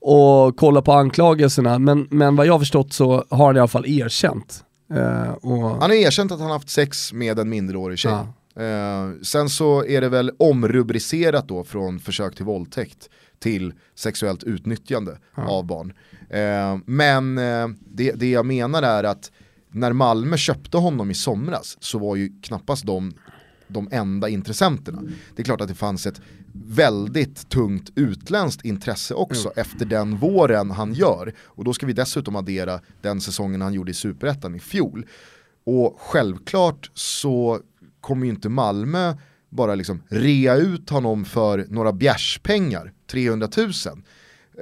och 0.00 0.56
kolla 0.56 0.82
på 0.82 0.92
anklagelserna, 0.92 1.78
men, 1.78 2.06
men 2.10 2.36
vad 2.36 2.46
jag 2.46 2.52
har 2.54 2.58
förstått 2.58 2.92
så 2.92 3.24
har 3.30 3.46
han 3.46 3.56
i 3.56 3.58
alla 3.58 3.68
fall 3.68 3.86
erkänt. 3.86 4.64
Eh, 4.94 5.30
och, 5.30 5.62
Han 5.62 5.80
har 5.80 5.92
erkänt 5.92 6.32
att 6.32 6.40
han 6.40 6.50
haft 6.50 6.68
sex 6.68 7.12
med 7.12 7.38
en 7.38 7.48
minderårig 7.48 7.98
tjej. 7.98 8.12
Ja. 8.54 8.62
Eh, 8.62 9.12
sen 9.22 9.48
så 9.48 9.84
är 9.84 10.00
det 10.00 10.08
väl 10.08 10.30
omrubricerat 10.38 11.48
då 11.48 11.64
från 11.64 12.00
försök 12.00 12.34
till 12.34 12.44
våldtäkt 12.44 13.08
till 13.38 13.72
sexuellt 13.94 14.44
utnyttjande 14.44 15.18
av 15.34 15.66
barn. 15.66 15.92
Eh, 16.30 16.78
men 16.86 17.34
det, 17.80 18.12
det 18.12 18.30
jag 18.30 18.46
menar 18.46 18.82
är 18.82 19.04
att 19.04 19.32
när 19.70 19.92
Malmö 19.92 20.36
köpte 20.36 20.76
honom 20.76 21.10
i 21.10 21.14
somras 21.14 21.76
så 21.80 21.98
var 21.98 22.16
ju 22.16 22.40
knappast 22.42 22.86
de 22.86 23.12
de 23.68 23.88
enda 23.92 24.28
intressenterna. 24.28 25.02
Det 25.36 25.42
är 25.42 25.44
klart 25.44 25.60
att 25.60 25.68
det 25.68 25.74
fanns 25.74 26.06
ett 26.06 26.20
väldigt 26.52 27.48
tungt 27.48 27.92
utländskt 27.94 28.64
intresse 28.64 29.14
också 29.14 29.52
efter 29.56 29.86
den 29.86 30.16
våren 30.16 30.70
han 30.70 30.94
gör. 30.94 31.34
Och 31.44 31.64
då 31.64 31.72
ska 31.72 31.86
vi 31.86 31.92
dessutom 31.92 32.36
addera 32.36 32.80
den 33.02 33.20
säsongen 33.20 33.60
han 33.60 33.74
gjorde 33.74 33.90
i 33.90 33.94
Superettan 33.94 34.54
i 34.54 34.60
fjol. 34.60 35.06
Och 35.64 35.96
självklart 36.00 36.90
så 36.94 37.60
kommer 38.00 38.26
ju 38.26 38.32
inte 38.32 38.48
Malmö 38.48 39.14
bara 39.50 39.74
liksom 39.74 40.02
rea 40.08 40.56
ut 40.56 40.90
honom 40.90 41.24
för 41.24 41.66
några 41.68 41.92
bjärspengar, 41.92 42.92
300 43.10 43.48
000. 43.56 43.72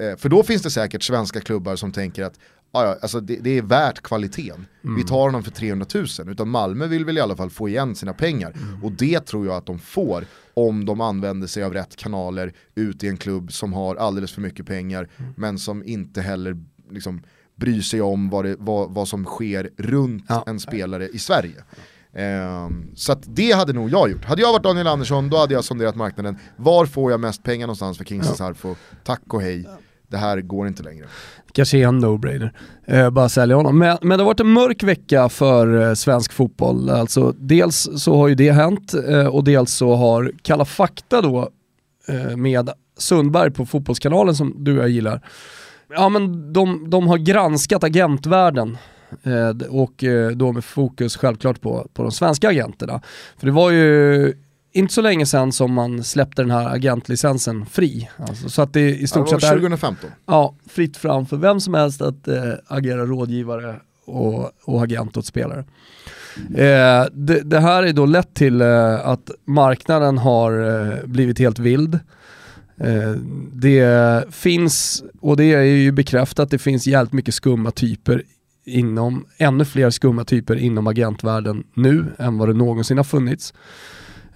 Eh, 0.00 0.16
för 0.16 0.28
då 0.28 0.42
finns 0.42 0.62
det 0.62 0.70
säkert 0.70 1.02
svenska 1.02 1.40
klubbar 1.40 1.76
som 1.76 1.92
tänker 1.92 2.24
att 2.24 2.38
"Ja, 2.72 2.84
ja, 2.84 2.96
alltså 3.02 3.20
det, 3.20 3.36
det 3.36 3.50
är 3.58 3.62
värt 3.62 4.02
kvaliteten. 4.02 4.66
Vi 4.96 5.04
tar 5.04 5.20
honom 5.20 5.42
för 5.42 5.50
300 5.50 5.86
000. 5.94 6.06
Utan 6.26 6.48
Malmö 6.48 6.86
vill 6.86 7.04
väl 7.04 7.18
i 7.18 7.20
alla 7.20 7.36
fall 7.36 7.50
få 7.50 7.68
igen 7.68 7.94
sina 7.94 8.12
pengar. 8.12 8.54
Och 8.82 8.92
det 8.92 9.20
tror 9.26 9.46
jag 9.46 9.54
att 9.56 9.66
de 9.66 9.78
får 9.78 10.24
om 10.54 10.84
de 10.84 11.00
använder 11.00 11.46
sig 11.46 11.62
av 11.64 11.72
rätt 11.72 11.96
kanaler 11.96 12.52
ut 12.74 13.04
i 13.04 13.08
en 13.08 13.16
klubb 13.16 13.52
som 13.52 13.72
har 13.72 13.96
alldeles 13.96 14.32
för 14.32 14.40
mycket 14.40 14.66
pengar 14.66 15.08
men 15.36 15.58
som 15.58 15.84
inte 15.84 16.20
heller 16.20 16.56
liksom, 16.90 17.22
bryr 17.56 17.80
sig 17.80 18.00
om 18.02 18.30
vad, 18.30 18.44
det, 18.44 18.56
vad, 18.58 18.90
vad 18.94 19.08
som 19.08 19.24
sker 19.24 19.70
runt 19.76 20.24
Ja. 20.28 20.44
en 20.46 20.60
spelare 20.60 21.08
i 21.08 21.18
Sverige. 21.18 21.64
Ehm, 22.12 22.86
så 22.94 23.12
att 23.12 23.22
det 23.26 23.52
hade 23.52 23.72
nog 23.72 23.90
jag 23.90 24.10
gjort. 24.10 24.24
Hade 24.24 24.42
jag 24.42 24.52
varit 24.52 24.62
Daniel 24.62 24.86
Andersson 24.86 25.28
då 25.30 25.36
hade 25.36 25.54
jag 25.54 25.64
sonderat 25.64 25.96
marknaden. 25.96 26.38
Var 26.56 26.86
får 26.86 27.10
jag 27.10 27.20
mest 27.20 27.42
pengar 27.42 27.66
någonstans 27.66 27.98
för 27.98 28.04
Kingsley 28.04 28.36
Sarfo? 28.36 28.74
Tack 29.04 29.22
och 29.34 29.42
hej. 29.42 29.68
Det 30.08 30.16
här 30.16 30.40
går 30.40 30.66
inte 30.66 30.82
längre. 30.82 31.06
kanske 31.52 31.78
är 31.78 31.88
en 31.88 32.04
no-brainer. 32.04 32.52
Eh, 32.86 33.10
bara 33.10 33.28
sälja 33.28 33.56
honom. 33.56 33.78
Men, 33.78 33.98
men 34.02 34.18
det 34.18 34.24
har 34.24 34.26
varit 34.26 34.40
en 34.40 34.52
mörk 34.52 34.82
vecka 34.82 35.28
för 35.28 35.88
eh, 35.88 35.94
svensk 35.94 36.32
fotboll. 36.32 36.90
Alltså, 36.90 37.34
dels 37.38 37.88
så 37.96 38.16
har 38.16 38.28
ju 38.28 38.34
det 38.34 38.50
hänt 38.50 38.94
eh, 39.08 39.26
och 39.26 39.44
dels 39.44 39.72
så 39.72 39.94
har 39.94 40.32
Kalla 40.42 40.64
fakta 40.64 41.22
då 41.22 41.50
eh, 42.08 42.36
med 42.36 42.70
Sundberg 42.98 43.50
på 43.50 43.66
Fotbollskanalen 43.66 44.34
som 44.34 44.54
du 44.64 44.76
och 44.76 44.82
jag 44.82 44.90
gillar. 44.90 45.20
Ja 45.88 46.08
men 46.08 46.52
de, 46.52 46.90
de 46.90 47.08
har 47.08 47.18
granskat 47.18 47.84
agentvärlden 47.84 48.78
eh, 49.22 49.68
och 49.68 50.04
eh, 50.04 50.30
då 50.30 50.52
med 50.52 50.64
fokus 50.64 51.16
självklart 51.16 51.60
på, 51.60 51.88
på 51.94 52.02
de 52.02 52.12
svenska 52.12 52.48
agenterna. 52.48 53.00
För 53.38 53.46
det 53.46 53.52
var 53.52 53.70
ju 53.70 54.34
inte 54.76 54.94
så 54.94 55.00
länge 55.00 55.26
sedan 55.26 55.52
som 55.52 55.72
man 55.72 56.04
släppte 56.04 56.42
den 56.42 56.50
här 56.50 56.74
agentlicensen 56.74 57.66
fri. 57.66 58.08
Alltså, 58.28 58.48
så 58.48 58.62
att 58.62 58.72
det 58.72 58.98
i 58.98 59.06
stort 59.06 59.28
sett 59.28 59.42
är 59.42 59.52
2015. 59.52 60.10
ja, 60.26 60.54
fritt 60.68 60.96
fram 60.96 61.26
för 61.26 61.36
vem 61.36 61.60
som 61.60 61.74
helst 61.74 62.02
att 62.02 62.28
eh, 62.28 62.52
agera 62.66 63.06
rådgivare 63.06 63.76
och, 64.04 64.50
och 64.64 64.82
agent 64.82 65.16
åt 65.16 65.26
spelare. 65.26 65.64
Eh, 66.54 67.04
det, 67.12 67.40
det 67.44 67.60
här 67.60 67.82
är 67.82 67.92
då 67.92 68.06
lett 68.06 68.34
till 68.34 68.60
eh, 68.60 69.06
att 69.06 69.30
marknaden 69.44 70.18
har 70.18 70.52
eh, 70.52 71.04
blivit 71.04 71.38
helt 71.38 71.58
vild. 71.58 71.98
Eh, 72.80 73.10
det 73.52 74.24
finns, 74.34 75.04
och 75.20 75.36
det 75.36 75.54
är 75.54 75.62
ju 75.62 75.92
bekräftat, 75.92 76.50
det 76.50 76.58
finns 76.58 76.86
jävligt 76.86 77.12
mycket 77.12 77.34
skumma 77.34 77.70
typer 77.70 78.22
inom, 78.64 79.26
ännu 79.36 79.64
fler 79.64 79.90
skumma 79.90 80.24
typer 80.24 80.56
inom 80.56 80.86
agentvärlden 80.86 81.64
nu 81.74 82.04
än 82.18 82.38
vad 82.38 82.48
det 82.48 82.54
någonsin 82.54 82.96
har 82.96 83.04
funnits. 83.04 83.54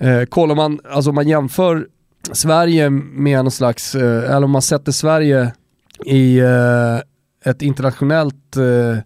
Eh, 0.01 0.25
kollar 0.25 0.55
man, 0.55 0.81
alltså 0.85 1.11
om 1.11 1.15
man 1.15 1.29
jämför 1.29 1.87
Sverige 2.33 2.91
med 2.91 3.45
någon 3.45 3.51
slags, 3.51 3.95
eh, 3.95 4.37
eller 4.37 4.45
om 4.45 4.51
man 4.51 4.63
sätter 4.63 4.93
Sverige 4.93 5.53
i 6.07 6.39
eh, 6.39 6.99
ett 7.45 7.63
internationellt 7.63 8.57
eh, 8.57 8.99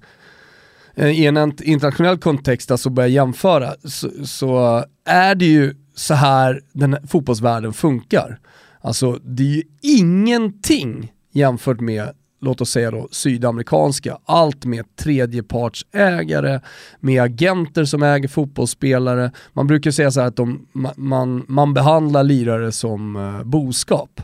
eh 0.94 1.20
i 1.20 1.26
en 1.26 1.52
internationell 1.62 2.18
kontext, 2.18 2.70
alltså 2.70 2.90
börja 2.90 3.09
jämföra, 3.09 3.74
så, 3.85 4.11
så 4.26 4.85
är 5.04 5.35
det 5.35 5.44
ju 5.44 5.74
så 5.94 6.14
här 6.14 6.61
den 6.72 6.92
här 6.92 7.02
fotbollsvärlden 7.07 7.72
funkar. 7.72 8.38
Alltså 8.80 9.18
det 9.22 9.42
är 9.42 9.57
ju 9.57 9.62
ingenting 9.83 11.12
jämfört 11.33 11.80
med, 11.80 12.11
låt 12.44 12.61
oss 12.61 12.70
säga 12.70 12.90
då, 12.90 13.09
sydamerikanska. 13.11 14.18
Allt 14.24 14.64
med 14.64 14.96
tredjepartsägare, 14.96 16.61
med 17.00 17.22
agenter 17.22 17.85
som 17.85 18.02
äger 18.02 18.28
fotbollsspelare. 18.28 19.30
Man 19.52 19.66
brukar 19.66 19.90
säga 19.90 20.11
så 20.11 20.20
här 20.20 20.28
att 20.28 20.37
de, 20.37 20.66
man, 20.96 21.44
man 21.48 21.74
behandlar 21.74 22.22
lirare 22.22 22.72
som 22.72 23.16
eh, 23.16 23.44
boskap. 23.44 24.20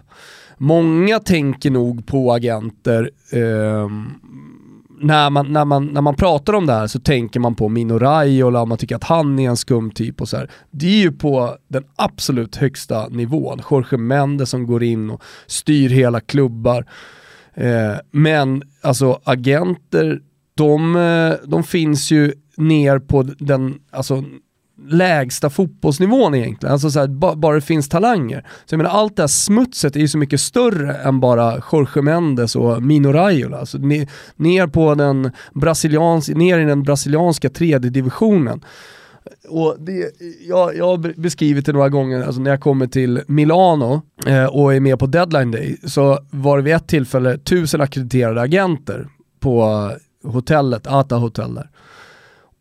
Många 0.59 1.19
tänker 1.19 1.71
nog 1.71 2.07
på 2.07 2.33
agenter 2.33 3.11
eh, 3.33 3.89
när 5.01 5.31
man, 5.31 5.53
när, 5.53 5.65
man, 5.65 5.87
när 5.87 6.01
man 6.01 6.15
pratar 6.15 6.53
om 6.53 6.67
det 6.67 6.73
här 6.73 6.87
så 6.87 7.01
tänker 7.01 7.41
man 7.41 7.55
på 7.55 7.69
Mino 7.69 7.99
Raiola, 7.99 8.65
man 8.65 8.79
tycker 8.79 8.97
att 8.97 9.05
han 9.05 9.39
är 9.39 9.49
en 9.49 9.57
skum 9.57 9.91
typ 9.91 10.21
och 10.21 10.29
så 10.29 10.37
här. 10.37 10.51
Det 10.71 10.87
är 10.87 11.01
ju 11.01 11.13
på 11.13 11.57
den 11.69 11.85
absolut 11.97 12.57
högsta 12.57 13.09
nivån. 13.09 13.63
Jorge 13.71 13.99
Mendes 13.99 14.51
som 14.51 14.67
går 14.67 14.83
in 14.83 15.11
och 15.11 15.23
styr 15.47 15.89
hela 15.89 16.21
klubbar. 16.21 16.87
Eh, 17.55 17.95
men 18.11 18.63
alltså 18.81 19.21
agenter, 19.25 20.21
de, 20.55 20.97
eh, 20.97 21.49
de 21.49 21.65
finns 21.65 22.11
ju 22.11 22.33
ner 22.57 22.99
på 22.99 23.23
den, 23.23 23.75
alltså 23.91 24.25
lägsta 24.89 25.51
fotbollsnivån 25.51 26.35
egentligen. 26.35 26.73
Alltså 26.73 26.91
så 26.91 27.01
här, 27.01 27.07
ba, 27.07 27.35
bara 27.35 27.55
det 27.55 27.61
finns 27.61 27.89
talanger. 27.89 28.47
Så 28.67 28.75
jag 28.75 28.79
menar, 28.79 28.91
allt 28.91 29.17
det 29.17 29.23
här 29.23 29.29
smutset 29.29 29.97
är 29.97 30.01
ju 30.01 30.09
så 30.09 30.19
mycket 30.19 30.41
större 30.41 30.95
än 30.95 31.21
bara 31.21 31.63
Jorge 31.73 32.03
Mendes 32.03 32.57
och 32.57 32.83
Mino 32.83 33.13
Raiola. 33.13 33.59
Alltså, 33.59 33.79
ner, 33.79 34.09
ner, 34.37 34.67
på 34.67 34.95
den 34.95 35.31
brasilians, 35.55 36.29
ner 36.29 36.59
i 36.59 36.65
den 36.65 36.83
brasilianska 36.83 37.51
tredje 37.51 37.91
divisionen. 37.91 38.65
Och 39.49 39.77
det, 39.79 40.11
jag, 40.49 40.77
jag 40.77 40.87
har 40.87 41.21
beskrivit 41.21 41.67
det 41.67 41.73
några 41.73 41.89
gånger, 41.89 42.23
alltså 42.23 42.41
när 42.41 42.51
jag 42.51 42.61
kommer 42.61 42.87
till 42.87 43.23
Milano 43.27 44.03
eh, 44.27 44.45
och 44.45 44.75
är 44.75 44.81
med 44.81 44.99
på 44.99 45.07
deadline 45.07 45.51
day, 45.51 45.77
så 45.85 46.19
var 46.31 46.57
det 46.57 46.63
vid 46.63 46.75
ett 46.75 46.89
tillfälle 46.89 47.39
tusen 47.39 47.81
akkrediterade 47.81 48.41
agenter 48.41 49.09
på 49.41 49.91
hotellet, 50.25 50.87
Ata 50.87 51.17
Hotel 51.17 51.55
där. 51.55 51.71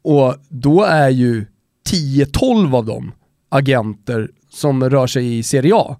Och 0.01 0.35
då 0.49 0.83
är 0.83 1.09
ju 1.09 1.45
10-12 1.89 2.75
av 2.75 2.85
dem 2.85 3.11
agenter 3.49 4.31
som 4.49 4.89
rör 4.89 5.07
sig 5.07 5.37
i 5.37 5.43
Serie 5.43 5.75
A 5.75 5.97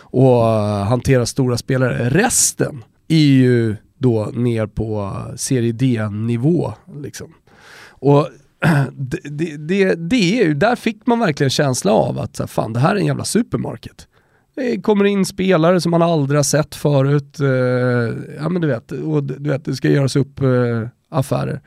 och 0.00 0.42
hanterar 0.86 1.24
stora 1.24 1.56
spelare. 1.56 2.10
Resten 2.10 2.84
är 3.08 3.16
ju 3.16 3.76
då 3.98 4.30
ner 4.34 4.66
på 4.66 5.16
Serie 5.36 5.72
D-nivå. 5.72 6.72
Liksom. 7.02 7.34
Och 7.88 8.28
det, 8.92 9.18
det, 9.24 9.56
det, 9.56 9.94
det 9.94 10.40
är 10.40 10.44
ju, 10.44 10.54
där 10.54 10.76
fick 10.76 11.06
man 11.06 11.18
verkligen 11.18 11.50
känsla 11.50 11.92
av 11.92 12.18
att 12.18 12.36
så 12.36 12.42
här, 12.42 12.48
fan 12.48 12.72
det 12.72 12.80
här 12.80 12.96
är 12.96 13.00
en 13.00 13.06
jävla 13.06 13.24
supermarket. 13.24 14.06
Det 14.54 14.80
kommer 14.80 15.04
in 15.04 15.26
spelare 15.26 15.80
som 15.80 15.90
man 15.90 16.02
aldrig 16.02 16.38
har 16.38 16.42
sett 16.42 16.74
förut. 16.74 17.40
Eh, 17.40 17.48
ja 18.42 18.48
men 18.48 18.62
du 18.62 18.68
vet, 18.68 18.92
och 18.92 19.24
du 19.24 19.50
vet 19.50 19.64
det 19.64 19.76
ska 19.76 19.88
göras 19.88 20.16
upp 20.16 20.40
eh, 20.40 20.88
affärer. 21.10 21.60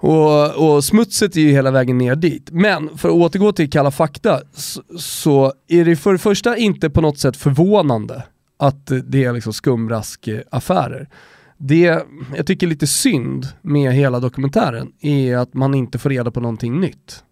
Och, 0.00 0.74
och, 0.74 0.84
smutset 0.84 1.36
är 1.36 1.40
ju 1.40 1.50
hela 1.50 1.70
vägen 1.70 1.98
ner 1.98 2.16
dit. 2.16 2.50
Men 2.50 2.98
för 2.98 3.08
att 3.08 3.14
återgå 3.14 3.52
till 3.52 3.70
Kalla 3.70 3.90
fakta 3.90 4.40
så, 4.52 4.82
så 4.98 5.52
är 5.68 5.84
det 5.84 5.96
för 5.96 6.12
det 6.12 6.18
första 6.18 6.56
inte 6.56 6.90
på 6.90 7.00
något 7.00 7.18
sätt 7.18 7.36
förvånande 7.36 8.22
att 8.58 8.92
det 9.04 9.24
är 9.24 9.32
liksom 9.32 9.52
skumraskaffärer. 9.52 11.00
Eh, 11.00 11.08
det 11.58 12.04
jag 12.36 12.46
tycker 12.46 12.66
är 12.66 12.70
lite 12.70 12.86
synd 12.86 13.46
med 13.62 13.92
hela 13.92 14.20
dokumentären 14.20 14.92
är 15.00 15.36
att 15.36 15.54
man 15.54 15.74
inte 15.74 15.98
får 15.98 16.10
reda 16.10 16.30
på 16.30 16.40
någonting 16.40 16.80
nytt. 16.80 17.24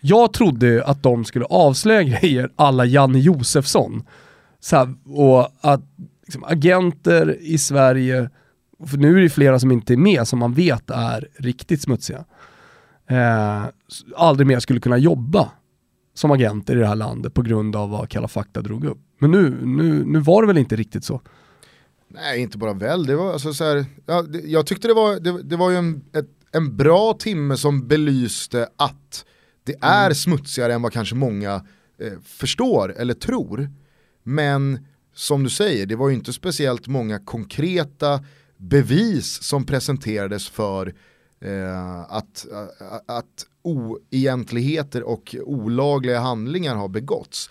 Jag 0.00 0.32
trodde 0.32 0.84
att 0.84 1.02
de 1.02 1.24
skulle 1.24 1.44
avslöja 1.44 2.02
grejer 2.20 2.50
alla 2.56 2.84
Janne 2.84 3.18
Josefsson. 3.18 4.02
Så 4.60 4.76
här, 4.76 4.94
och 5.06 5.48
att 5.60 5.82
liksom, 6.24 6.44
agenter 6.44 7.36
i 7.40 7.58
Sverige, 7.58 8.30
för 8.86 8.96
nu 8.96 9.18
är 9.18 9.22
det 9.22 9.30
flera 9.30 9.58
som 9.58 9.72
inte 9.72 9.92
är 9.92 9.96
med 9.96 10.28
som 10.28 10.38
man 10.38 10.52
vet 10.52 10.90
är 10.90 11.28
riktigt 11.38 11.82
smutsiga, 11.82 12.24
eh, 13.06 13.64
aldrig 14.16 14.46
mer 14.46 14.58
skulle 14.58 14.80
kunna 14.80 14.98
jobba 14.98 15.50
som 16.14 16.30
agenter 16.30 16.76
i 16.76 16.78
det 16.78 16.86
här 16.86 16.96
landet 16.96 17.34
på 17.34 17.42
grund 17.42 17.76
av 17.76 17.90
vad 17.90 18.08
Kalla 18.08 18.28
fakta 18.28 18.62
drog 18.62 18.84
upp. 18.84 18.98
Men 19.18 19.30
nu, 19.30 19.56
nu, 19.64 20.04
nu 20.04 20.18
var 20.18 20.42
det 20.42 20.46
väl 20.46 20.58
inte 20.58 20.76
riktigt 20.76 21.04
så? 21.04 21.20
Nej, 22.14 22.40
inte 22.40 22.58
bara 22.58 22.72
väl. 22.72 23.06
Det 23.06 23.16
var 23.16 23.32
alltså 23.32 23.54
så 23.54 23.64
här, 23.64 23.86
ja, 24.06 24.22
det, 24.22 24.38
jag 24.38 24.66
tyckte 24.66 24.88
det 24.88 24.94
var, 24.94 25.20
det, 25.20 25.42
det 25.42 25.56
var 25.56 25.70
ju 25.70 25.76
en, 25.76 26.04
ett, 26.14 26.28
en 26.52 26.76
bra 26.76 27.14
timme 27.14 27.56
som 27.56 27.88
belyste 27.88 28.68
att 28.76 29.24
det 29.64 29.74
är 29.80 30.04
mm. 30.04 30.14
smutsigare 30.14 30.74
än 30.74 30.82
vad 30.82 30.92
kanske 30.92 31.14
många 31.14 31.54
eh, 31.98 32.12
förstår 32.24 32.94
eller 32.98 33.14
tror. 33.14 33.70
Men 34.22 34.86
som 35.14 35.44
du 35.44 35.50
säger, 35.50 35.86
det 35.86 35.96
var 35.96 36.08
ju 36.08 36.14
inte 36.14 36.32
speciellt 36.32 36.86
många 36.86 37.18
konkreta 37.18 38.24
bevis 38.56 39.42
som 39.42 39.66
presenterades 39.66 40.48
för 40.48 40.94
eh, 41.40 42.00
att, 42.00 42.46
att, 42.78 43.10
att 43.10 43.46
oegentligheter 43.62 45.02
och 45.02 45.36
olagliga 45.44 46.20
handlingar 46.20 46.76
har 46.76 46.88
begåtts. 46.88 47.50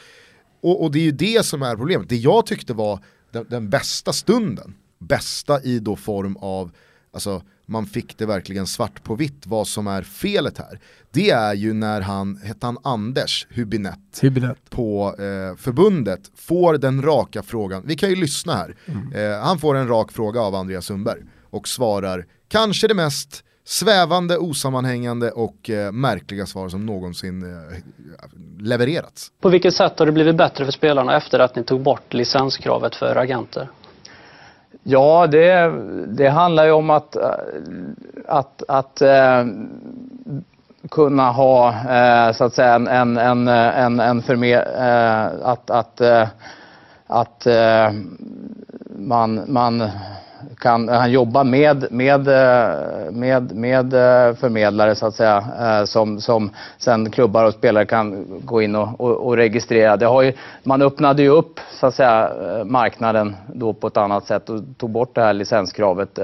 Och, 0.61 0.83
och, 0.83 0.91
det 0.91 0.99
är 0.99 1.03
ju 1.03 1.11
det 1.11 1.45
som 1.45 1.61
är 1.61 1.75
problemet. 1.75 2.09
Det 2.09 2.15
jag 2.15 2.45
tyckte 2.45 2.73
var 2.73 3.03
den, 3.31 3.45
den 3.49 3.69
bästa 3.69 4.13
stunden, 4.13 4.73
bästa 4.99 5.63
i 5.63 5.79
då 5.79 5.95
form 5.95 6.37
av, 6.37 6.71
alltså 7.13 7.41
man 7.65 7.85
fick 7.85 8.17
det 8.17 8.25
verkligen 8.25 8.67
svart 8.67 9.03
på 9.03 9.15
vitt 9.15 9.47
vad 9.47 9.67
som 9.67 9.87
är 9.87 10.01
felet 10.01 10.57
här. 10.57 10.79
Det 11.11 11.29
är 11.29 11.53
ju 11.53 11.73
när 11.73 12.01
han, 12.01 12.37
hette 12.37 12.65
han 12.65 12.77
Anders 12.83 13.47
Hubinett, 13.49 14.19
Hubinett. 14.21 14.69
på 14.69 15.15
eh, 15.17 15.55
förbundet, 15.57 16.31
får 16.35 16.77
den 16.77 17.01
raka 17.01 17.43
frågan, 17.43 17.83
vi 17.85 17.95
kan 17.95 18.09
ju 18.09 18.15
lyssna 18.15 18.53
här, 18.53 18.75
mm. 18.85 19.13
eh, 19.13 19.39
han 19.39 19.59
får 19.59 19.75
en 19.75 19.87
rak 19.87 20.11
fråga 20.11 20.41
av 20.41 20.55
Andreas 20.55 20.85
Sundberg 20.85 21.21
och 21.41 21.67
svarar 21.67 22.25
kanske 22.47 22.87
det 22.87 22.93
mest 22.93 23.43
svävande, 23.65 24.37
osammanhängande 24.37 25.31
och 25.31 25.69
eh, 25.69 25.91
märkliga 25.91 26.45
svar 26.45 26.69
som 26.69 26.85
någonsin 26.85 27.43
eh, 27.43 27.77
levererats. 28.59 29.31
På 29.41 29.49
vilket 29.49 29.73
sätt 29.73 29.99
har 29.99 30.05
det 30.05 30.11
blivit 30.11 30.35
bättre 30.35 30.65
för 30.65 30.71
spelarna 30.71 31.17
efter 31.17 31.39
att 31.39 31.55
ni 31.55 31.63
tog 31.63 31.81
bort 31.81 32.13
licenskravet 32.13 32.95
för 32.95 33.15
agenter? 33.15 33.67
Ja, 34.83 35.27
det, 35.27 35.73
det 36.07 36.29
handlar 36.29 36.65
ju 36.65 36.71
om 36.71 36.89
att, 36.89 37.15
att, 38.27 38.63
att 38.67 39.01
eh, 39.01 39.45
kunna 40.89 41.31
ha 41.31 41.69
eh, 41.69 42.33
så 42.33 42.43
att 42.43 42.53
säga 42.53 42.75
en, 42.75 42.87
en, 42.87 43.17
en, 43.17 43.47
en, 43.47 43.99
en 43.99 44.21
förme- 44.21 44.77
eh, 44.77 45.47
att, 45.47 45.69
att, 45.69 46.01
eh, 46.01 46.27
att 47.07 47.45
eh, 47.45 47.91
man, 48.97 49.41
man 49.47 49.89
kan 50.57 50.89
han 50.89 51.11
jobbar 51.11 51.43
med, 51.43 51.91
med, 51.91 52.27
eh, 52.27 53.11
med, 53.11 53.55
med 53.55 53.93
eh, 53.93 54.35
förmedlare 54.35 54.95
så 54.95 55.05
att 55.05 55.15
säga 55.15 55.43
eh, 55.59 55.85
som, 55.85 56.21
som 56.21 56.49
sen 56.77 57.11
klubbar 57.11 57.45
och 57.45 57.53
spelare 57.53 57.85
kan 57.85 58.25
gå 58.45 58.61
in 58.61 58.75
och, 58.75 59.01
och, 59.01 59.27
och 59.27 59.37
registrera. 59.37 59.97
Det 59.97 60.05
har 60.05 60.21
ju, 60.21 60.33
man 60.63 60.81
öppnade 60.81 61.21
ju 61.21 61.29
upp 61.29 61.59
så 61.71 61.87
att 61.87 61.95
säga 61.95 62.31
marknaden 62.65 63.35
då 63.47 63.73
på 63.73 63.87
ett 63.87 63.97
annat 63.97 64.25
sätt 64.25 64.49
och 64.49 64.61
tog 64.77 64.89
bort 64.89 65.15
det 65.15 65.21
här 65.21 65.33
licenskravet. 65.33 66.19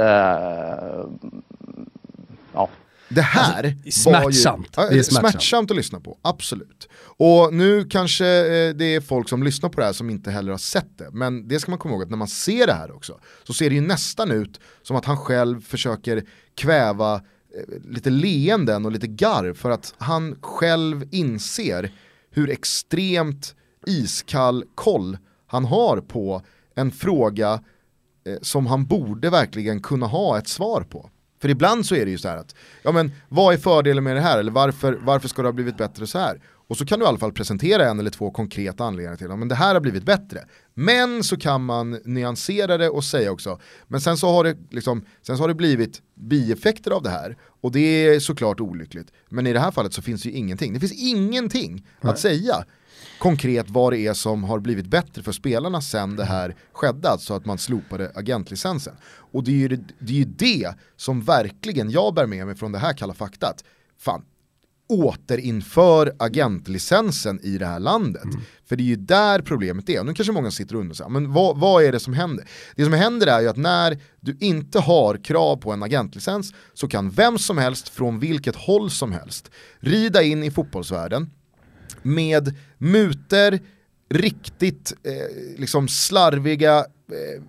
Ja. 2.54 2.70
Det 3.10 3.22
här 3.22 3.76
alltså, 3.86 4.10
var 4.10 4.22
smärtsamt. 4.22 4.78
Ju, 4.78 4.84
det 4.90 5.00
är 5.00 5.04
smärtsamt. 5.04 5.32
smärtsamt 5.32 5.72
att 5.72 5.78
lyssna 5.78 6.00
på, 6.00 6.18
absolut. 6.22 6.90
Och 7.18 7.54
nu 7.54 7.86
kanske 7.86 8.26
eh, 8.26 8.76
det 8.76 8.96
är 8.96 9.02
folk 9.02 9.30
som 9.30 9.44
lyssnar 9.44 9.70
på 9.70 9.80
det 9.80 9.86
här 9.86 9.94
som 9.94 10.10
inte 10.10 10.32
heller 10.32 10.52
har 10.52 10.58
sett 10.58 10.98
det, 10.98 11.10
men 11.12 11.48
det 11.48 11.60
ska 11.60 11.72
man 11.72 11.80
komma 11.80 11.94
ihåg 11.94 12.04
att 12.04 12.10
när 12.10 12.18
man 12.18 12.28
ser 12.28 12.68
det 12.68 12.74
här 12.74 12.96
också 12.96 13.20
så 13.44 13.54
ser 13.54 13.70
det 13.70 13.76
ju 13.76 13.82
nästan 13.82 14.32
ut 14.32 14.60
som 14.84 14.96
att 14.96 15.06
han 15.06 15.18
själv 15.18 15.62
försöker 15.62 16.24
kväva 16.56 17.16
eh, 17.16 17.90
lite 17.90 18.10
leenden 18.10 18.86
och 18.86 18.92
lite 18.92 19.08
garv 19.08 19.54
för 19.54 19.72
att 19.72 19.94
han 19.98 20.36
själv 20.42 21.08
inser 21.12 21.92
hur 22.32 22.50
extremt 22.50 23.56
iskall 23.88 24.64
koll 24.76 25.18
han 25.48 25.66
har 25.66 25.98
på 25.98 26.42
en 26.76 26.92
fråga 26.92 27.54
eh, 28.28 28.38
som 28.42 28.68
han 28.68 28.86
borde 28.86 29.30
verkligen 29.30 29.82
kunna 29.82 30.06
ha 30.06 30.38
ett 30.38 30.48
svar 30.48 30.82
på. 30.82 31.10
För 31.42 31.50
ibland 31.50 31.86
så 31.86 31.96
är 31.96 32.06
det 32.06 32.12
ju 32.12 32.18
så 32.18 32.28
här 32.28 32.38
att, 32.38 32.56
ja 32.84 32.92
men 32.92 33.12
vad 33.30 33.54
är 33.54 33.58
fördelen 33.58 34.04
med 34.04 34.16
det 34.16 34.22
här 34.22 34.40
eller 34.40 34.52
varför, 34.52 35.00
varför 35.02 35.28
ska 35.28 35.42
det 35.42 35.48
ha 35.48 35.54
blivit 35.54 35.78
bättre 35.78 36.08
så 36.08 36.20
här? 36.20 36.42
Och 36.68 36.78
så 36.78 36.86
kan 36.86 37.00
du 37.00 37.06
i 37.06 37.08
alla 37.08 37.18
fall 37.18 37.34
presentera 37.34 37.90
en 37.90 38.00
eller 38.00 38.10
två 38.10 38.32
konkreta 38.32 38.84
anledningar 38.84 39.18
till 39.18 39.32
att 39.32 39.50
det 39.50 39.56
här 39.56 39.74
har 39.74 39.82
blivit 39.82 40.04
bättre. 40.04 40.40
Men 40.74 41.24
så 41.24 41.38
kan 41.38 41.66
man 41.66 42.00
nyansera 42.06 42.78
det 42.78 42.90
och 42.90 43.04
säga 43.04 43.32
också, 43.32 43.60
men 43.88 44.02
sen 44.02 44.18
så 44.18 44.30
har 44.30 44.44
det, 44.44 44.58
liksom, 44.70 45.06
sen 45.22 45.38
så 45.38 45.44
har 45.44 45.48
det 45.48 45.56
blivit 45.56 46.02
bieffekter 46.16 46.92
av 46.92 47.04
det 47.04 47.10
här 47.10 47.38
och 47.62 47.72
det 47.72 47.80
är 47.80 48.20
såklart 48.20 48.60
olyckligt. 48.60 49.12
Men 49.30 49.48
i 49.48 49.54
det 49.54 49.60
här 49.60 49.72
fallet 49.72 49.94
så 49.94 50.02
finns 50.02 50.24
det 50.24 50.30
ju 50.30 50.36
ingenting, 50.36 50.74
det 50.74 50.80
finns 50.80 51.02
ingenting 51.02 51.86
Nej. 52.02 52.12
att 52.12 52.20
säga 52.20 52.66
konkret 53.20 53.70
vad 53.70 53.94
det 53.94 54.00
är 54.00 54.14
som 54.14 54.44
har 54.44 54.60
blivit 54.60 54.88
bättre 54.88 55.24
för 55.24 55.32
spelarna 55.32 55.82
sen 55.82 56.16
det 56.16 56.26
här 56.26 56.56
skedde, 56.74 57.10
alltså 57.10 57.34
att 57.34 57.46
man 57.46 57.58
slopade 57.58 58.12
agentlicensen. 58.16 58.94
Och 59.32 59.44
det 59.44 59.52
är 59.52 59.56
ju 59.56 59.68
det, 60.00 60.14
är 60.14 60.18
ju 60.18 60.26
det 60.26 60.74
som 60.96 61.22
verkligen 61.22 61.92
jag 61.92 62.14
bär 62.14 62.26
med 62.26 62.46
mig 62.46 62.56
från 62.56 62.72
det 62.72 62.80
här 62.80 62.94
kalla 62.94 63.14
faktat. 63.14 63.64
Fan, 64.00 64.24
återinför 64.90 66.16
agentlicensen 66.20 67.40
i 67.44 67.58
det 67.58 67.66
här 67.66 67.80
landet. 67.80 68.24
Mm. 68.24 68.42
För 68.66 68.76
det 68.76 68.84
är 68.84 68.86
ju 68.86 68.96
där 68.96 69.42
problemet 69.42 69.90
är. 69.90 70.00
Och 70.00 70.06
nu 70.06 70.14
kanske 70.14 70.34
många 70.34 70.52
sitter 70.52 70.76
och 70.76 70.82
undrar, 70.82 71.10
men 71.10 71.34
vad, 71.34 71.58
vad 71.58 71.84
är 71.84 71.92
det 71.92 72.00
som 72.00 72.14
händer? 72.14 72.50
Det 72.76 72.84
som 72.84 72.94
händer 72.94 73.28
är 73.28 73.42
ju 73.42 73.48
att 73.48 73.58
när 73.58 74.00
du 74.20 74.38
inte 74.40 74.80
har 74.80 75.24
krav 75.24 75.56
på 75.56 75.72
en 75.72 75.84
agentlicens 75.84 76.54
så 76.74 76.88
kan 76.88 77.10
vem 77.10 77.38
som 77.38 77.58
helst 77.58 77.90
från 77.90 78.20
vilket 78.20 78.56
håll 78.56 78.90
som 78.90 79.12
helst 79.12 79.52
rida 79.80 80.24
in 80.24 80.44
i 80.44 80.52
fotbollsvärlden 80.52 81.30
med 82.02 82.56
muter, 82.78 83.60
riktigt 84.10 84.94
eh, 85.04 85.60
liksom 85.60 85.88
slarviga, 85.88 86.78
eh, 86.78 87.44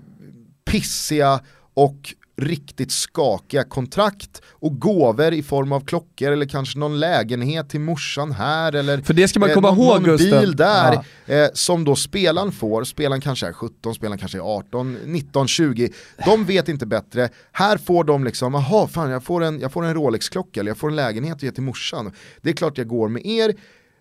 pissiga 0.64 1.40
och 1.74 2.14
riktigt 2.38 2.92
skakiga 2.92 3.64
kontrakt 3.64 4.42
och 4.48 4.80
gåvor 4.80 5.32
i 5.32 5.42
form 5.42 5.72
av 5.72 5.80
klockor 5.80 6.32
eller 6.32 6.46
kanske 6.46 6.78
någon 6.78 7.00
lägenhet 7.00 7.70
till 7.70 7.80
morsan 7.80 8.32
här 8.32 8.72
eller 8.72 8.98
För 8.98 9.14
det 9.14 9.28
ska 9.28 9.40
man 9.40 9.54
komma 9.54 9.68
eh, 9.68 9.74
ihåg, 9.74 10.06
någon 10.06 10.16
bil 10.16 10.56
där 10.56 11.04
ja. 11.26 11.34
eh, 11.34 11.48
som 11.54 11.84
då 11.84 11.96
spelaren 11.96 12.52
får, 12.52 12.84
spelaren 12.84 13.20
kanske 13.20 13.46
är 13.46 13.52
17, 13.52 13.94
spelaren 13.94 14.18
kanske 14.18 14.38
är 14.38 14.56
18, 14.56 14.98
19, 15.04 15.48
20, 15.48 15.92
de 16.24 16.44
vet 16.44 16.68
inte 16.68 16.86
bättre, 16.86 17.28
här 17.52 17.78
får 17.78 18.04
de 18.04 18.24
liksom, 18.24 18.54
jaha 18.54 18.86
fan 18.88 19.10
jag 19.10 19.24
får 19.24 19.44
en, 19.44 19.60
jag 19.60 19.72
får 19.72 19.84
en 19.84 19.94
Rolex-klocka 19.94 20.60
eller 20.60 20.70
jag 20.70 20.78
får 20.78 20.88
en 20.88 20.96
lägenhet 20.96 21.34
att 21.34 21.42
ge 21.42 21.50
till 21.52 21.62
morsan, 21.62 22.12
det 22.42 22.50
är 22.50 22.54
klart 22.54 22.78
jag 22.78 22.88
går 22.88 23.08
med 23.08 23.26
er, 23.26 23.54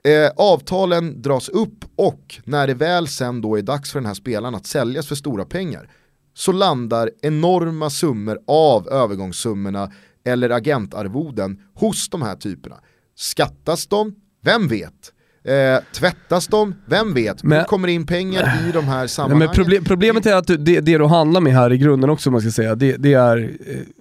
Eh, 0.08 0.32
avtalen 0.36 1.22
dras 1.22 1.49
upp 1.49 1.86
och 1.95 2.36
när 2.43 2.68
det 2.68 2.74
väl 2.74 3.08
sen 3.08 3.41
då 3.41 3.58
är 3.58 3.62
dags 3.62 3.91
för 3.91 3.99
den 3.99 4.05
här 4.05 4.14
spelaren 4.14 4.55
att 4.55 4.66
säljas 4.66 5.08
för 5.08 5.16
stora 5.16 5.45
pengar 5.45 5.89
så 6.34 6.51
landar 6.51 7.12
enorma 7.22 7.89
summor 7.89 8.39
av 8.47 8.88
övergångssummorna 8.88 9.91
eller 10.26 10.49
agentarvoden 10.49 11.60
hos 11.74 12.10
de 12.10 12.22
här 12.22 12.36
typerna. 12.36 12.76
Skattas 13.16 13.88
de? 13.88 14.16
Vem 14.43 14.68
vet? 14.68 15.14
Eh, 15.43 15.84
tvättas 15.93 16.47
de? 16.47 16.76
Vem 16.86 17.14
vet? 17.14 17.43
Men, 17.43 17.66
kommer 17.66 17.88
in 17.88 18.05
pengar 18.05 18.68
i 18.70 18.72
de 18.72 18.86
här 18.86 19.08
sammanhangen? 19.08 19.53
Problem, 19.53 19.84
problemet 19.84 20.26
är 20.26 20.36
att 20.36 20.47
det, 20.47 20.58
det 20.58 20.97
du 20.97 21.05
handlar 21.05 21.41
med 21.41 21.53
här 21.53 21.74
i 21.74 21.78
grunden 21.78 22.10
också, 22.10 22.32
man 22.32 22.41
ska 22.41 22.51
säga, 22.51 22.76
det, 22.76 22.97
det 22.97 23.14
är 23.14 23.38
uh, 23.38 23.49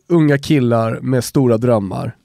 unga 0.09 0.39
killar 0.39 1.01
med 1.01 1.25
stora 1.25 1.59
drömmar. 1.59 2.17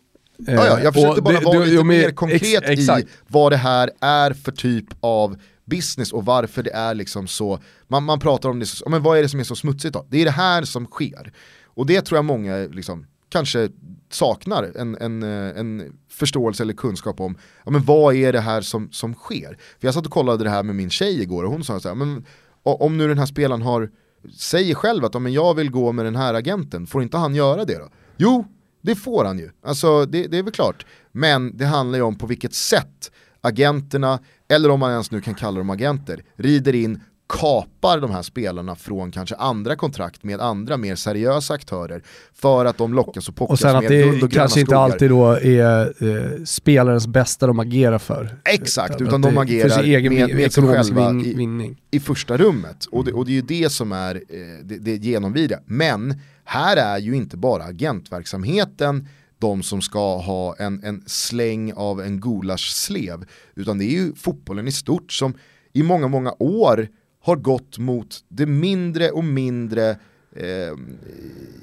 Uh, 0.49 0.53
ja, 0.53 0.65
ja, 0.65 0.79
jag 0.79 0.93
försökte 0.93 1.21
bara 1.21 1.39
det, 1.39 1.45
vara 1.45 1.59
lite 1.59 1.83
mer 1.83 2.11
konkret 2.11 2.63
ex, 2.63 2.81
i 2.81 3.07
vad 3.27 3.51
det 3.51 3.57
här 3.57 3.91
är 4.01 4.33
för 4.33 4.51
typ 4.51 4.85
av 4.99 5.37
business 5.65 6.13
och 6.13 6.25
varför 6.25 6.63
det 6.63 6.73
är 6.73 6.93
liksom 6.93 7.27
så, 7.27 7.59
man, 7.87 8.03
man 8.03 8.19
pratar 8.19 8.49
om 8.49 8.59
det, 8.59 8.67
men 8.87 9.03
vad 9.03 9.17
är 9.17 9.21
det 9.21 9.29
som 9.29 9.39
är 9.39 9.43
så 9.43 9.55
smutsigt 9.55 9.93
då? 9.93 10.05
Det 10.09 10.21
är 10.21 10.25
det 10.25 10.31
här 10.31 10.63
som 10.63 10.85
sker. 10.85 11.33
Och 11.63 11.85
det 11.85 12.01
tror 12.01 12.17
jag 12.17 12.25
många 12.25 12.57
liksom 12.57 13.05
kanske 13.29 13.69
saknar 14.09 14.71
en, 14.75 14.97
en, 14.97 15.23
eh, 15.23 15.59
en 15.59 15.99
förståelse 16.09 16.63
eller 16.63 16.73
kunskap 16.73 17.19
om 17.19 17.37
ja, 17.65 17.71
men 17.71 17.83
vad 17.83 18.15
är 18.15 18.33
det 18.33 18.39
här 18.39 18.61
som, 18.61 18.91
som 18.91 19.13
sker. 19.13 19.57
För 19.79 19.87
jag 19.87 19.93
satt 19.93 20.05
och 20.05 20.11
kollade 20.11 20.43
det 20.43 20.49
här 20.49 20.63
med 20.63 20.75
min 20.75 20.89
tjej 20.89 21.21
igår 21.21 21.43
och 21.43 21.51
hon 21.51 21.63
sa 21.63 21.79
så 21.79 21.87
här, 21.87 21.95
men 21.95 22.25
om 22.63 22.97
nu 22.97 23.07
den 23.07 23.17
här 23.17 23.25
spelaren 23.25 23.61
har, 23.61 23.89
säger 24.37 24.75
själv 24.75 25.05
att 25.05 25.15
om 25.15 25.31
jag 25.31 25.53
vill 25.53 25.71
gå 25.71 25.91
med 25.91 26.05
den 26.05 26.15
här 26.15 26.33
agenten, 26.33 26.87
får 26.87 27.03
inte 27.03 27.17
han 27.17 27.35
göra 27.35 27.65
det 27.65 27.77
då? 27.77 27.89
Jo, 28.17 28.45
det 28.81 28.95
får 28.95 29.25
han 29.25 29.39
ju. 29.39 29.49
Alltså 29.63 30.05
det, 30.05 30.27
det 30.27 30.37
är 30.37 30.43
väl 30.43 30.53
klart. 30.53 30.85
Men 31.11 31.57
det 31.57 31.65
handlar 31.65 31.97
ju 31.97 32.03
om 32.03 32.17
på 32.17 32.27
vilket 32.27 32.53
sätt 32.53 33.11
agenterna, 33.41 34.19
eller 34.47 34.69
om 34.69 34.79
man 34.79 34.91
ens 34.91 35.11
nu 35.11 35.21
kan 35.21 35.33
kalla 35.33 35.57
dem 35.57 35.69
agenter, 35.69 36.23
rider 36.35 36.75
in 36.75 37.01
kapar 37.31 37.99
de 37.99 38.11
här 38.11 38.21
spelarna 38.21 38.75
från 38.75 39.11
kanske 39.11 39.35
andra 39.35 39.75
kontrakt 39.75 40.23
med 40.23 40.41
andra 40.41 40.77
mer 40.77 40.95
seriösa 40.95 41.53
aktörer 41.53 42.03
för 42.33 42.65
att 42.65 42.77
de 42.77 42.93
lockas 42.93 43.29
och 43.29 43.35
pockas 43.35 43.51
och 43.51 43.59
sen 43.59 43.75
att 43.75 43.83
med 43.83 43.91
det 43.91 44.03
guld 44.03 44.23
och 44.23 44.31
kanske 44.31 44.59
inte 44.59 44.77
alltid 44.77 45.09
då 45.09 45.31
är 45.31 45.93
eh, 46.03 46.43
spelarens 46.45 47.07
bästa 47.07 47.47
de 47.47 47.59
agerar 47.59 47.99
för. 47.99 48.37
Exakt, 48.45 48.95
Utan 48.95 49.07
utan 49.07 49.21
de 49.21 49.37
agerar 49.37 49.69
för 49.69 49.75
sin 49.75 49.93
egen 49.93 50.13
med, 50.13 50.35
med 50.35 50.53
sig 50.53 50.63
själva 50.63 51.11
i, 51.11 51.75
i 51.91 51.99
första 51.99 52.37
rummet. 52.37 52.85
Och 52.85 53.05
det, 53.05 53.13
och 53.13 53.25
det 53.25 53.31
är 53.31 53.35
ju 53.35 53.41
det 53.41 53.71
som 53.71 53.91
är 53.91 54.15
eh, 54.15 54.21
det, 54.63 54.77
det 54.77 54.95
genomvidriga. 54.95 55.59
Men 55.65 56.19
här 56.43 56.77
är 56.77 56.97
ju 56.97 57.15
inte 57.15 57.37
bara 57.37 57.63
agentverksamheten 57.63 59.07
de 59.39 59.63
som 59.63 59.81
ska 59.81 60.17
ha 60.17 60.55
en, 60.55 60.83
en 60.83 61.03
släng 61.05 61.73
av 61.73 62.01
en 62.01 62.19
gulaschslev. 62.19 63.25
Utan 63.55 63.77
det 63.77 63.85
är 63.85 63.91
ju 63.91 64.13
fotbollen 64.15 64.67
i 64.67 64.71
stort 64.71 65.11
som 65.11 65.33
i 65.73 65.83
många, 65.83 66.07
många 66.07 66.33
år 66.39 66.87
har 67.21 67.35
gått 67.35 67.77
mot 67.77 68.07
det 68.27 68.45
mindre 68.45 69.11
och 69.11 69.23
mindre 69.23 69.89
eh, 70.35 70.75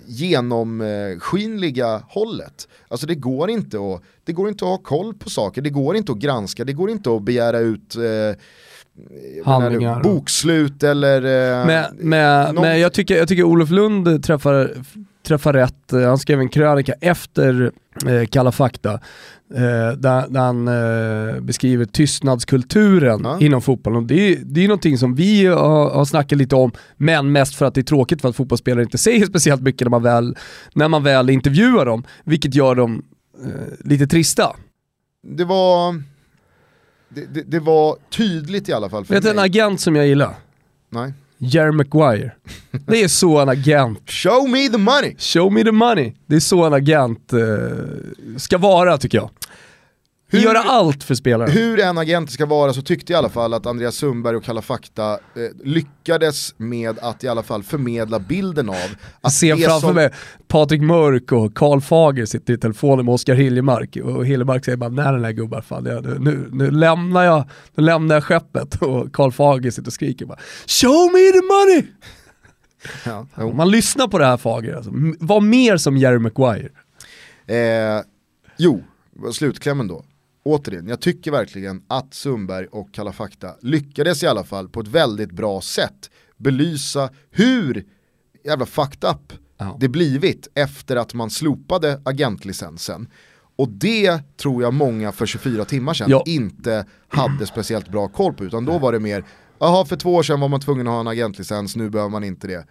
genomskinliga 0.07 2.03
hållet. 2.09 2.69
Alltså 2.89 3.07
det 3.07 3.15
går, 3.15 3.51
inte 3.51 3.77
att, 3.77 4.03
det 4.25 4.33
går 4.33 4.49
inte 4.49 4.65
att 4.65 4.69
ha 4.71 4.79
koll 4.79 5.15
på 5.15 5.31
saker, 5.31 5.63
det 5.63 5.71
går 5.71 5.97
inte 5.97 6.13
att 6.13 6.19
granska, 6.19 6.65
det 6.65 6.73
går 6.73 6.91
inte 6.91 7.11
att 7.17 7.23
begära 7.23 7.59
ut 7.59 7.97
eh, 7.97 8.03
Handlingar. 9.45 10.03
bokslut 10.03 10.83
eller... 10.83 11.23
Eh, 11.61 11.67
Men, 11.67 11.85
men, 11.99 12.55
någon- 12.55 12.63
men 12.65 12.81
jag, 12.81 12.93
tycker, 12.93 13.17
jag 13.17 13.29
tycker 13.29 13.43
Olof 13.45 13.71
Lund 13.71 14.25
träffar, 14.25 14.71
träffar 15.27 15.53
rätt. 15.53 15.91
Han 15.93 16.19
skrev 16.19 16.41
en 16.41 16.49
krönika 16.49 16.93
efter 17.01 17.73
eh, 18.07 18.27
Kalla 18.27 18.53
fakta 18.53 19.01
eh, 19.55 19.92
där, 19.99 20.28
där 20.28 20.40
han 20.40 20.68
eh, 20.68 21.40
beskriver 21.40 21.84
tystnadskulturen 21.84 23.20
Ja. 23.24 23.40
inom 23.40 23.62
fotbollen. 23.62 24.07
Det, 24.07 24.14
är- 24.14 24.38
det 24.44 24.64
är 24.64 24.68
någonting 24.68 24.99
som 24.99 25.14
vi 25.14 25.46
har, 25.46 25.90
har 25.90 26.05
snackat 26.05 26.38
lite 26.38 26.57
om, 26.57 26.72
men 26.96 27.32
mest 27.32 27.55
för 27.55 27.66
att 27.66 27.74
det 27.74 27.80
är 27.80 27.82
tråkigt 27.82 28.20
för 28.20 28.28
att 28.28 28.36
fotbollsspelare 28.36 28.82
inte 28.82 28.99
säger 28.99 29.26
speciellt 29.26 29.62
mycket 29.62 29.80
när 29.80 29.90
man 29.90 30.03
väl, 30.03 30.36
när 30.74 30.88
man 30.88 31.03
väl 31.03 31.30
intervjuar 31.30 31.86
dem, 31.86 32.05
vilket 32.24 32.55
gör 32.55 32.74
dem 32.74 33.03
eh, 33.44 33.51
lite 33.88 34.07
trista. 34.07 34.57
det 35.36 35.44
var... 35.44 36.03
Det, 37.11 37.34
det, 37.34 37.42
det 37.42 37.61
var 37.61 37.96
tydligt 38.11 38.68
i 38.68 38.72
alla 38.72 38.88
fall 38.90 39.05
för 39.05 39.14
Vet 39.14 39.22
du 39.24 39.30
en 39.30 39.38
agent 39.38 39.80
som 39.80 39.96
jag 39.96 40.07
gillar? 40.07 40.34
Nej. 40.90 41.12
Jerry 41.39 41.72
Maguire. 41.72 42.30
Det 42.86 43.03
är 43.03 43.09
så 43.09 43.39
en 43.39 43.49
agent 43.49 44.11
Show 44.11 44.49
me 44.49 44.68
the 44.68 44.78
money! 44.78 45.16
Show 45.18 45.53
me 45.53 45.64
the 45.64 45.72
money. 45.72 46.12
Det 46.26 46.36
är 46.36 46.41
så 46.41 46.64
en 46.64 46.72
agent 46.72 47.32
eh, 47.32 47.39
ska 48.36 48.59
vara 48.59 48.99
tycker 48.99 49.18
jag. 49.18 49.30
Hur- 50.31 50.41
Göra 50.41 50.59
allt 50.59 51.05
för 51.05 51.14
spelaren. 51.14 51.51
Hur 51.53 51.81
en 51.81 51.99
agent 51.99 52.31
ska 52.31 52.47
vara 52.47 52.72
så 52.72 52.83
tyckte 52.83 53.12
jag 53.12 53.18
i 53.18 53.20
alla 53.20 53.29
fall 53.29 53.55
att 53.55 53.66
Andreas 53.66 53.95
Sundberg 53.95 54.37
och 54.37 54.45
Kalla 54.45 54.62
fakta 54.62 55.12
eh, 55.12 55.18
lyckades 55.64 56.55
med 56.59 56.99
att 56.99 57.24
i 57.24 57.29
alla 57.29 57.43
fall 57.43 57.62
förmedla 57.62 58.18
bilden 58.18 58.68
av 58.68 58.74
att 59.20 59.41
det 59.41 59.57
framför 59.57 59.87
som, 59.87 59.95
mig 59.95 60.11
Patrik 60.49 60.83
Mörk 60.83 61.33
och 61.33 61.55
Karl 61.57 61.81
Fager 61.81 62.26
sitter 62.26 62.53
i 62.53 62.59
telefonen 62.59 63.05
med 63.05 63.14
Oskar 63.14 63.35
Hiljemark 63.35 63.97
och 64.05 64.26
Hiljemark 64.26 64.64
säger 64.64 64.76
bara 64.76 64.91
nej 64.91 65.12
den 65.12 65.24
här 65.24 65.33
gubbar, 65.33 65.61
fan, 65.61 65.85
jag, 65.87 66.20
nu, 66.20 66.49
nu, 66.53 66.70
lämnar 66.70 67.24
jag, 67.24 67.45
nu 67.74 67.85
lämnar 67.85 68.16
jag 68.16 68.24
skeppet 68.24 68.74
och 68.83 69.12
Karl 69.12 69.31
Fager 69.33 69.70
sitter 69.70 69.89
och 69.89 69.93
skriker 69.93 70.26
bara 70.26 70.39
Show 70.66 71.11
me 71.12 71.33
the 71.33 71.43
money! 71.47 71.87
Ja, 73.05 73.26
jo. 73.39 73.53
Man 73.53 73.70
lyssnar 73.70 74.09
på 74.09 74.18
det 74.18 74.26
här 74.26 74.37
Fager 74.37 74.74
alltså. 74.74 74.91
Var 75.20 75.41
mer 75.41 75.76
som 75.76 75.97
Jerry 75.97 76.18
Maguire. 76.18 76.68
Eh, 77.47 78.03
jo, 78.57 78.85
slutklämmen 79.33 79.89
då. 79.89 80.05
Återigen, 80.49 80.88
jag 80.88 81.01
tycker 81.01 81.30
verkligen 81.30 81.82
att 81.88 82.14
Sundberg 82.14 82.66
och 82.66 82.94
Kalla 82.94 83.12
fakta 83.12 83.55
lyckades 83.62 84.22
i 84.22 84.26
alla 84.26 84.44
fall 84.44 84.68
på 84.68 84.80
ett 84.80 84.88
väldigt 84.88 85.32
bra 85.32 85.61
sätt 85.61 86.11
belysa 86.36 87.11
hur 87.30 87.84
jävla 88.44 88.66
fucked 88.66 89.11
up 89.11 89.32
Ja. 89.59 89.76
det 89.80 89.88
blivit 89.88 90.49
efter 90.55 90.96
att 90.96 91.14
man 91.14 91.30
slopade 91.30 92.01
agentlicensen. 92.05 93.09
Och 93.57 93.68
det 93.68 94.20
tror 94.36 94.62
jag 94.62 94.74
många 94.74 95.12
för 95.12 95.26
24 95.26 95.64
timmar 95.64 95.94
sedan 95.94 96.11
Ja. 96.11 96.22
inte 96.26 96.86
hade 97.09 97.46
speciellt 97.46 97.88
bra 97.88 98.09
koll 98.09 98.34
på, 98.34 98.44
utan 98.44 98.64
då 98.64 98.78
var 98.78 98.92
det 98.92 99.01
mer, 99.01 99.24
jaha 99.59 99.84
för 99.84 99.96
två 99.96 100.14
år 100.14 100.22
sedan 100.22 100.40
var 100.40 100.49
man 100.49 100.61
tvungen 100.61 100.86
att 100.86 100.92
ha 100.92 101.01
en 101.01 101.09
agentlicens, 101.09 101.76
nu 101.76 101.90
behöver 101.90 102.11
man 102.11 102.24
inte 102.24 102.46
det. 102.46 102.66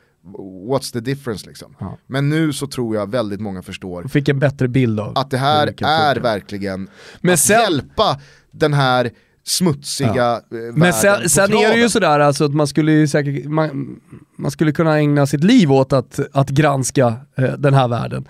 What's 0.70 0.94
the 0.94 1.00
difference 1.00 1.48
liksom? 1.48 1.76
Ja. 1.80 1.98
Men 2.08 2.30
nu 2.30 2.54
så 2.54 2.68
tror 2.68 2.96
jag 2.96 3.12
väldigt 3.12 3.40
många 3.42 3.62
förstår 3.62 4.04
Och 4.04 4.12
fick 4.12 4.30
en 4.30 4.40
bättre 4.40 4.68
bild 4.68 5.00
av 5.00 5.18
att 5.18 5.32
det 5.32 5.38
här 5.38 5.68
är 5.68 5.68
funka. 5.68 6.22
verkligen 6.22 6.90
Men 7.22 7.34
att 7.34 7.40
sen- 7.40 7.62
hjälpa 7.62 8.20
den 8.52 8.74
här 8.74 9.12
smutsiga 9.44 10.32
eh, 10.34 10.42
världen 10.50 10.74
Men 10.80 10.94
sen, 10.94 11.30
sen 11.30 11.54
är 11.54 11.74
det 11.74 11.80
ju 11.80 11.90
sådär 11.90 12.20
alltså 12.20 12.46
att 12.46 12.54
man 12.54 12.68
skulle 12.68 12.92
ju 12.92 13.08
säkert, 13.08 13.46
man, 13.46 14.00
man 14.38 14.52
skulle 14.52 14.72
kunna 14.72 14.98
ägna 14.98 15.28
sitt 15.28 15.44
liv 15.44 15.72
åt 15.72 15.94
att, 15.94 16.20
att 16.34 16.50
granska 16.50 17.16
eh, 17.36 17.54
den 17.54 17.74
här 17.74 17.88
världen. 17.88 18.28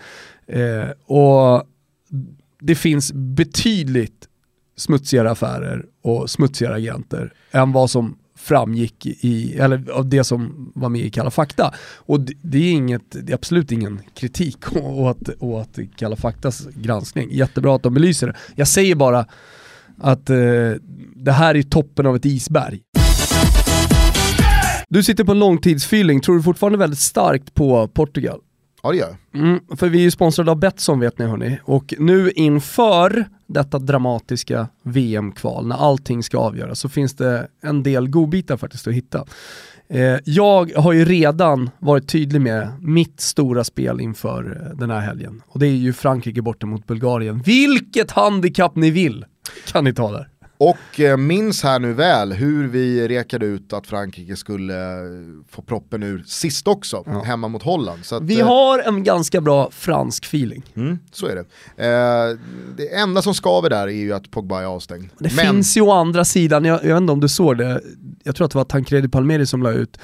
Eh, 0.47 0.89
och 1.05 1.63
det 2.59 2.75
finns 2.75 3.13
betydligt 3.13 4.27
smutsigare 4.77 5.31
affärer 5.31 5.85
och 6.03 6.29
smutsigare 6.29 6.75
agenter 6.75 7.33
än 7.51 7.71
vad 7.71 7.89
som 7.89 8.17
framgick 8.47 9.05
i, 9.05 9.57
eller 9.59 9.91
av 9.91 10.09
det 10.09 10.23
som 10.23 10.71
var 10.75 10.89
med 10.89 11.01
i 11.01 11.09
Kalla 11.09 11.31
fakta. 11.31 11.73
Och 11.97 12.19
det, 12.19 12.33
det 12.41 12.57
är 12.57 12.71
inget, 12.71 13.25
det 13.25 13.31
är 13.31 13.35
absolut 13.35 13.71
ingen 13.71 14.01
kritik 14.13 14.75
åt, 14.75 15.29
åt 15.39 15.77
Kalla 15.95 16.15
faktas 16.15 16.67
granskning. 16.75 17.29
Jättebra 17.31 17.75
att 17.75 17.83
de 17.83 17.93
belyser 17.93 18.27
det. 18.27 18.35
Jag 18.55 18.67
säger 18.67 18.95
bara 18.95 19.25
att 19.97 20.29
eh, 20.29 20.37
det 21.15 21.31
här 21.31 21.55
är 21.55 21.61
toppen 21.61 22.05
av 22.05 22.15
ett 22.15 22.25
isberg. 22.25 22.81
Du 24.89 25.03
sitter 25.03 25.23
på 25.23 25.31
en 25.31 25.39
långtidsfeeling, 25.39 26.21
tror 26.21 26.35
du 26.35 26.43
fortfarande 26.43 26.77
väldigt 26.77 26.99
starkt 26.99 27.53
på 27.53 27.87
Portugal? 27.87 28.39
Ja 28.83 28.91
det 28.91 28.97
gör 28.97 29.07
jag. 29.31 29.41
Mm, 29.41 29.59
för 29.77 29.89
vi 29.89 29.97
är 29.97 30.03
ju 30.03 30.11
sponsrade 30.11 30.51
av 30.51 30.59
Betsson 30.59 30.99
vet 30.99 31.17
ni 31.17 31.25
hörni. 31.25 31.59
Och 31.63 31.93
nu 31.99 32.31
inför 32.31 33.25
detta 33.47 33.79
dramatiska 33.79 34.67
VM-kval, 34.83 35.67
när 35.67 35.75
allting 35.75 36.23
ska 36.23 36.37
avgöras, 36.37 36.79
så 36.79 36.89
finns 36.89 37.15
det 37.15 37.47
en 37.61 37.83
del 37.83 38.09
godbitar 38.09 38.57
faktiskt 38.57 38.87
att 38.87 38.93
hitta. 38.93 39.25
Eh, 39.89 40.17
jag 40.25 40.71
har 40.75 40.93
ju 40.93 41.05
redan 41.05 41.69
varit 41.79 42.09
tydlig 42.09 42.41
med 42.41 42.69
mitt 42.81 43.21
stora 43.21 43.63
spel 43.63 44.01
inför 44.01 44.61
eh, 44.61 44.77
den 44.77 44.89
här 44.89 44.99
helgen. 44.99 45.41
Och 45.47 45.59
det 45.59 45.67
är 45.67 45.71
ju 45.71 45.93
Frankrike 45.93 46.41
borta 46.41 46.65
mot 46.65 46.87
Bulgarien. 46.87 47.41
Vilket 47.41 48.11
handikapp 48.11 48.75
ni 48.75 48.91
vill 48.91 49.25
kan 49.65 49.83
ni 49.83 49.93
ta 49.93 50.11
där. 50.11 50.29
Och 50.59 50.99
eh, 50.99 51.17
minns 51.17 51.63
här 51.63 51.79
nu 51.79 51.93
väl 51.93 52.33
hur 52.33 52.67
vi 52.67 53.07
rekade 53.07 53.45
ut 53.45 53.73
att 53.73 53.87
Frankrike 53.87 54.35
skulle 54.35 54.73
eh, 54.97 54.99
få 55.49 55.61
proppen 55.61 56.03
ur 56.03 56.23
sist 56.27 56.67
också, 56.67 57.03
Ja. 57.05 57.23
hemma 57.23 57.47
mot 57.47 57.63
Holland. 57.63 58.01
Att, 58.11 58.23
Vi 58.23 58.39
eh, 58.39 58.47
har 58.47 58.79
en 58.79 59.03
ganska 59.03 59.41
bra 59.41 59.69
fransk 59.71 60.25
feeling. 60.25 60.63
Mm, 60.75 60.99
så 61.11 61.27
är 61.27 61.35
det. 61.35 61.41
Eh, 61.85 62.37
det 62.77 62.95
enda 62.95 63.21
som 63.21 63.33
skaver 63.33 63.69
där 63.69 63.87
är 63.87 63.91
ju 63.91 64.13
att 64.13 64.31
Pogba 64.31 64.61
är 64.61 64.65
avstängd. 64.65 65.09
Det 65.19 65.35
Men 65.35 65.45
finns 65.45 65.77
ju 65.77 65.81
å 65.81 65.91
andra 65.91 66.25
sidan, 66.25 66.65
jag, 66.65 66.83
jag 66.85 66.93
vet 66.93 67.01
inte 67.01 67.13
om 67.13 67.19
du 67.19 67.29
såg 67.29 67.57
det, 67.57 67.81
jag 68.23 68.35
tror 68.35 68.45
att 68.45 68.51
det 68.51 68.57
var 68.57 68.65
Tancredi 68.65 69.07
Palmeri 69.09 69.45
som 69.45 69.63
la 69.63 69.71
ut 69.71 69.97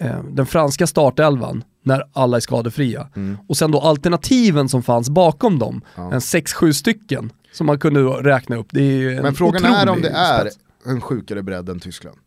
eh, 0.00 0.22
den 0.30 0.46
franska 0.46 0.86
startelvan 0.86 1.64
när 1.84 2.02
alla 2.12 2.36
är 2.36 2.40
skadefria. 2.40 3.08
Mm. 3.16 3.38
Och 3.48 3.56
sen 3.56 3.70
då 3.70 3.80
alternativen 3.80 4.68
som 4.68 4.82
fanns 4.82 5.10
bakom 5.10 5.58
dem, 5.58 5.80
Ja. 5.96 6.12
en 6.12 6.18
6-7 6.20 6.72
stycken 6.72 7.30
som 7.58 7.66
man 7.66 7.78
kunde 7.78 8.00
räkna 8.00 8.56
upp. 8.56 8.66
Det 8.70 8.80
är 8.80 9.16
en 9.16 9.22
Men 9.22 9.34
frågan 9.34 9.64
är 9.64 9.88
om 9.88 10.02
det 10.02 10.08
är 10.08 10.50
en 10.86 11.00
sjukare 11.00 11.42
bredd 11.42 11.68
än 11.68 11.80
Tyskland. 11.80 12.18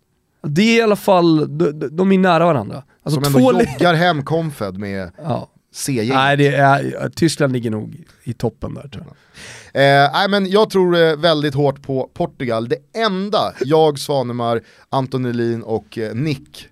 Det 0.43 0.61
är 0.61 0.79
i 0.79 0.81
alla 0.81 0.95
fall, 0.95 1.57
de, 1.57 1.71
de- 1.97 2.11
är 2.11 2.17
nära 2.17 2.45
varandra. 2.45 2.83
Alltså 3.03 3.21
som 3.21 3.33
två 3.33 3.49
ändå 3.51 3.63
joggar 3.63 3.93
hem 4.05 4.23
Confed 4.23 4.77
med 4.77 5.11
ja. 5.17 5.49
C-gäng. 5.73 6.15
Nej, 6.15 6.37
det 6.37 6.55
är, 6.55 7.09
Tyskland 7.09 7.53
ligger 7.53 7.71
nog 7.71 8.03
i 8.23 8.33
toppen 8.33 8.73
där 8.73 8.87
tror 8.87 9.05
jag. 9.05 10.05
Eh, 10.05 10.11
nej, 10.13 10.29
men 10.29 10.49
jag 10.49 10.69
tror 10.69 10.97
eh, 10.97 11.15
väldigt 11.15 11.53
hårt 11.53 11.81
på 11.81 12.09
Portugal. 12.13 12.69
Det 12.69 12.77
enda 12.93 13.53
jag, 13.61 13.99
Svanemar, 13.99 14.61
Anton 14.89 15.25
Elin 15.25 15.63
och 15.63 15.97
eh, 15.97 16.13
Nick 16.15 16.67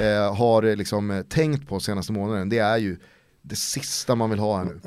eh, 0.00 0.34
har 0.36 0.62
eh, 0.62 0.76
liksom, 0.76 1.24
tänkt 1.28 1.68
på 1.68 1.80
senaste 1.80 2.12
månaden, 2.12 2.48
det 2.48 2.58
är 2.58 2.78
ju 2.78 2.96
det 3.42 3.56
sista 3.56 4.14
man 4.14 4.30
vill 4.30 4.38
ha 4.38 4.56
här 4.56 4.64
nu. 4.64 4.80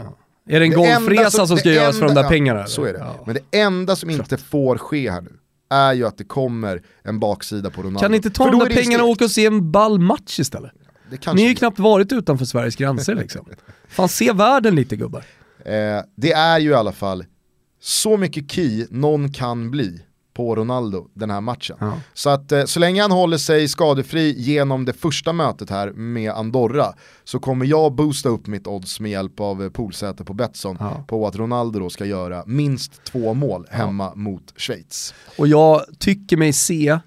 Är 0.50 0.60
det 0.60 0.66
en 0.66 0.72
Det 0.72 0.86
enda 0.86 1.10
golfresa 1.10 1.48
som, 1.48 1.58
ska 1.58 1.70
det 1.70 1.76
göras 1.76 1.96
för 2.00 2.06
de 2.06 2.10
enda- 2.10 2.22
där 2.22 2.30
pengarna? 2.30 2.60
Ja, 2.60 2.68
så 2.68 2.84
är 2.84 2.94
det. 2.94 3.00
Ja. 3.00 3.24
Men 3.26 3.36
det 3.52 3.58
enda 3.60 3.96
som 3.96 4.10
inte 4.10 4.38
får 4.38 4.78
ske 4.78 5.12
här 5.12 5.22
nu 5.22 5.32
är 5.70 5.94
ju 5.94 6.08
att 6.08 6.18
det 6.18 6.24
kommer 6.24 6.82
en 7.04 7.20
baksida 7.20 7.70
på 7.70 7.82
Ronaldo. 7.82 8.00
Kan 8.00 8.12
ni 8.12 8.18
inte 8.18 8.30
ta 8.30 8.52
de 8.52 8.60
där 8.60 8.76
pengarna 8.76 9.04
och 9.04 9.10
åka 9.10 9.24
och 9.26 9.32
se 9.32 9.46
en 9.46 9.72
ball 9.72 10.00
match 10.00 10.40
istället? 10.40 10.72
Ni 11.34 11.42
har 11.42 11.50
ju 11.50 11.56
knappt 11.56 11.80
varit 11.80 12.12
utanför 12.12 12.46
Sveriges 12.46 12.76
gränser 12.76 13.16
liksom. 13.16 13.46
Fan 13.88 14.10
se 14.10 14.32
världen 14.32 14.76
lite 14.76 14.96
gubbar. 14.96 15.24
Eh, 15.66 16.02
det 16.18 16.32
är 16.32 16.60
ju 16.60 16.70
i 16.70 16.74
alla 16.74 16.92
fall 16.92 17.26
så 17.82 18.18
mycket 18.18 18.52
key 18.52 18.88
någon 18.90 19.32
kan 19.34 19.72
bli 19.72 20.02
på 20.34 20.56
Ronaldo 20.56 21.08
den 21.14 21.30
här 21.30 21.42
matchen. 21.42 21.78
Ja. 21.80 21.94
Så 22.14 22.30
att 22.30 22.52
eh, 22.52 22.64
så 22.66 22.80
länge 22.80 23.02
han 23.02 23.12
håller 23.12 23.38
sig 23.38 23.68
skadefri 23.68 24.34
genom 24.38 24.86
det 24.86 24.94
första 24.94 25.34
mötet 25.34 25.70
här 25.70 25.92
med 25.92 26.32
Andorra 26.32 26.94
så 27.24 27.40
kommer 27.40 27.66
jag 27.66 27.96
boosta 27.96 28.30
upp 28.30 28.48
mitt 28.48 28.68
odds 28.68 29.00
med 29.00 29.12
hjälp 29.12 29.40
av 29.40 29.64
eh, 29.64 29.70
Polsäte 29.70 30.24
på 30.24 30.34
Betsson 30.34 30.78
Ja. 30.80 31.04
på 31.08 31.28
att 31.28 31.36
Ronaldo 31.36 31.80
då 31.80 31.90
ska 31.90 32.06
göra 32.06 32.44
minst 32.48 33.04
två 33.04 33.34
mål 33.34 33.68
hemma 33.70 34.16
mot 34.16 34.54
Schweiz. 34.58 35.14
Och 35.38 35.48
jag 35.48 35.82
tycker 36.00 36.38
mig 36.38 36.54
se 36.54 37.00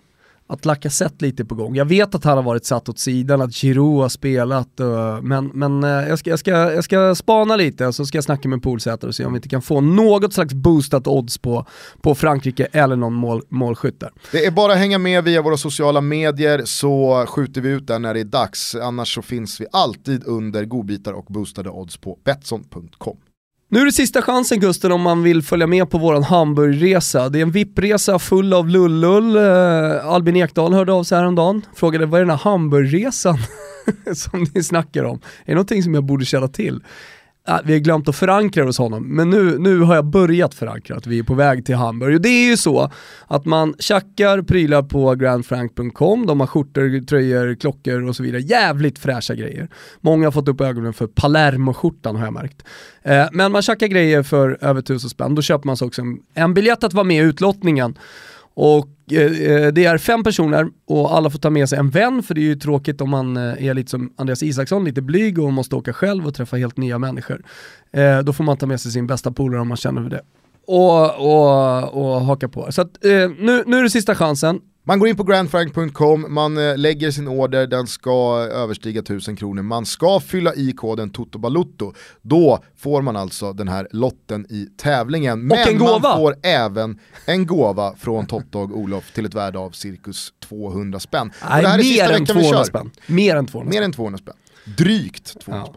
att 0.49 0.65
Lacazette 0.65 1.25
lite 1.25 1.45
på 1.45 1.55
gång. 1.55 1.77
Jag 1.77 1.85
vet 1.85 2.15
att 2.15 2.25
han 2.25 2.37
har 2.37 2.43
varit 2.43 2.65
satt 2.65 2.89
åt 2.89 2.99
sidan, 2.99 3.41
att 3.41 3.55
Giroud 3.55 4.01
har 4.01 4.09
spelat, 4.09 4.81
eh, 4.81 5.23
men, 5.23 5.47
men 5.47 5.85
eh, 5.85 5.91
jag, 5.91 6.19
ska, 6.19 6.31
jag, 6.31 6.39
ska, 6.39 6.51
jag 6.51 6.85
ska 6.85 7.15
spana 7.15 7.57
lite 7.57 7.87
och 7.87 7.95
så 7.95 8.07
ska 8.07 8.17
jag 8.17 8.25
snacka 8.25 8.49
med 8.49 8.63
Polsäter 8.63 9.09
och 9.09 9.15
se 9.15 9.25
om 9.25 9.33
vi 9.33 9.37
inte 9.37 9.49
kan 9.49 9.63
få 9.63 9.81
något 9.81 10.33
slags 10.33 10.55
boostat 10.55 11.07
odds 11.07 11.39
på, 11.39 11.67
på 12.03 12.15
Frankrike 12.15 12.65
eller 12.73 12.97
någon 12.97 13.15
mål, 13.15 13.43
målskytt 13.49 14.01
där. 14.01 14.11
Det 14.33 14.47
är 14.47 14.51
bara 14.51 14.73
att 14.73 14.79
hänga 14.79 14.99
med 14.99 15.25
via 15.25 15.43
våra 15.43 15.57
sociala 15.57 16.01
medier 16.01 16.63
så 16.65 17.25
skjuter 17.29 17.61
vi 17.61 17.69
ut 17.69 17.87
där 17.87 17.99
när 17.99 18.15
det 18.15 18.21
är 18.21 18.25
dags. 18.25 18.75
Annars 18.75 19.15
så 19.15 19.23
finns 19.23 19.61
vi 19.61 19.67
alltid 19.73 20.27
under 20.27 20.65
godbitar 20.65 21.13
och 21.13 21.25
boostade 21.25 21.71
odds 21.71 21.97
på 21.97 22.19
Betsson.com. 22.25 23.17
Nu 23.69 23.81
är 23.81 23.85
det 23.85 23.93
sista 23.93 24.23
chansen 24.23 24.61
Gusten 24.61 24.93
om 24.93 25.01
man 25.01 25.23
vill 25.23 25.43
följa 25.43 25.67
med 25.67 25.91
på 25.91 25.99
våran 25.99 26.23
Hamburgresa. 26.23 27.29
Det 27.29 27.39
är 27.39 27.43
en 27.43 27.51
VIP-resa 27.51 28.19
full 28.19 28.53
av 28.53 28.69
lullull. 28.69 29.37
Uh, 29.37 30.07
Albin 30.07 30.37
Ekdal 30.37 30.75
hörde 30.75 30.93
av 30.93 31.05
sig 31.05 31.19
häromdagen, 31.19 31.63
frågade 31.75 32.07
vad 32.07 32.21
är 32.21 32.25
den 32.25 32.31
här 32.31 32.51
Hamburgresan 32.51 33.39
som 34.15 34.47
ni 34.55 34.63
snackar 34.63 35.05
om? 35.05 35.17
Är 35.17 35.47
det 35.47 35.55
någonting 35.55 35.83
som 35.83 35.95
jag 35.95 36.05
borde 36.05 36.25
känna 36.25 36.49
till? 36.49 36.81
Äh, 37.49 37.57
vi 37.65 37.73
har 37.73 37.81
glömt 37.81 38.09
att 38.09 38.17
förankra 38.17 38.65
hos 38.65 38.79
honom, 38.79 39.17
men 39.17 39.31
nu, 39.31 39.59
nu 39.59 39.81
har 39.81 39.95
jag 39.95 40.05
börjat 40.05 40.55
förankra 40.55 40.97
att 40.97 41.07
vi 41.07 41.19
är 41.19 41.23
på 41.23 41.35
väg 41.35 41.67
till 41.67 41.75
Hamburg. 41.75 42.15
Och 42.15 42.21
det 42.21 42.29
är 42.29 42.51
ju 42.51 42.57
så 42.57 42.91
att 43.27 43.45
man 43.45 43.75
tjackar 43.79 44.43
prylar 44.43 44.83
på 44.83 45.15
grandfrank.com, 45.15 46.27
de 46.27 46.41
har 46.41 46.47
skjortor, 46.47 47.07
tröjor, 47.07 47.55
klockor 47.55 48.09
och 48.09 48.17
så 48.17 48.23
vidare. 48.23 48.43
Jävligt 48.43 48.99
fräscha 48.99 49.35
grejer. 49.35 49.69
Många 50.01 50.27
har 50.27 50.33
fått 50.33 50.49
upp 50.49 50.61
ögonen 50.61 50.93
för 50.93 51.07
Palermo-skjortan 51.07 52.17
har 52.17 52.25
jag 52.25 52.35
märkt. 52.35 52.63
Eh, 53.03 53.27
men 53.33 53.53
man 53.53 53.63
tjackar 53.63 53.87
grejer 53.87 54.23
för 54.23 54.59
över 54.61 54.83
tusen 54.83 55.11
spänn, 55.11 55.35
då 55.35 55.43
köper 55.43 55.67
man 55.67 55.77
sig 55.77 55.87
också 55.87 56.03
en, 56.03 56.19
en 56.35 56.55
biljett 56.55 56.85
att 56.85 56.95
vara 56.95 57.05
med 57.05 57.17
i 57.17 57.29
utlottningen. 57.29 57.99
Och 58.57 59.13
eh, 59.13 59.21
eh, 59.21 59.73
det 59.73 59.85
är 59.85 59.99
fem 59.99 60.25
personer 60.25 60.67
och 60.87 61.17
alla 61.17 61.31
får 61.31 61.39
ta 61.39 61.51
med 61.51 61.69
sig 61.69 61.79
en 61.79 61.91
vän 61.91 62.23
för 62.23 62.35
det 62.35 62.41
är 62.41 62.43
ju 62.43 62.55
tråkigt 62.55 63.01
om 63.01 63.11
man 63.11 63.37
eh, 63.37 63.67
är 63.67 63.75
lite 63.75 63.91
som 63.91 64.13
Andreas 64.17 64.43
Isaksson, 64.43 64.85
lite 64.85 65.03
blyg 65.03 65.39
och 65.39 65.53
måste 65.53 65.77
åka 65.77 65.93
själv 65.93 66.27
och 66.27 66.35
träffa 66.35 66.57
helt 66.57 66.77
nya 66.77 66.99
människor. 66.99 67.43
Då 68.25 68.33
får 68.33 68.45
man 68.45 68.57
ta 68.57 68.67
med 68.67 68.81
sig 68.81 68.93
sin 68.93 69.07
bästa 69.07 69.33
polare 69.33 69.61
om 69.61 69.69
man 69.69 69.77
känner 69.77 70.03
för 70.03 70.11
det. 70.11 70.23
Och, 70.67 71.05
och, 71.05 72.15
och 72.15 72.21
haka 72.21 72.49
på. 72.49 72.73
Så 72.73 72.83
att, 72.83 72.99
nu, 73.03 73.65
nu 73.67 73.79
är 73.79 73.83
det 73.83 73.91
sista 73.91 74.15
chansen. 74.15 74.61
Man 74.89 74.99
går 74.99 75.09
in 75.09 75.17
på 75.17 75.23
grandfrank.com, 75.23 76.27
man 76.29 76.59
eh, 76.59 76.79
lägger 76.79 77.11
sin 77.11 77.29
order, 77.29 77.67
den 77.67 77.87
ska 77.87 78.39
överstiga 78.53 79.01
1000 79.01 79.37
kronor. 79.37 79.63
Man 79.63 79.87
ska 79.87 80.21
fylla 80.21 80.55
i 80.55 80.73
koden 80.73 81.11
TOTOBALUTTO. 81.11 81.93
Då 82.23 82.59
får 82.77 83.03
man 83.03 83.17
alltså 83.17 83.53
den 83.53 83.69
här 83.69 83.89
lotten 83.91 84.47
i 84.51 84.69
tävlingen. 84.77 85.47
Men 85.47 85.69
en 85.69 85.79
gåva. 85.79 85.99
man 86.09 86.19
får 86.19 86.35
även 86.43 86.99
en 87.25 87.47
gåva 87.47 87.95
från 87.97 88.27
och 88.27 88.57
Olof 88.57 89.13
till 89.13 89.27
ett 89.27 89.35
värde 89.35 89.59
av 89.59 89.71
cirkus 89.71 90.33
200 90.49 91.01
spänn. 91.01 91.33
Och 91.43 91.49
Nej, 91.51 91.63
mer 91.63 92.05
än 92.05 92.09
veckan 92.09 92.21
vi 92.21 92.27
200 92.27 92.51
kör. 92.59 92.65
spänn. 92.65 92.91
Mer 93.07 93.37
än 93.37 93.47
200 93.47 93.71
Mer 93.71 93.77
spänn. 93.77 93.85
än 93.85 93.93
200 93.93 94.19
spänn. 94.19 94.37
Drygt 94.67 95.41
200 95.41 95.73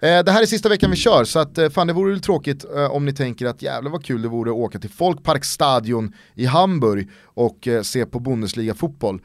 Ja. 0.00 0.08
Eh, 0.08 0.24
det 0.24 0.32
här 0.32 0.42
är 0.42 0.46
sista 0.46 0.68
veckan 0.68 0.90
vi 0.90 0.96
kör, 0.96 1.24
så 1.24 1.38
att, 1.38 1.58
eh, 1.58 1.68
fan 1.68 1.86
det 1.86 1.92
vore 1.92 2.10
väl 2.10 2.20
tråkigt 2.20 2.64
eh, 2.76 2.90
om 2.90 3.04
ni 3.04 3.12
tänker 3.12 3.46
att 3.46 3.62
jävlar 3.62 3.90
vad 3.90 4.04
kul 4.04 4.22
det 4.22 4.28
vore 4.28 4.50
att 4.50 4.56
åka 4.56 4.78
till 4.78 4.90
Folkparkstadion 4.90 6.12
i 6.34 6.46
Hamburg 6.46 7.10
och 7.24 7.68
eh, 7.68 7.82
se 7.82 8.06
på 8.06 8.18
Bundesliga-fotboll. 8.18 9.20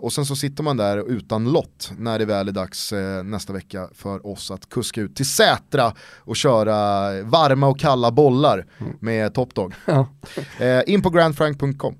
Och 0.00 0.12
sen 0.12 0.26
så 0.26 0.36
sitter 0.36 0.62
man 0.62 0.76
där 0.76 1.10
utan 1.10 1.52
lott 1.52 1.92
när 1.98 2.18
det 2.18 2.24
väl 2.24 2.48
är 2.48 2.52
dags 2.52 2.92
nästa 3.24 3.52
vecka 3.52 3.88
för 3.94 4.26
oss 4.26 4.50
att 4.50 4.68
kuska 4.68 5.00
ut 5.00 5.16
till 5.16 5.28
Sätra 5.28 5.92
och 6.18 6.36
köra 6.36 6.72
varma 7.22 7.66
och 7.66 7.78
kalla 7.78 8.10
bollar 8.10 8.66
med 9.00 9.34
Top 9.34 9.54
Dog. 9.54 9.74
Ja. 9.84 10.08
In 10.86 11.02
på 11.02 11.10
grandfrank.com. 11.10 11.94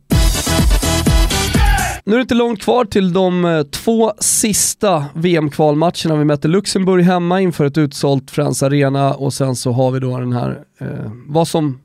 Nu 2.07 2.13
är 2.13 2.17
det 2.17 2.23
inte 2.23 2.35
långt 2.35 2.63
kvar 2.63 2.85
till 2.85 3.13
de 3.13 3.45
eh, 3.45 3.63
två 3.63 4.13
sista 4.19 5.05
VM-kvalmatcherna. 5.15 6.17
Vi 6.17 6.25
möter 6.25 6.49
Luxemburg 6.49 7.05
hemma 7.05 7.41
inför 7.41 7.65
ett 7.65 7.79
utsålt 7.79 8.31
Friends 8.31 8.63
Arena 8.63 9.15
och 9.15 9.35
sen 9.35 9.57
så 9.57 9.73
har 9.73 9.91
vi 9.91 10.01
då 10.01 10.19
den 10.19 10.33
här, 10.33 10.65
eh, 10.81 11.13
vad 11.27 11.49
som 11.49 11.81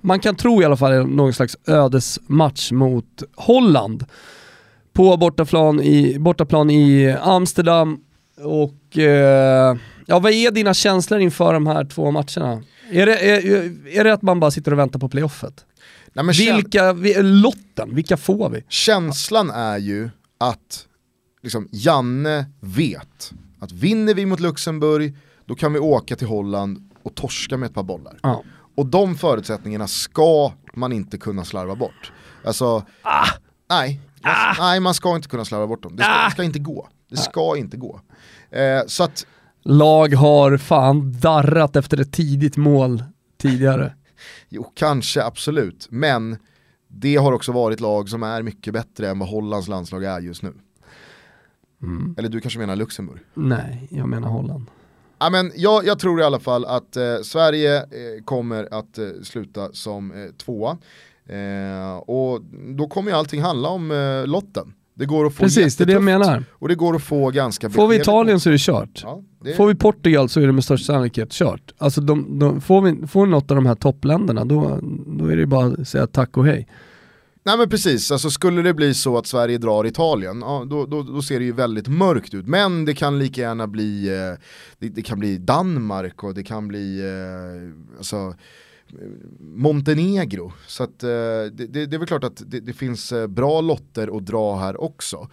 man 0.00 0.20
kan 0.20 0.36
tro 0.36 0.62
i 0.62 0.64
alla 0.64 0.76
fall 0.76 0.92
är 0.92 1.02
någon 1.02 1.32
slags 1.32 1.56
ödesmatch 1.66 2.72
mot 2.72 3.22
Holland. 3.36 4.04
På 4.92 5.16
bortaplan 5.16 5.80
i, 5.80 6.18
bortaplan 6.18 6.70
i 6.70 7.16
Amsterdam 7.22 7.98
och 8.44 8.98
eh, 8.98 9.76
ja, 10.06 10.18
vad 10.18 10.32
är 10.32 10.50
dina 10.50 10.74
känslor 10.74 11.20
inför 11.20 11.52
de 11.52 11.66
här 11.66 11.84
två 11.84 12.10
matcherna? 12.10 12.62
Är 12.90 13.06
det, 13.06 13.18
är, 13.30 13.72
är 13.98 14.04
det 14.04 14.12
att 14.12 14.22
man 14.22 14.40
bara 14.40 14.50
sitter 14.50 14.72
och 14.72 14.78
väntar 14.78 14.98
på 14.98 15.08
playoffet? 15.08 15.64
Nej, 16.14 16.24
Vilka, 16.54 16.92
vi- 16.92 17.22
lotten, 17.22 17.94
vilka 17.94 18.16
får 18.16 18.50
vi? 18.50 18.64
Känslan 18.68 19.50
är 19.50 19.78
ju 19.78 20.10
att 20.38 20.86
liksom, 21.42 21.68
Janne 21.72 22.46
vet 22.60 23.32
att 23.58 23.72
vinner 23.72 24.14
vi 24.14 24.26
mot 24.26 24.40
Luxemburg, 24.40 25.16
då 25.46 25.54
kan 25.54 25.72
vi 25.72 25.78
åka 25.78 26.16
till 26.16 26.26
Holland 26.26 26.90
och 27.02 27.14
torska 27.14 27.56
med 27.56 27.66
ett 27.66 27.74
par 27.74 27.82
bollar. 27.82 28.18
Ja. 28.22 28.42
Och 28.76 28.86
de 28.86 29.16
förutsättningarna 29.16 29.86
ska 29.88 30.52
man 30.74 30.92
inte 30.92 31.18
kunna 31.18 31.44
slarva 31.44 31.74
bort. 31.76 32.12
Alltså, 32.44 32.84
nej, 33.70 34.00
man, 34.22 34.32
nej 34.58 34.80
man 34.80 34.94
ska 34.94 35.16
inte 35.16 35.28
kunna 35.28 35.44
slarva 35.44 35.66
bort 35.66 35.82
dem. 35.82 35.96
Det 35.96 36.02
ska, 36.02 36.24
det 36.24 36.30
ska 36.30 36.42
inte 36.42 36.58
gå. 36.58 36.88
Det 37.10 37.16
ska 37.16 37.56
inte 37.56 37.76
gå. 37.76 38.00
Eh, 38.50 38.82
så 38.86 39.04
att, 39.04 39.26
lag 39.64 40.14
har 40.14 40.56
fan 40.56 41.20
darrat 41.20 41.76
efter 41.76 42.00
ett 42.00 42.12
tidigt 42.12 42.56
mål 42.56 43.04
tidigare. 43.42 43.94
Jo 44.48 44.72
kanske 44.74 45.24
absolut, 45.24 45.86
men 45.90 46.36
det 46.88 47.16
har 47.16 47.32
också 47.32 47.52
varit 47.52 47.80
lag 47.80 48.08
som 48.08 48.22
är 48.22 48.42
mycket 48.42 48.72
bättre 48.72 49.08
än 49.08 49.18
vad 49.18 49.28
Hollands 49.28 49.68
landslag 49.68 50.04
är 50.04 50.20
just 50.20 50.42
nu. 50.42 50.54
Eller 52.16 52.28
du 52.28 52.40
kanske 52.40 52.58
menar 52.58 52.76
Luxemburg? 52.76 53.20
Nej, 53.34 53.88
jag 53.90 54.08
menar 54.08 54.28
Holland. 54.28 54.66
Ja, 55.18 55.30
men 55.30 55.52
jag, 55.54 55.86
jag 55.86 55.98
tror 55.98 56.20
i 56.20 56.24
alla 56.24 56.40
fall 56.40 56.64
att 56.64 56.96
eh, 56.96 57.18
Sverige 57.22 57.76
eh, 57.76 58.24
kommer 58.24 58.68
att 58.74 58.98
eh, 58.98 59.08
sluta 59.22 59.72
som 59.72 60.12
eh, 60.12 60.30
tvåa. 60.30 60.78
Eh, 61.26 61.96
och 61.96 62.40
då 62.76 62.88
kommer 62.88 63.10
ju 63.10 63.16
allting 63.16 63.42
handla 63.42 63.68
om 63.68 63.90
eh, 63.90 64.26
lotten. 64.26 64.74
Det 64.96 65.06
går 65.06 65.26
att 65.26 65.34
få 65.34 65.42
Precis, 65.42 65.76
det 65.76 65.84
är 65.84 65.86
det 65.86 65.92
jag 65.92 66.02
menar. 66.02 66.44
Och 66.52 66.68
det 66.68 66.74
går 66.74 66.96
att 66.96 67.02
få 67.02 67.30
ganska 67.30 67.70
Får 67.70 67.88
vi. 67.88 67.96
Italien 67.96 68.40
så 68.40 68.48
är 68.48 68.52
det 68.52 68.60
kört. 68.60 69.00
Ja, 69.02 69.22
det, 69.44 69.54
Får 69.54 69.66
vi 69.66 69.74
Portugal 69.74 70.28
så 70.28 70.40
är 70.40 70.46
det 70.46 70.52
med 70.52 70.64
största 70.64 70.92
sannolikhet 70.92 71.30
kört. 71.30 71.72
Alltså 71.78 72.00
de, 72.00 72.38
de, 72.38 72.60
får, 72.60 72.82
vi, 72.82 73.06
får 73.06 73.24
vi 73.24 73.30
något 73.30 73.50
av 73.50 73.54
de 73.54 73.66
här 73.66 73.74
toppländerna 73.74 74.44
då, 74.44 74.78
då 75.06 75.26
är 75.26 75.36
det 75.36 75.46
bara 75.46 75.66
att 75.66 75.88
säga 75.88 76.06
tack 76.06 76.36
och 76.36 76.46
hej. 76.46 76.68
Nej 77.46 77.58
men 77.58 77.68
precis, 77.68 78.10
alltså 78.10 78.30
skulle 78.30 78.62
det 78.62 78.74
bli 78.74 78.94
så 78.94 79.18
att 79.18 79.26
Sverige 79.26 79.58
drar 79.58 79.86
Italien, 79.86 80.40
ja, 80.40 80.66
då, 80.70 80.86
då, 80.86 81.02
då 81.02 81.22
ser 81.22 81.38
det 81.38 81.44
ju 81.44 81.52
väldigt 81.52 81.88
mörkt 81.88 82.34
ut. 82.34 82.46
Men 82.46 82.84
det 82.84 82.94
kan 82.94 83.18
lika 83.18 83.40
gärna 83.40 83.66
bli, 83.66 84.08
eh, 84.08 84.38
det, 84.78 84.88
det 84.88 85.02
kan 85.02 85.18
bli 85.18 85.38
Danmark 85.38 86.24
och 86.24 86.34
det 86.34 86.42
kan 86.42 86.68
bli 86.68 87.00
eh, 87.00 87.98
alltså, 87.98 88.34
Montenegro. 89.40 90.52
Så 90.66 90.82
att, 90.82 91.02
eh, 91.02 91.08
det, 91.08 91.50
det, 91.50 91.86
det 91.86 91.96
är 91.96 91.98
väl 91.98 92.08
klart 92.08 92.24
att 92.24 92.42
det, 92.46 92.60
det 92.60 92.72
finns 92.72 93.12
eh, 93.12 93.26
bra 93.26 93.60
lotter 93.60 94.16
att 94.16 94.26
dra 94.26 94.56
här 94.56 94.80
också. 94.80 95.28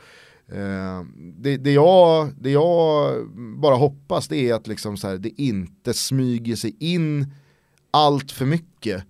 Eh, 0.47 1.01
det, 1.17 1.57
det, 1.57 1.71
jag, 1.71 2.29
det 2.39 2.51
jag 2.51 3.15
bara 3.35 3.75
hoppas 3.75 4.27
det 4.27 4.49
är 4.49 4.53
att 4.53 4.67
liksom 4.67 4.97
så 4.97 5.07
här, 5.07 5.17
det 5.17 5.41
inte 5.41 5.93
smyger 5.93 6.55
sig 6.55 6.75
in 6.79 7.33
allt 7.91 8.31
för 8.31 8.45
mycket 8.45 9.03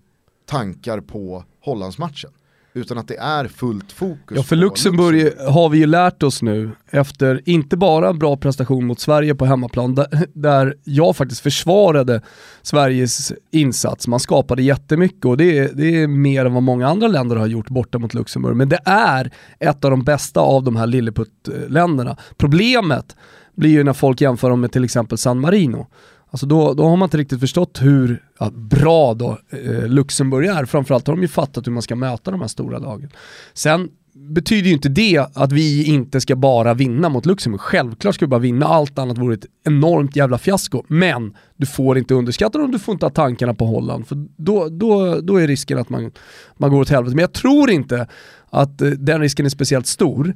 tankar 0.45 1.01
på 1.01 1.43
Hollandsmatchen. 1.59 2.31
Utan 2.73 2.97
att 2.97 3.07
det 3.07 3.17
är 3.17 3.47
fullt 3.47 3.91
fokus 3.91 4.37
Ja 4.37 4.43
för 4.43 4.55
på 4.55 4.59
Luxemburg 4.61 5.33
har 5.39 5.69
vi 5.69 5.77
ju 5.77 5.85
lärt 5.85 6.23
oss 6.23 6.41
nu 6.41 6.71
efter 6.91 7.41
inte 7.49 7.77
bara 7.77 8.09
en 8.09 8.19
bra 8.19 8.37
prestation 8.37 8.85
mot 8.85 8.99
Sverige 8.99 9.35
på 9.35 9.45
hemmaplan 9.45 9.95
där, 9.95 10.07
där 10.33 10.75
jag 10.83 11.15
faktiskt 11.15 11.41
försvarade 11.41 12.21
Sveriges 12.61 13.33
insats. 13.51 14.07
Man 14.07 14.19
skapade 14.19 14.63
jättemycket 14.63 15.25
och 15.25 15.37
det 15.37 15.57
är, 15.57 15.69
det 15.73 16.01
är 16.01 16.07
mer 16.07 16.45
än 16.45 16.53
vad 16.53 16.63
många 16.63 16.87
andra 16.87 17.07
länder 17.07 17.35
har 17.35 17.47
gjort 17.47 17.69
borta 17.69 17.99
mot 17.99 18.13
Luxemburg. 18.13 18.55
Men 18.55 18.69
det 18.69 18.79
är 18.85 19.31
ett 19.59 19.85
av 19.85 19.91
de 19.91 20.03
bästa 20.03 20.39
av 20.39 20.63
de 20.63 20.75
här 20.75 20.87
lilleputt-länderna. 20.87 22.17
Problemet 22.37 23.15
blir 23.55 23.71
ju 23.71 23.83
när 23.83 23.93
folk 23.93 24.21
jämför 24.21 24.49
dem 24.49 24.61
med 24.61 24.71
till 24.71 24.83
exempel 24.83 25.17
San 25.17 25.39
Marino. 25.39 25.87
Alltså 26.31 26.45
då, 26.45 26.73
då 26.73 26.83
har 26.83 26.97
man 26.97 27.07
inte 27.07 27.17
riktigt 27.17 27.39
förstått 27.39 27.81
hur 27.81 28.23
ja, 28.39 28.49
bra 28.49 29.13
då 29.13 29.37
eh, 29.49 29.87
Luxemburg 29.87 30.47
är. 30.47 30.65
Framförallt 30.65 31.07
har 31.07 31.15
de 31.15 31.21
ju 31.21 31.27
fattat 31.27 31.67
hur 31.67 31.71
man 31.71 31.81
ska 31.81 31.95
möta 31.95 32.31
de 32.31 32.41
här 32.41 32.47
stora 32.47 32.77
lagen. 32.77 33.09
Sen 33.53 33.89
betyder 34.13 34.67
ju 34.67 34.73
inte 34.73 34.89
det 34.89 35.25
att 35.33 35.51
vi 35.51 35.83
inte 35.83 36.21
ska 36.21 36.35
bara 36.35 36.73
vinna 36.73 37.09
mot 37.09 37.25
Luxemburg. 37.25 37.61
Självklart 37.61 38.15
ska 38.15 38.25
vi 38.25 38.29
bara 38.29 38.39
vinna, 38.39 38.65
allt 38.65 38.99
annat 38.99 39.17
vore 39.17 39.33
ett 39.33 39.45
enormt 39.65 40.15
jävla 40.15 40.37
fiasko. 40.37 40.83
Men 40.87 41.33
du 41.55 41.65
får 41.65 41.97
inte 41.97 42.13
underskatta 42.13 42.57
dem, 42.57 42.71
du 42.71 42.79
får 42.79 42.93
inte 42.93 43.05
ha 43.05 43.11
tankarna 43.11 43.53
på 43.53 43.65
Holland. 43.65 44.07
För 44.07 44.25
då, 44.37 44.69
då, 44.69 45.21
då 45.21 45.37
är 45.37 45.47
risken 45.47 45.77
att 45.77 45.89
man, 45.89 46.11
man 46.57 46.69
går 46.69 46.81
åt 46.81 46.89
helvete. 46.89 47.15
Men 47.15 47.21
jag 47.21 47.33
tror 47.33 47.69
inte 47.69 48.07
att 48.49 48.81
eh, 48.81 48.89
den 48.89 49.21
risken 49.21 49.45
är 49.45 49.49
speciellt 49.49 49.87
stor. 49.87 50.35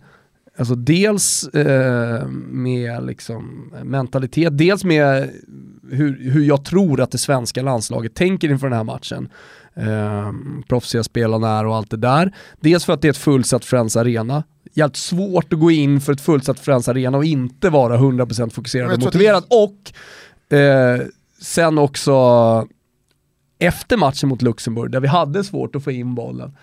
Alltså 0.57 0.75
dels 0.75 1.47
eh, 1.47 2.27
med 2.47 3.05
liksom 3.05 3.73
mentalitet, 3.83 4.57
dels 4.57 4.83
med 4.83 5.29
hur, 5.91 6.31
hur 6.31 6.43
jag 6.43 6.65
tror 6.65 7.01
att 7.01 7.11
det 7.11 7.17
svenska 7.17 7.61
landslaget 7.61 8.15
tänker 8.15 8.49
inför 8.49 8.69
den 8.69 8.77
här 8.77 8.83
matchen. 8.83 9.29
Eh, 9.75 10.31
proffsiga 10.67 11.03
spelarna 11.03 11.59
är 11.59 11.65
och 11.65 11.75
allt 11.75 11.91
det 11.91 11.97
där. 11.97 12.35
Dels 12.59 12.85
för 12.85 12.93
att 12.93 13.01
det 13.01 13.07
är 13.07 13.09
ett 13.09 13.17
fullsatt 13.17 13.65
Friends 13.65 13.97
Arena. 13.97 14.43
Jävligt 14.73 14.95
svårt 14.95 15.53
att 15.53 15.59
gå 15.59 15.71
in 15.71 16.01
för 16.01 16.13
ett 16.13 16.21
fullsatt 16.21 16.59
Friends 16.59 16.87
Arena 16.87 17.17
och 17.17 17.25
inte 17.25 17.69
vara 17.69 17.97
100% 17.97 18.49
fokuserad 18.49 18.91
och 18.93 18.99
motiverad. 18.99 19.43
Och 19.47 20.57
eh, 20.57 21.01
sen 21.41 21.77
också 21.77 22.13
efter 23.59 23.97
matchen 23.97 24.29
mot 24.29 24.41
Luxemburg, 24.41 24.91
där 24.91 24.99
vi 24.99 25.07
hade 25.07 25.43
svårt 25.43 25.75
att 25.75 25.83
få 25.83 25.91
in 25.91 26.15
bollen, 26.15 26.55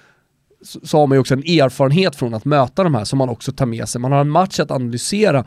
så, 0.63 0.99
har 0.99 1.07
man 1.07 1.17
ju 1.17 1.21
också 1.21 1.35
en 1.35 1.43
erfarenhet 1.43 2.17
från 2.17 2.35
att 2.35 2.45
möta 2.45 2.85
de 2.85 2.95
här 2.95 3.05
som 3.05 3.19
man 3.19 3.29
också 3.29 3.53
tar 3.53 3.67
med 3.67 3.89
sig. 3.89 4.01
Man 4.01 4.13
har 4.13 4.21
en 4.21 4.31
match 4.31 4.61
att 4.61 4.71
analysera 4.71 5.47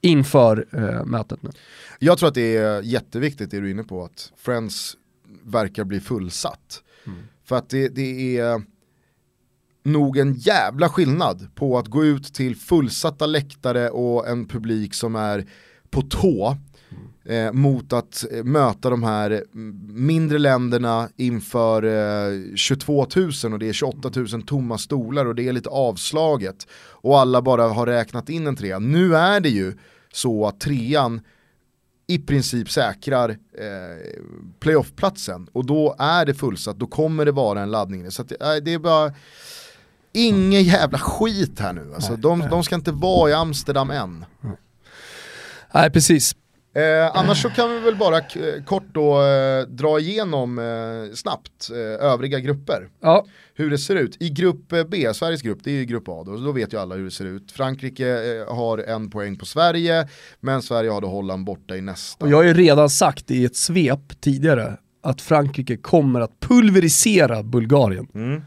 inför 0.00 0.66
eh, 0.72 1.04
mötet 1.04 1.42
nu. 1.42 1.50
Jag 1.98 2.18
tror 2.18 2.28
att 2.28 2.34
det 2.34 2.56
är 2.56 2.82
jätteviktigt 2.82 3.50
det 3.50 3.60
du 3.60 3.66
är 3.66 3.70
inne 3.70 3.84
på, 3.84 4.04
att 4.04 4.32
Friends 4.36 4.96
verkar 5.42 5.84
bli 5.84 6.00
fullsatt. 6.00 6.82
Mm. 7.06 7.18
För 7.44 7.56
att 7.56 7.68
det, 7.68 7.88
det, 7.88 8.38
är 8.38 8.62
nog 9.84 10.18
en 10.18 10.34
jävla 10.34 10.88
skillnad 10.88 11.54
på 11.54 11.78
att 11.78 11.86
gå 11.86 12.04
ut 12.04 12.34
till 12.34 12.56
fullsatta 12.56 13.26
läktare 13.26 13.90
och 13.90 14.28
en 14.28 14.48
publik 14.48 14.94
som 14.94 15.16
är 15.16 15.46
på 15.90 16.02
tå 16.02 16.56
eh, 17.24 17.52
mot 17.52 17.92
att 17.92 18.24
eh, 18.32 18.44
möta 18.44 18.90
de 18.90 19.02
här 19.02 19.44
mindre 19.92 20.38
länderna 20.38 21.08
inför 21.16 21.82
eh, 21.82 22.54
22 22.54 23.06
000 23.16 23.52
och 23.52 23.58
det 23.58 23.68
är 23.68 23.72
28 23.72 24.10
000 24.16 24.42
tomma 24.42 24.78
stolar 24.78 25.26
och 25.26 25.34
det 25.34 25.48
är 25.48 25.52
lite 25.52 25.68
avslaget 25.68 26.66
och 26.90 27.18
alla 27.18 27.42
bara 27.42 27.68
har 27.68 27.86
räknat 27.86 28.28
in 28.28 28.46
en 28.46 28.56
trea. 28.56 28.78
Nu 28.78 29.16
är 29.16 29.40
det 29.40 29.48
ju 29.48 29.74
så 30.12 30.46
att 30.46 30.60
trean 30.60 31.20
i 32.06 32.18
princip 32.18 32.70
säkrar 32.70 33.30
eh, 33.30 34.20
playoffplatsen 34.60 35.48
och 35.52 35.66
då 35.66 35.96
är 35.98 36.26
det 36.26 36.34
fullsatt, 36.34 36.78
då 36.78 36.86
kommer 36.86 37.24
det 37.24 37.32
vara 37.32 37.60
en 37.62 37.70
laddning. 37.70 38.10
Så 38.10 38.22
att, 38.22 38.32
eh, 38.32 38.54
det 38.62 38.72
är 38.72 38.78
bara 38.78 39.12
ingen 40.12 40.62
jävla 40.62 40.98
skit 40.98 41.60
här 41.60 41.72
nu. 41.72 41.92
Alltså, 41.94 42.16
de, 42.16 42.40
de 42.50 42.64
ska 42.64 42.74
inte 42.74 42.92
vara 42.92 43.30
i 43.30 43.32
Amsterdam 43.32 43.90
än. 43.90 44.24
Nej, 45.74 45.90
precis. 45.90 46.36
Eh, 46.74 47.16
annars 47.16 47.42
så 47.42 47.50
kan 47.50 47.70
vi 47.70 47.78
väl 47.78 47.96
bara 47.96 48.20
kort 48.66 48.86
då 48.92 49.22
eh, 49.22 49.66
dra 49.68 50.00
igenom 50.00 50.58
eh, 50.58 51.14
snabbt 51.14 51.70
eh, 51.70 52.06
övriga 52.06 52.38
grupper. 52.38 52.88
Ja. 53.00 53.26
Hur 53.54 53.70
det 53.70 53.78
ser 53.78 53.96
ut. 53.96 54.16
I 54.20 54.30
grupp 54.30 54.72
eh, 54.72 54.84
B, 54.84 55.14
Sveriges 55.14 55.42
grupp, 55.42 55.58
det 55.64 55.70
är 55.70 55.74
ju 55.74 55.84
grupp 55.84 56.08
A 56.08 56.22
då, 56.26 56.36
då 56.36 56.52
vet 56.52 56.72
ju 56.72 56.80
alla 56.80 56.94
hur 56.94 57.04
det 57.04 57.10
ser 57.10 57.24
ut. 57.24 57.52
Frankrike 57.52 58.08
eh, 58.08 58.54
har 58.54 58.78
en 58.78 59.10
poäng 59.10 59.36
på 59.36 59.46
Sverige, 59.46 60.08
men 60.40 60.62
Sverige 60.62 60.90
har 60.90 61.00
då 61.00 61.08
Holland 61.08 61.44
borta 61.44 61.76
i 61.76 61.80
nästa. 61.80 62.24
Och 62.24 62.30
jag 62.30 62.36
har 62.36 62.44
ju 62.44 62.54
redan 62.54 62.90
sagt 62.90 63.30
i 63.30 63.44
ett 63.44 63.56
svep 63.56 64.20
tidigare 64.20 64.76
att 65.02 65.20
Frankrike 65.20 65.76
kommer 65.76 66.20
att 66.20 66.40
pulverisera 66.40 67.42
Bulgarien. 67.42 68.06
Mm. 68.14 68.42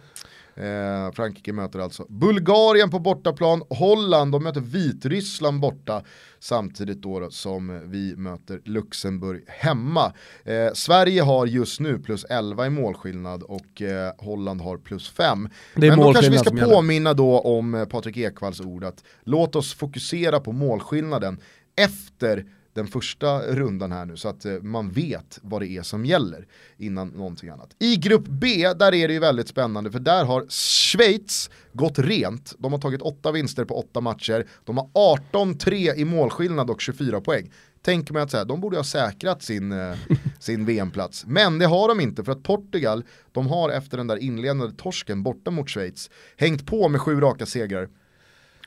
Eh, 0.57 1.11
Frankrike 1.11 1.53
möter 1.53 1.79
alltså 1.79 2.05
Bulgarien 2.09 2.89
på 2.89 2.99
bortaplan, 2.99 3.63
Holland 3.69 4.31
de 4.31 4.43
möter 4.43 4.61
Vitryssland 4.61 5.59
borta 5.59 6.03
samtidigt 6.39 7.01
då, 7.01 7.29
som 7.31 7.81
vi 7.91 8.15
möter 8.15 8.61
Luxemburg 8.65 9.43
hemma. 9.47 10.13
Eh, 10.43 10.73
Sverige 10.73 11.21
har 11.21 11.45
just 11.45 11.79
nu 11.79 11.99
plus 11.99 12.25
11 12.29 12.65
i 12.65 12.69
målskillnad 12.69 13.43
och 13.43 13.81
eh, 13.81 14.11
Holland 14.17 14.61
har 14.61 14.77
plus 14.77 15.09
5. 15.09 15.49
Men 15.75 15.99
då 15.99 16.13
kanske 16.13 16.31
vi 16.31 16.37
ska 16.37 16.65
påminna 16.65 17.13
då 17.13 17.39
om 17.39 17.75
eh, 17.75 17.85
Patrik 17.85 18.17
Ekwalls 18.17 18.61
ord 18.61 18.83
att 18.83 19.03
låt 19.23 19.55
oss 19.55 19.73
fokusera 19.73 20.39
på 20.39 20.51
målskillnaden 20.51 21.39
efter 21.75 22.45
den 22.75 22.87
första 22.87 23.41
rundan 23.41 23.91
här 23.91 24.05
nu 24.05 24.17
så 24.17 24.29
att 24.29 24.45
eh, 24.45 24.53
man 24.53 24.91
vet 24.91 25.39
vad 25.41 25.61
det 25.61 25.67
är 25.67 25.81
som 25.81 26.05
gäller 26.05 26.47
innan 26.77 27.07
någonting 27.07 27.49
annat. 27.49 27.75
I 27.79 27.95
grupp 27.95 28.27
B, 28.27 28.73
där 28.79 28.93
är 28.93 29.07
det 29.07 29.13
ju 29.13 29.19
väldigt 29.19 29.47
spännande 29.47 29.91
för 29.91 29.99
där 29.99 30.25
har 30.25 30.45
Schweiz 30.49 31.49
gått 31.73 31.99
rent. 31.99 32.53
De 32.57 32.71
har 32.71 32.79
tagit 32.79 33.01
åtta 33.01 33.31
vinster 33.31 33.65
på 33.65 33.79
åtta 33.79 34.01
matcher, 34.01 34.47
de 34.63 34.77
har 34.77 34.87
18-3 35.31 35.95
i 35.95 36.05
målskillnad 36.05 36.69
och 36.69 36.81
24 36.81 37.21
poäng. 37.21 37.51
Tänker 37.81 38.13
man 38.13 38.21
att 38.21 38.31
så 38.31 38.37
här, 38.37 38.45
de 38.45 38.61
borde 38.61 38.77
ha 38.77 38.83
säkrat 38.83 39.43
sin, 39.43 39.71
eh, 39.71 39.97
sin 40.39 40.65
VM-plats. 40.65 41.25
Men 41.27 41.59
det 41.59 41.65
har 41.65 41.87
de 41.87 41.99
inte 41.99 42.23
för 42.23 42.31
att 42.31 42.43
Portugal, 42.43 43.03
de 43.31 43.47
har 43.47 43.69
efter 43.69 43.97
den 43.97 44.07
där 44.07 44.17
inledande 44.17 44.71
torsken 44.77 45.23
borta 45.23 45.51
mot 45.51 45.69
Schweiz 45.69 46.09
hängt 46.37 46.65
på 46.65 46.89
med 46.89 47.01
sju 47.01 47.19
raka 47.19 47.45
segrar 47.45 47.89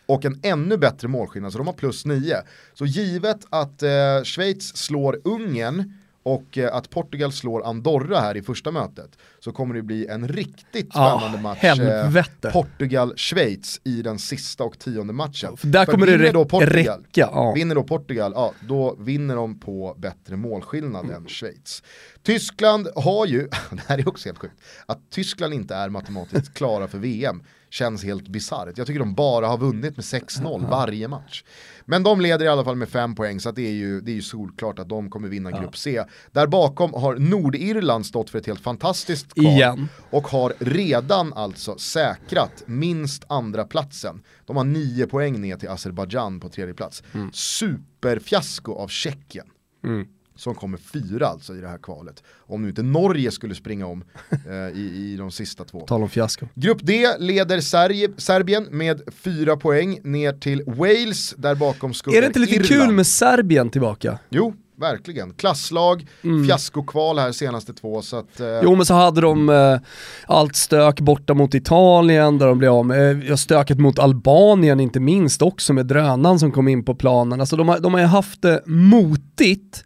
och 0.08 0.24
en 0.24 0.40
ännu 0.42 0.76
bättre 0.76 1.08
målskillnad, 1.08 1.52
så 1.52 1.58
de 1.58 1.66
har 1.66 1.74
plus 1.74 2.04
9. 2.04 2.36
Så 2.74 2.86
givet 2.86 3.46
att 3.50 3.82
eh, 3.82 4.22
Schweiz 4.24 4.76
slår 4.76 5.20
Ungern 5.24 5.92
och 6.22 6.58
eh, 6.58 6.74
att 6.74 6.90
Portugal 6.90 7.32
slår 7.32 7.66
Andorra 7.66 8.20
här 8.20 8.36
i 8.36 8.42
första 8.42 8.70
mötet 8.70 9.18
så 9.40 9.52
kommer 9.52 9.74
det 9.74 9.82
bli 9.82 10.06
en 10.06 10.28
riktigt 10.28 10.90
spännande 10.90 11.38
ah, 11.38 11.40
match. 11.40 11.64
Eh, 11.64 12.52
Portugal-Schweiz 12.52 13.80
i 13.84 14.02
den 14.02 14.18
sista 14.18 14.64
och 14.64 14.78
tionde 14.78 15.12
matchen. 15.12 15.56
För 15.56 15.66
där 15.66 15.84
För 15.84 15.92
kommer 15.92 16.06
det 16.06 16.32
då 16.32 16.44
Portugal, 16.44 17.02
räcka. 17.02 17.26
Ah. 17.26 17.52
Vinner 17.52 17.74
då 17.74 17.82
Portugal, 17.82 18.32
ja, 18.34 18.52
då 18.60 18.96
vinner 18.98 19.36
de 19.36 19.60
på 19.60 19.94
bättre 19.98 20.36
målskillnad 20.36 21.04
mm. 21.04 21.16
än 21.16 21.28
Schweiz. 21.28 21.82
Tyskland 22.22 22.88
har 22.94 23.26
ju, 23.26 23.42
det 23.70 23.82
här 23.86 23.98
är 23.98 24.08
också 24.08 24.28
helt 24.28 24.38
sjukt, 24.38 24.60
att 24.86 25.10
Tyskland 25.10 25.54
inte 25.54 25.74
är 25.74 25.88
matematiskt 25.88 26.54
klara 26.54 26.88
för 26.88 26.98
VM 26.98 27.42
känns 27.70 28.04
helt 28.04 28.28
bisarrt. 28.28 28.78
Jag 28.78 28.86
tycker 28.86 29.00
de 29.00 29.14
bara 29.14 29.46
har 29.46 29.58
vunnit 29.58 29.96
med 29.96 30.04
6-0 30.04 30.70
varje 30.70 31.08
match. 31.08 31.44
Men 31.84 32.02
de 32.02 32.20
leder 32.20 32.44
i 32.44 32.48
alla 32.48 32.64
fall 32.64 32.76
med 32.76 32.88
5 32.88 33.14
poäng 33.14 33.40
så 33.40 33.50
det 33.50 33.66
är, 33.66 33.72
ju, 33.72 34.00
det 34.00 34.10
är 34.10 34.14
ju 34.14 34.22
solklart 34.22 34.78
att 34.78 34.88
de 34.88 35.10
kommer 35.10 35.28
vinna 35.28 35.50
grupp 35.50 35.76
C. 35.76 36.04
Där 36.32 36.46
bakom 36.46 36.94
har 36.94 37.16
Nordirland 37.16 38.06
stått 38.06 38.30
för 38.30 38.38
ett 38.38 38.46
helt 38.46 38.60
fantastiskt 38.60 39.34
kval 39.34 39.46
Igen. 39.46 39.88
och 40.10 40.28
har 40.28 40.54
redan 40.58 41.32
alltså 41.32 41.78
säkrat 41.78 42.62
minst 42.66 43.24
andra 43.28 43.64
platsen. 43.64 44.22
De 44.46 44.56
har 44.56 44.64
9 44.64 45.06
poäng 45.06 45.40
ner 45.40 45.56
till 45.56 45.68
Azerbajdzjan 45.68 46.40
på 46.40 46.48
tredje 46.48 46.74
plats. 46.74 47.02
Mm. 47.14 47.30
Superfiasko 47.32 48.74
av 48.74 48.88
Tjeckien. 48.88 49.46
Mm 49.84 50.06
som 50.38 50.54
kommer 50.54 50.78
fyra 50.78 51.26
alltså 51.26 51.56
i 51.56 51.60
det 51.60 51.68
här 51.68 51.78
kvalet. 51.78 52.22
Om 52.38 52.62
nu 52.62 52.68
inte 52.68 52.82
Norge 52.82 53.30
skulle 53.30 53.54
springa 53.54 53.86
om 53.86 54.04
eh, 54.30 54.78
i, 54.78 55.12
i 55.12 55.16
de 55.16 55.30
sista 55.30 55.64
två. 55.64 55.80
Tal 55.80 56.02
om 56.02 56.08
fiasko. 56.08 56.46
Grupp 56.54 56.78
D 56.82 57.06
leder 57.18 57.60
Serb 57.60 58.20
Serbien 58.20 58.66
med 58.70 59.02
fyra 59.12 59.56
poäng 59.56 60.00
ner 60.04 60.32
till 60.32 60.62
Wales, 60.66 61.34
där 61.38 61.54
bakom 61.54 61.94
skuggar 61.94 62.18
Är 62.18 62.20
det 62.20 62.26
inte 62.26 62.38
lite 62.38 62.54
Irland. 62.54 62.68
kul 62.68 62.94
med 62.94 63.06
Serbien 63.06 63.70
tillbaka? 63.70 64.18
Jo, 64.28 64.54
verkligen. 64.76 65.34
Klasslag, 65.34 66.06
mm. 66.22 66.46
fiaskokval 66.46 67.18
här 67.18 67.32
senaste 67.32 67.72
två. 67.72 68.02
Så 68.02 68.16
att, 68.16 68.40
eh... 68.40 68.46
Jo 68.62 68.74
men 68.74 68.86
så 68.86 68.94
hade 68.94 69.20
de 69.20 69.48
eh, 69.48 69.78
allt 70.26 70.56
stök 70.56 71.00
borta 71.00 71.34
mot 71.34 71.54
Italien 71.54 72.38
där 72.38 72.46
de 72.46 72.58
blev 72.58 72.72
av 72.72 72.86
med, 72.86 73.30
eh, 73.30 73.36
stöket 73.36 73.78
mot 73.78 73.98
Albanien 73.98 74.80
inte 74.80 75.00
minst 75.00 75.42
också 75.42 75.72
med 75.72 75.86
drönaren 75.86 76.38
som 76.38 76.52
kom 76.52 76.68
in 76.68 76.84
på 76.84 76.94
planen. 76.94 77.40
Alltså 77.40 77.56
de 77.56 77.68
har, 77.68 77.78
de 77.78 77.94
har 77.94 78.00
ju 78.00 78.06
haft 78.06 78.42
det 78.42 78.62
motigt 78.66 79.84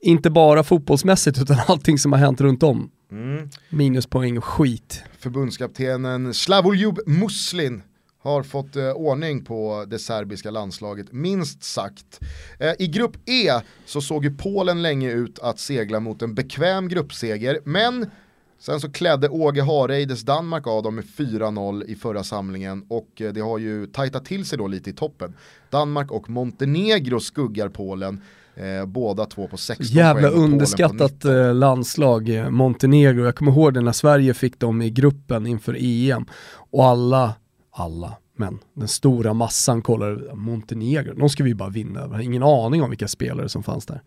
inte 0.00 0.30
bara 0.30 0.62
fotbollsmässigt 0.62 1.38
utan 1.42 1.56
allting 1.66 1.98
som 1.98 2.12
har 2.12 2.18
hänt 2.18 2.40
runt 2.40 2.62
om. 2.62 2.90
Mm. 3.12 3.48
Minuspoäng 3.70 4.38
och 4.38 4.44
skit. 4.44 5.02
Förbundskaptenen 5.18 6.34
Slavoljub 6.34 6.98
Muslin 7.06 7.82
har 8.22 8.42
fått 8.42 8.76
eh, 8.76 8.90
ordning 8.90 9.44
på 9.44 9.84
det 9.88 9.98
serbiska 9.98 10.50
landslaget, 10.50 11.12
minst 11.12 11.62
sagt. 11.62 12.20
Eh, 12.58 12.72
I 12.78 12.86
grupp 12.86 13.16
E 13.26 13.60
så 13.86 14.00
såg 14.00 14.24
ju 14.24 14.36
Polen 14.36 14.82
länge 14.82 15.12
ut 15.12 15.38
att 15.38 15.58
segla 15.58 16.00
mot 16.00 16.22
en 16.22 16.34
bekväm 16.34 16.88
gruppseger, 16.88 17.60
men 17.64 18.10
sen 18.58 18.80
så 18.80 18.92
klädde 18.92 19.28
Åge 19.28 19.62
Hareides 19.62 20.22
Danmark 20.22 20.66
av 20.66 20.82
dem 20.82 20.94
med 20.94 21.04
4-0 21.04 21.84
i 21.84 21.94
förra 21.94 22.24
samlingen 22.24 22.84
och 22.88 23.20
eh, 23.20 23.32
det 23.32 23.40
har 23.40 23.58
ju 23.58 23.86
tajtat 23.86 24.24
till 24.24 24.44
sig 24.44 24.58
då 24.58 24.66
lite 24.66 24.90
i 24.90 24.92
toppen. 24.92 25.34
Danmark 25.70 26.10
och 26.10 26.30
Montenegro 26.30 27.20
skuggar 27.20 27.68
Polen. 27.68 28.20
Eh, 28.54 28.86
båda 28.86 29.26
två 29.26 29.48
på 29.48 29.56
16 29.56 29.86
Jävla 29.86 30.28
underskattat 30.28 31.24
eh, 31.24 31.54
landslag, 31.54 32.28
eh, 32.28 32.50
Montenegro. 32.50 33.24
Jag 33.24 33.34
kommer 33.36 33.52
ihåg 33.52 33.74
det 33.74 33.80
när 33.80 33.92
Sverige 33.92 34.34
fick 34.34 34.60
dem 34.60 34.82
i 34.82 34.90
gruppen 34.90 35.46
inför 35.46 35.76
EM. 35.78 36.26
Och 36.70 36.84
alla, 36.84 37.34
alla, 37.70 38.16
men 38.36 38.58
den 38.74 38.88
stora 38.88 39.34
massan 39.34 39.82
kollade 39.82 40.34
Montenegro. 40.34 41.14
De 41.14 41.28
ska 41.28 41.44
vi 41.44 41.54
bara 41.54 41.68
vinna 41.68 42.00
över. 42.00 42.20
Ingen 42.20 42.42
aning 42.42 42.82
om 42.82 42.90
vilka 42.90 43.08
spelare 43.08 43.48
som 43.48 43.62
fanns 43.62 43.86
där. 43.86 44.02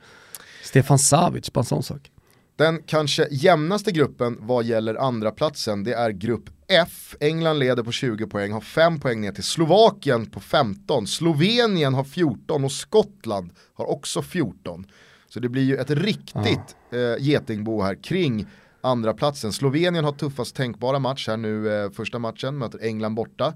Stefan 0.63 0.99
Savic, 0.99 1.53
bara 1.53 1.59
en 1.59 1.65
sån 1.65 1.83
sak. 1.83 2.11
Den 2.55 2.81
kanske 2.85 3.27
jämnaste 3.31 3.91
gruppen 3.91 4.37
vad 4.41 4.65
gäller 4.65 4.95
andra 4.95 5.31
platsen 5.31 5.83
det 5.83 5.93
är 5.93 6.09
grupp 6.09 6.49
F, 6.67 7.15
England 7.19 7.59
leder 7.59 7.83
på 7.83 7.91
20 7.91 8.27
poäng, 8.27 8.51
har 8.51 8.61
5 8.61 8.99
poäng 8.99 9.21
ner 9.21 9.31
till 9.31 9.43
Slovakien 9.43 10.25
på 10.25 10.39
15, 10.39 11.07
Slovenien 11.07 11.93
har 11.93 12.03
14 12.03 12.63
och 12.63 12.71
Skottland 12.71 13.51
har 13.73 13.89
också 13.89 14.21
14. 14.21 14.85
Så 15.29 15.39
det 15.39 15.49
blir 15.49 15.63
ju 15.63 15.77
ett 15.77 15.89
riktigt 15.89 16.75
eh, 16.91 17.15
getingbo 17.19 17.81
här 17.81 18.03
kring 18.03 18.47
andra 18.81 19.13
platsen. 19.13 19.53
Slovenien 19.53 20.05
har 20.05 20.11
tuffast 20.11 20.55
tänkbara 20.55 20.99
match 20.99 21.27
här 21.27 21.37
nu, 21.37 21.83
eh, 21.83 21.91
första 21.91 22.19
matchen, 22.19 22.57
möter 22.57 22.83
England 22.83 23.15
borta. 23.15 23.53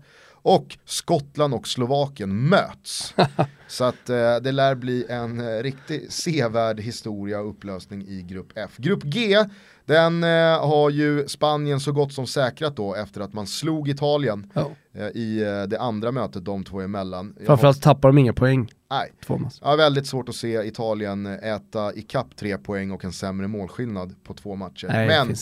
Och 0.47 0.77
Skottland 0.85 1.53
och 1.53 1.67
Slovakien 1.67 2.49
möts. 2.49 3.13
Så 3.67 3.83
att 3.83 4.09
eh, 4.09 4.35
det 4.35 4.51
lär 4.51 4.75
bli 4.75 5.05
en 5.09 5.39
eh, 5.39 5.63
riktigt 5.63 6.11
sevärd 6.11 6.79
historia 6.79 7.39
och 7.39 7.49
upplösning 7.49 8.07
i 8.07 8.21
grupp 8.21 8.51
F. 8.55 8.71
Grupp 8.77 9.03
G, 9.03 9.37
den 9.85 10.23
eh, 10.23 10.29
har 10.67 10.89
ju 10.89 11.27
Spanien 11.27 11.79
så 11.79 11.91
gott 11.91 12.13
som 12.13 12.27
säkrat 12.27 12.75
då 12.75 12.95
efter 12.95 13.21
att 13.21 13.33
man 13.33 13.47
slog 13.47 13.89
Italien 13.89 14.51
eh, 14.93 15.07
i 15.07 15.41
eh, 15.41 15.69
det 15.69 15.79
andra 15.79 16.11
mötet 16.11 16.45
de 16.45 16.63
två 16.63 16.81
emellan. 16.81 17.35
Framförallt 17.45 17.81
tappar 17.81 18.09
de 18.09 18.17
inga 18.17 18.33
poäng. 18.33 18.71
Nej. 18.89 19.13
Ja, 19.61 19.75
väldigt 19.75 20.07
svårt 20.07 20.29
att 20.29 20.35
se 20.35 20.67
Italien 20.67 21.25
äta 21.25 21.93
ikapp 21.93 22.35
tre 22.35 22.57
poäng 22.57 22.91
och 22.91 23.05
en 23.05 23.13
sämre 23.13 23.47
målskillnad 23.47 24.23
på 24.23 24.33
två 24.33 24.55
matcher. 24.55 24.87
Nej, 24.87 25.07
Men. 25.07 25.35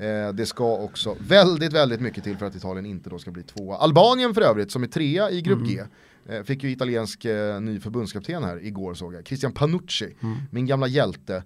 Eh, 0.00 0.32
det 0.32 0.46
ska 0.46 0.76
också 0.76 1.16
väldigt, 1.20 1.72
väldigt 1.72 2.00
mycket 2.00 2.24
till 2.24 2.36
för 2.36 2.46
att 2.46 2.56
Italien 2.56 2.86
inte 2.86 3.10
då 3.10 3.18
ska 3.18 3.30
bli 3.30 3.42
tvåa. 3.42 3.76
Albanien 3.76 4.34
för 4.34 4.42
övrigt, 4.42 4.70
som 4.70 4.82
är 4.82 4.86
trea 4.86 5.30
i 5.30 5.42
grupp 5.42 5.66
G, 5.66 5.82
eh, 6.28 6.42
fick 6.42 6.62
ju 6.62 6.70
italiensk 6.70 7.24
eh, 7.24 7.60
ny 7.60 7.80
förbundskapten 7.80 8.44
här 8.44 8.64
igår 8.64 8.94
såg 8.94 9.14
jag. 9.14 9.26
Christian 9.26 9.52
Panucci, 9.52 10.16
min 10.50 10.66
gamla 10.66 10.86
hjälte 10.86 11.42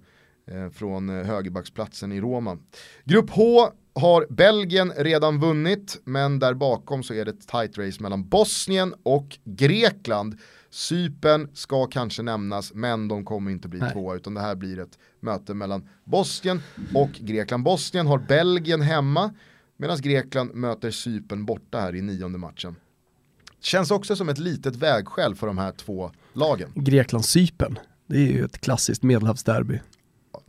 eh, 0.47 0.69
från 0.69 1.09
eh, 1.09 1.25
högerbacksplatsen 1.25 2.11
i 2.11 2.21
Roma. 2.21 2.57
Grupp 3.03 3.29
H 3.29 3.69
har 3.95 4.27
Belgien 4.29 4.93
redan 4.97 5.39
vunnit, 5.39 6.01
men 6.03 6.39
där 6.39 6.53
bakom 6.53 7.03
så 7.03 7.13
är 7.13 7.25
det 7.25 7.31
ett 7.31 7.47
tight 7.47 7.77
race 7.77 8.03
mellan 8.03 8.29
Bosnien 8.29 8.93
och 9.03 9.37
Grekland. 9.43 10.39
Cypern 10.75 11.49
ska 11.53 11.87
kanske 11.87 12.23
nämnas, 12.23 12.73
men 12.73 13.07
de 13.07 13.25
kommer 13.25 13.51
inte 13.51 13.67
bli 13.67 13.79
Nej. 13.79 13.91
tvåa, 13.93 14.15
utan 14.15 14.33
det 14.33 14.41
här 14.41 14.55
blir 14.55 14.79
ett 14.79 14.99
möte 15.19 15.53
mellan 15.53 15.89
Bosnien 16.03 16.61
och 16.93 17.11
Grekland. 17.11 17.63
Bosnien 17.63 18.07
har 18.07 18.17
Belgien 18.17 18.81
hemma, 18.81 19.33
medan 19.77 20.01
Grekland 20.01 20.53
möter 20.53 20.91
Cypern 20.91 21.45
borta 21.45 21.79
här 21.79 21.95
i 21.95 22.01
nionde 22.01 22.37
matchen. 22.37 22.75
Känns 23.59 23.91
också 23.91 24.15
som 24.15 24.29
ett 24.29 24.37
litet 24.37 24.75
vägskäl 24.75 25.35
för 25.35 25.47
de 25.47 25.57
här 25.57 25.71
två 25.71 26.11
lagen. 26.33 26.71
Grekland-Cypern, 26.75 27.79
det 28.07 28.17
är 28.17 28.31
ju 28.31 28.45
ett 28.45 28.61
klassiskt 28.61 29.03
medelhavsderby. 29.03 29.79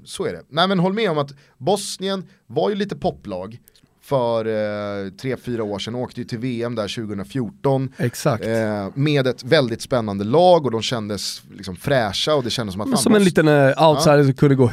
Så 0.04 0.24
är 0.24 0.32
det. 0.32 0.42
Nej 0.48 0.68
men 0.68 0.78
håll 0.78 0.92
med 0.92 1.10
om 1.10 1.18
att 1.18 1.34
Bosnien 1.58 2.24
var 2.46 2.70
ju 2.70 2.76
lite 2.76 2.96
poplag 2.96 3.60
för 4.06 4.46
eh, 4.46 5.10
tre, 5.10 5.36
fyra 5.36 5.64
år 5.64 5.78
sedan, 5.78 5.94
åkte 5.94 6.20
ju 6.20 6.24
till 6.24 6.38
VM 6.38 6.74
där 6.74 7.06
2014 7.06 7.92
Exakt. 7.96 8.44
eh, 8.44 8.88
med 8.94 9.26
ett 9.26 9.44
väldigt 9.44 9.82
spännande 9.82 10.24
lag 10.24 10.64
och 10.66 10.70
de 10.70 10.82
kändes 10.82 11.42
liksom 11.56 11.76
fräscha 11.76 12.34
och 12.34 12.44
det 12.44 12.50
kändes 12.50 12.72
som 12.72 12.80
att 12.80 12.88
Men 12.88 12.98
som 12.98 13.14
en 13.14 13.24
liten 13.24 13.48
eh, 13.48 13.88
outsider 13.88 14.24
som 14.24 14.34
kunde 14.34 14.54
gå 14.54 14.70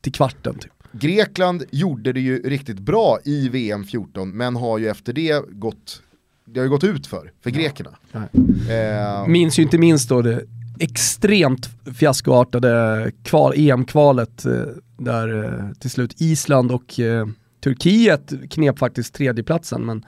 till 0.00 0.12
kvarten 0.12 0.58
typ. 0.58 0.72
Grekland 0.92 1.64
gjorde 1.70 2.12
det 2.12 2.20
ju 2.20 2.38
riktigt 2.48 2.78
bra 2.78 3.18
i 3.24 3.48
VM 3.48 3.84
14 3.84 4.30
men 4.30 4.56
har 4.56 4.78
ju 4.78 4.88
efter 4.88 5.12
det 5.12 5.44
gått, 5.50 6.02
det 6.44 6.60
har 6.60 6.64
ju 6.64 6.70
gått 6.70 6.84
ut 6.84 7.06
för, 7.06 7.32
för 7.42 7.50
grekerna. 7.50 7.90
Eh, 8.12 9.26
Minns 9.26 9.58
ju 9.58 9.62
inte 9.62 9.78
minst 9.78 10.08
då 10.08 10.22
det 10.22 10.44
extremt 10.78 11.68
fiaskoartade 11.98 13.12
kval, 13.22 13.52
EM-kvalet 13.56 14.44
eh, 14.44 14.52
där 14.98 15.44
eh, 15.44 15.72
till 15.80 15.90
slut 15.90 16.14
Island 16.20 16.72
och 16.72 17.00
eh, 17.00 17.26
Turkiet 17.64 18.32
knep 18.50 18.78
faktiskt 18.78 19.14
tredjeplatsen 19.14 19.86
men, 19.86 20.04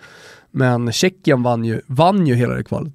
men 0.51 0.93
Tjeckien 0.93 1.43
vann 1.43 1.65
ju, 1.65 1.81
vann 1.87 2.27
ju 2.27 2.35
hela 2.35 2.55
det 2.55 2.65
kvalet. 2.65 2.95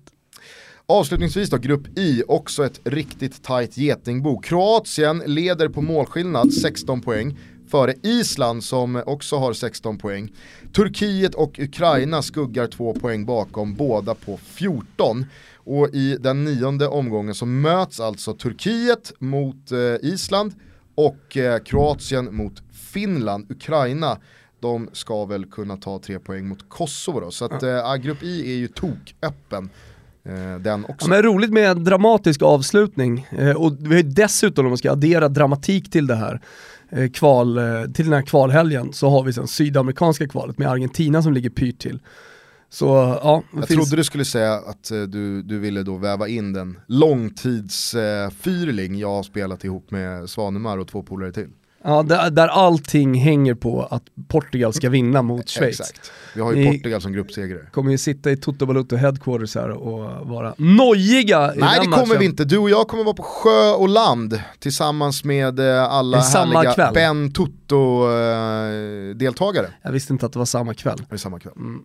Avslutningsvis 0.85 1.49
då, 1.49 1.57
grupp 1.57 1.97
I, 1.97 2.23
också 2.27 2.65
ett 2.65 2.79
riktigt 2.83 3.43
tajt 3.43 3.77
getingbo. 3.77 4.39
Kroatien 4.39 5.23
leder 5.25 5.69
på 5.69 5.81
målskillnad 5.81 6.53
16 6.53 7.01
poäng 7.01 7.37
före 7.71 7.93
Island 8.03 8.63
som 8.63 9.03
också 9.05 9.37
har 9.37 9.53
16 9.53 9.97
poäng. 9.97 10.31
Turkiet 10.73 11.35
och 11.35 11.59
Ukraina 11.59 12.21
skuggar 12.21 12.67
två 12.67 12.93
poäng 12.93 13.25
bakom, 13.25 13.75
båda 13.75 14.15
på 14.15 14.37
14. 14.37 15.25
Och 15.55 15.89
i 15.93 16.17
den 16.19 16.43
nionde 16.43 16.87
omgången 16.87 17.35
så 17.35 17.45
möts 17.45 17.99
alltså 17.99 18.33
Turkiet 18.33 19.13
mot 19.19 19.71
eh, 19.71 20.09
Island 20.09 20.53
och 20.95 21.37
eh, 21.37 21.59
Kroatien 21.59 22.35
mot 22.35 22.63
Finland. 22.71 23.51
Ukraina, 23.51 24.17
de 24.59 24.89
ska 24.93 25.25
väl 25.25 25.45
kunna 25.45 25.77
ta 25.77 25.99
tre 25.99 26.19
poäng 26.19 26.47
mot 26.47 26.69
Kosovo 26.69 27.19
då. 27.19 27.31
Så 27.31 27.45
att 27.45 27.63
eh, 27.63 27.95
grupp 27.95 28.23
I 28.23 28.53
är 28.53 28.57
ju 28.57 28.67
toköppen. 28.67 29.69
Eh, 30.23 30.59
den 30.59 30.85
också. 30.85 30.95
Ja, 30.99 31.07
men 31.09 31.23
roligt 31.23 31.51
med 31.51 31.71
en 31.71 31.83
dramatisk 31.83 32.41
avslutning 32.41 33.27
eh, 33.31 33.55
och 33.55 33.75
vi 33.79 33.87
har 33.87 33.95
ju 33.95 34.01
dessutom 34.03 34.65
om 34.65 34.69
man 34.69 34.77
ska 34.77 34.91
addera 34.91 35.29
dramatik 35.29 35.91
till 35.91 36.07
det 36.07 36.15
här 36.15 36.41
eh, 36.91 37.09
kval, 37.09 37.57
eh, 37.57 37.63
till 37.93 38.05
den 38.05 38.13
här 38.13 38.21
kvalhelgen 38.21 38.93
så 38.93 39.09
har 39.09 39.23
vi 39.23 39.33
sen 39.33 39.47
sydamerikanska 39.47 40.27
kvalet 40.27 40.57
med 40.57 40.67
Argentina 40.69 41.23
som 41.23 41.33
ligger 41.33 41.49
pyrt 41.49 41.79
till. 41.79 41.99
Så 42.69 42.85
ja, 43.23 43.43
Jag 43.53 43.67
finns- 43.67 43.79
trodde 43.79 43.95
du 43.95 44.03
skulle 44.03 44.25
säga 44.25 44.53
att 44.53 44.91
eh, 44.91 45.01
du, 45.01 45.41
du 45.41 45.59
ville 45.59 45.83
då 45.83 45.97
väva 45.97 46.27
in 46.27 46.53
den 46.53 46.79
långtidsfyrling 46.87 48.99
jag 48.99 49.09
har 49.09 49.23
spelat 49.23 49.63
ihop 49.63 49.91
med 49.91 50.29
Svanemar 50.29 50.77
och 50.77 50.87
två 50.87 51.03
polare 51.03 51.31
till. 51.31 51.47
Ja, 51.83 52.03
där, 52.03 52.29
där 52.29 52.47
allting 52.47 53.13
hänger 53.13 53.55
på 53.55 53.87
att 53.91 54.03
Portugal 54.27 54.73
ska 54.73 54.89
vinna 54.89 55.21
mot 55.21 55.49
Schweiz. 55.49 55.79
Exakt. 55.79 56.11
Vi 56.35 56.41
har 56.41 56.53
ju 56.53 56.65
Ni- 56.65 56.77
Portugal 56.77 57.01
som 57.01 57.13
gruppsegrare. 57.13 57.65
Kommer 57.71 57.91
ju 57.91 57.97
sitta 57.97 58.31
i 58.31 58.37
Toto 58.37 58.65
Balotto 58.65 58.95
headquarters 58.95 59.55
här 59.55 59.69
och 59.69 60.27
vara 60.27 60.53
nojiga 60.57 61.55
i 61.55 61.57
Nej 61.57 61.79
det 61.79 61.85
kommer 61.85 62.05
matchen. 62.05 62.19
vi 62.19 62.25
inte, 62.25 62.45
du 62.45 62.57
och 62.57 62.69
jag 62.69 62.87
kommer 62.87 63.03
vara 63.03 63.13
på 63.15 63.23
sjö 63.23 63.71
och 63.71 63.89
land 63.89 64.41
tillsammans 64.59 65.23
med 65.23 65.59
eh, 65.59 65.83
alla 65.83 66.19
härliga 66.19 66.73
kväll. 66.73 66.93
Ben 66.93 67.31
Toto-deltagare. 67.31 69.67
Jag 69.81 69.91
visste 69.91 70.13
inte 70.13 70.25
att 70.25 70.33
det 70.33 70.39
var 70.39 70.45
samma 70.45 70.73
kväll. 70.73 70.97
Det 71.09 71.15
är 71.15 71.17
samma 71.17 71.39
kväll. 71.39 71.53
Mm. 71.55 71.81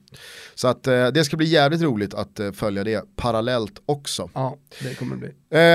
Så 0.54 0.68
att 0.68 0.86
eh, 0.86 1.06
det 1.06 1.24
ska 1.24 1.36
bli 1.36 1.46
jävligt 1.46 1.82
roligt 1.82 2.14
att 2.14 2.40
eh, 2.40 2.52
följa 2.52 2.84
det 2.84 3.16
parallellt 3.16 3.82
också. 3.86 4.30
Ja, 4.34 4.56
det 4.82 4.94
kommer 4.94 5.16
det 5.16 5.20
bli. 5.20 5.30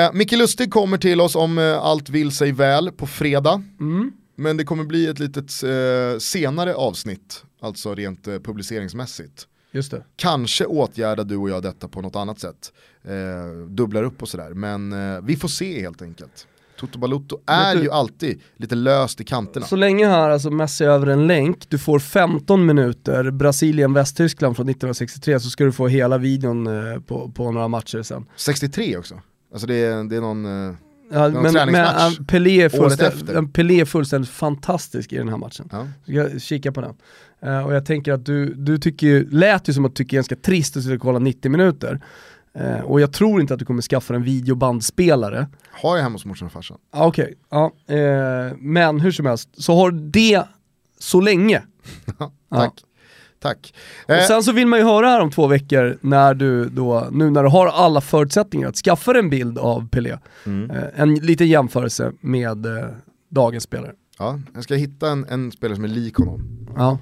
Eh, 0.05 0.13
Micke 0.13 0.31
Lustig 0.31 0.71
kommer 0.73 0.97
till 0.97 1.21
oss 1.21 1.35
om 1.35 1.57
eh, 1.57 1.77
allt 1.77 2.09
vill 2.09 2.31
sig 2.31 2.51
väl 2.51 2.91
på 2.91 3.07
fredag. 3.07 3.63
Mm. 3.79 4.08
Men 4.39 4.57
det 4.57 4.63
kommer 4.63 4.83
bli 4.83 5.07
ett 5.07 5.19
litet 5.19 5.63
eh, 5.63 6.19
senare 6.19 6.75
avsnitt, 6.75 7.43
alltså 7.61 7.95
rent 7.95 8.27
eh, 8.27 8.39
publiceringsmässigt. 8.39 9.47
Just 9.71 9.91
det. 9.91 10.03
Kanske 10.15 10.65
åtgärdar 10.65 11.23
du 11.23 11.37
och 11.37 11.49
jag 11.49 11.63
detta 11.63 11.87
på 11.87 12.01
något 12.01 12.15
annat 12.15 12.39
sätt. 12.39 12.73
Eh, 13.03 13.67
dubblar 13.67 14.03
upp 14.03 14.21
och 14.21 14.29
sådär, 14.29 14.49
men 14.49 14.93
eh, 15.15 15.21
vi 15.23 15.35
får 15.35 15.47
se 15.47 15.81
helt 15.81 16.01
enkelt. 16.01 16.47
Toto 16.79 16.99
Balutto 16.99 17.39
är 17.45 17.75
du- 17.75 17.81
ju 17.83 17.91
alltid 17.91 18.41
lite 18.57 18.75
löst 18.75 19.21
i 19.21 19.23
kanterna. 19.23 19.65
Så 19.65 19.75
länge 19.75 20.07
här 20.07 20.29
alltså 20.29 20.49
Messi 20.51 20.85
över 20.85 21.07
en 21.07 21.27
länk, 21.27 21.69
du 21.69 21.77
får 21.77 21.99
15 21.99 22.65
minuter 22.65 23.31
Brasilien-Västtyskland 23.31 24.55
från 24.55 24.69
1963 24.69 25.39
så 25.39 25.49
ska 25.49 25.63
du 25.63 25.71
få 25.71 25.87
hela 25.87 26.17
videon 26.17 26.67
eh, 26.67 26.99
på, 27.01 27.31
på 27.31 27.51
några 27.51 27.67
matcher 27.67 28.01
sen. 28.03 28.25
63 28.35 28.97
också. 28.97 29.21
Alltså 29.51 29.67
det 29.67 29.75
är, 29.75 30.03
det 30.03 30.15
är 30.15 30.21
någon, 30.21 30.45
eh, 30.69 30.75
Ja, 31.11 31.29
men 31.29 31.71
men 31.71 32.25
Pelé, 32.25 32.61
är 32.61 32.69
fullständigt, 32.69 33.53
Pelé 33.53 33.81
är 33.81 33.85
fullständigt 33.85 34.29
fantastisk 34.29 35.13
i 35.13 35.17
den 35.17 35.29
här 35.29 35.37
matchen. 35.37 35.69
ja. 35.71 35.87
Så 36.05 36.11
jag 36.11 36.41
kika 36.41 36.71
på 36.71 36.81
den. 36.81 36.95
Eh, 37.41 37.65
och 37.65 37.73
jag 37.73 37.85
tänker 37.85 38.13
att 38.13 38.25
du, 38.25 38.53
du 38.53 38.77
tycker 38.77 39.07
ju, 39.07 39.29
lät 39.29 39.69
ju 39.69 39.73
som 39.73 39.85
att 39.85 39.95
du 39.95 40.03
tycker 40.03 40.17
ganska 40.17 40.35
trist 40.35 40.77
att 40.77 40.83
sitta 40.83 40.95
och 40.95 41.01
kolla 41.01 41.19
90 41.19 41.51
minuter. 41.51 42.01
Eh, 42.53 42.79
och 42.79 43.01
jag 43.01 43.13
tror 43.13 43.41
inte 43.41 43.53
att 43.53 43.59
du 43.59 43.65
kommer 43.65 43.81
skaffa 43.81 44.15
en 44.15 44.23
videobandspelare. 44.23 45.47
har 45.71 45.95
jag 45.95 46.03
hemma 46.03 46.13
hos 46.15 46.25
morsan 46.25 46.45
och 46.45 46.51
farsan. 46.51 46.77
Ah, 46.91 47.07
Okej, 47.07 47.33
ja. 47.49 47.71
Eh, 47.87 48.53
men 48.57 48.99
hur 48.99 49.11
som 49.11 49.25
helst, 49.25 49.49
så 49.63 49.75
har 49.75 49.91
du 49.91 49.99
det 49.99 50.43
så 50.99 51.21
länge. 51.21 51.61
Tack. 52.51 52.73
Tack. 53.39 53.73
Och 54.05 54.09
Eh, 54.13 54.23
sen 54.27 54.43
så 54.43 54.51
vill 54.51 54.67
man 54.67 54.79
ju 54.79 54.85
höra 54.85 55.07
här 55.09 55.19
om 55.21 55.31
två 55.31 55.47
veckor 55.47 55.97
när 56.01 56.33
du 56.33 56.65
då, 56.69 57.07
nu 57.11 57.29
när 57.29 57.43
du 57.43 57.49
har 57.49 57.67
alla 57.67 58.01
förutsättningar 58.01 58.67
att 58.69 58.75
skaffa 58.75 59.17
en 59.19 59.29
bild 59.29 59.57
av 59.57 59.87
Pelé. 59.89 60.17
mm. 60.45 60.71
Eh, 60.71 60.83
en 60.95 61.15
liten 61.15 61.47
jämförelse 61.47 62.11
med 62.21 62.65
eh, 62.65 62.85
dagens 63.29 63.63
spelare. 63.63 63.91
ja, 64.19 64.39
jag 64.53 64.63
ska 64.63 64.75
hitta 64.75 65.09
en, 65.09 65.25
en 65.29 65.51
spelare 65.51 65.75
som 65.75 65.83
är 65.83 65.87
lik 65.89 66.15
honom. 66.15 66.67
Ja. 66.75 66.99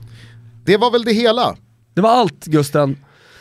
Det 0.66 0.78
var 0.78 0.92
väl 0.92 1.04
det 1.04 1.14
hela. 1.14 1.56
Det 1.94 2.02
var 2.02 2.10
allt 2.10 2.46
Gusten. 2.46 2.98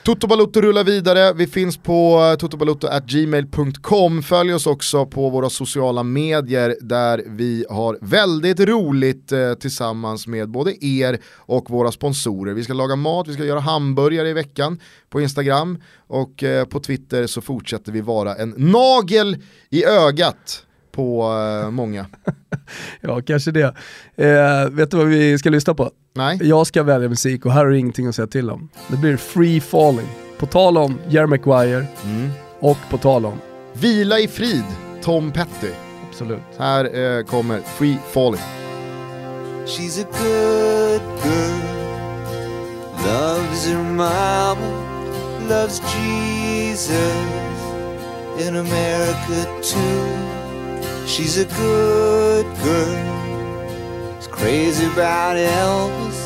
Toto 0.06 0.26
Balotto 0.26 0.60
rullar 0.60 0.84
vidare, 0.84 1.32
vi 1.32 1.46
finns 1.46 1.76
på 1.76 2.30
eh, 2.32 2.38
totobalotto.gmail.com. 2.38 4.22
följ 4.22 4.54
oss 4.54 4.66
också 4.66 5.06
på 5.06 5.30
våra 5.30 5.50
sociala 5.50 6.02
medier 6.02 6.76
där 6.80 7.22
vi 7.26 7.66
har 7.70 7.98
väldigt 8.00 8.60
roligt 8.60 9.32
eh, 9.32 9.54
tillsammans 9.54 10.26
med 10.26 10.48
både 10.48 10.84
er 10.84 11.18
och 11.36 11.70
våra 11.70 11.92
sponsorer. 11.92 12.54
Vi 12.54 12.64
ska 12.64 12.72
laga 12.72 12.96
mat, 12.96 13.28
vi 13.28 13.32
ska 13.32 13.44
göra 13.44 13.60
hamburgare 13.60 14.28
i 14.28 14.32
veckan 14.32 14.80
på 15.10 15.20
Instagram 15.20 15.82
och 16.06 16.42
eh, 16.42 16.64
på 16.64 16.80
Twitter 16.80 17.26
så 17.26 17.40
fortsätter 17.40 17.92
vi 17.92 18.00
vara 18.00 18.34
en 18.34 18.54
nagel 18.56 19.36
i 19.70 19.84
ögat 19.84 20.62
på 20.92 21.32
eh, 21.64 21.70
många. 21.70 22.06
Ja, 23.00 23.20
kanske 23.26 23.50
det. 23.50 23.74
Eh, 24.16 24.70
vet 24.70 24.90
du 24.90 24.96
vad 24.96 25.06
vi 25.06 25.38
ska 25.38 25.50
lyssna 25.50 25.74
på? 25.74 25.90
Nej. 26.16 26.38
Jag 26.42 26.66
ska 26.66 26.82
välja 26.82 27.08
musik 27.08 27.46
och 27.46 27.52
här 27.52 27.60
har 27.64 27.66
du 27.70 27.78
ingenting 27.78 28.06
att 28.06 28.14
säga 28.14 28.26
till 28.26 28.50
om. 28.50 28.68
Det 28.88 28.96
blir 28.96 29.16
Free 29.16 29.60
Falling. 29.60 30.08
På 30.38 30.46
tal 30.46 30.78
om 30.78 30.98
Jerry 31.08 31.26
Maguire 31.26 31.86
Mm. 32.04 32.30
och 32.60 32.76
på 32.90 32.98
tal 32.98 33.26
om, 33.26 33.38
Vila 33.72 34.18
i 34.18 34.28
frid, 34.28 34.64
Tom 35.02 35.32
Petty. 35.32 35.70
absolut. 36.10 36.40
Här 36.58 36.84
eh, 37.18 37.24
kommer 37.24 37.60
Free 37.60 37.96
Falling. 38.10 38.40
She's 39.66 40.00
a 40.02 40.06
good 40.22 41.02
girl, 41.24 41.60
loves 43.06 43.66
her 43.66 43.82
mama, 43.82 44.56
loves 45.48 45.82
Jesus 45.96 47.00
in 48.40 48.56
America 48.56 49.44
too. 49.62 50.06
She's 51.06 51.38
a 51.42 51.46
good 51.58 52.46
girl, 52.64 53.25
crazy 54.36 54.86
about 54.86 55.36
Elvis, 55.36 56.20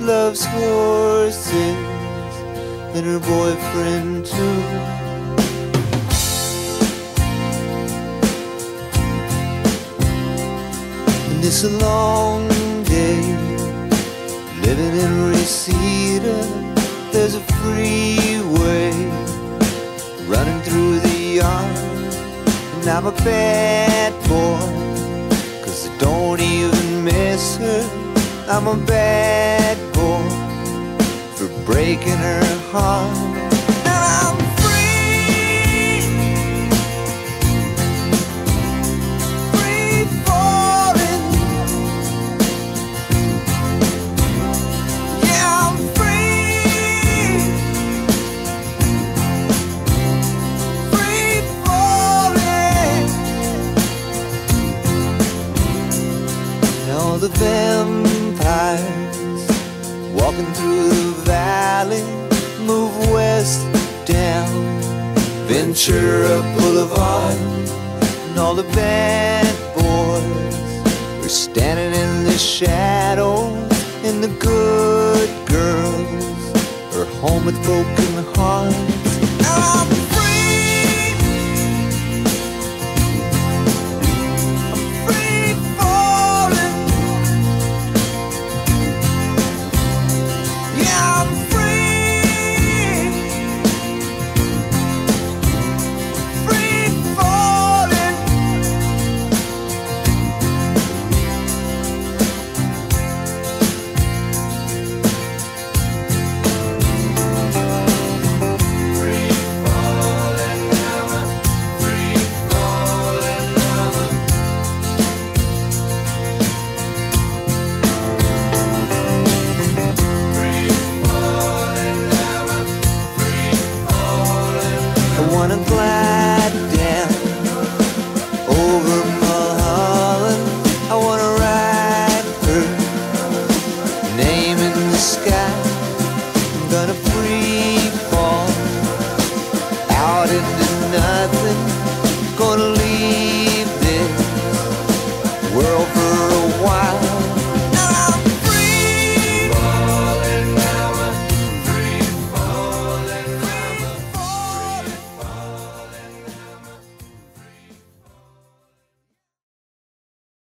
loves 0.00 0.44
horses 0.44 1.76
and 2.94 3.04
her 3.06 3.20
boyfriend 3.20 4.26
too. 4.26 4.94
It's 11.56 11.62
a 11.62 11.70
long 11.78 12.48
day 12.82 13.20
living 14.62 14.96
in 15.04 15.30
Reseda. 15.30 16.36
There's 17.12 17.36
a 17.36 17.40
freeway 17.62 18.90
running 20.26 20.60
through 20.62 20.98
the 20.98 21.16
yard. 21.38 21.76
And 22.74 22.88
I'm 22.88 23.06
a 23.06 23.12
bad 23.12 24.12
boy, 24.28 24.58
cause 25.64 25.88
I 25.88 25.96
don't 25.98 26.40
even 26.40 26.83
miss 27.14 27.56
her. 27.56 27.82
I'm 28.48 28.66
a 28.66 28.76
bad 28.86 29.76
boy 29.94 30.28
for 31.36 31.48
breaking 31.64 32.20
her 32.28 32.44
heart. 32.72 33.33
Ventura 65.74 66.40
Boulevard, 66.56 67.36
and 68.28 68.38
all 68.38 68.54
the 68.54 68.62
bad 68.74 69.44
boys 69.74 71.24
are 71.24 71.28
standing 71.28 72.00
in 72.00 72.22
the 72.22 72.38
shadows, 72.38 73.50
and 74.04 74.22
the 74.22 74.28
good 74.38 75.28
girls 75.48 76.94
are 76.94 77.06
home 77.20 77.44
with 77.44 77.60
broken 77.64 78.24
hearts. 78.36 80.03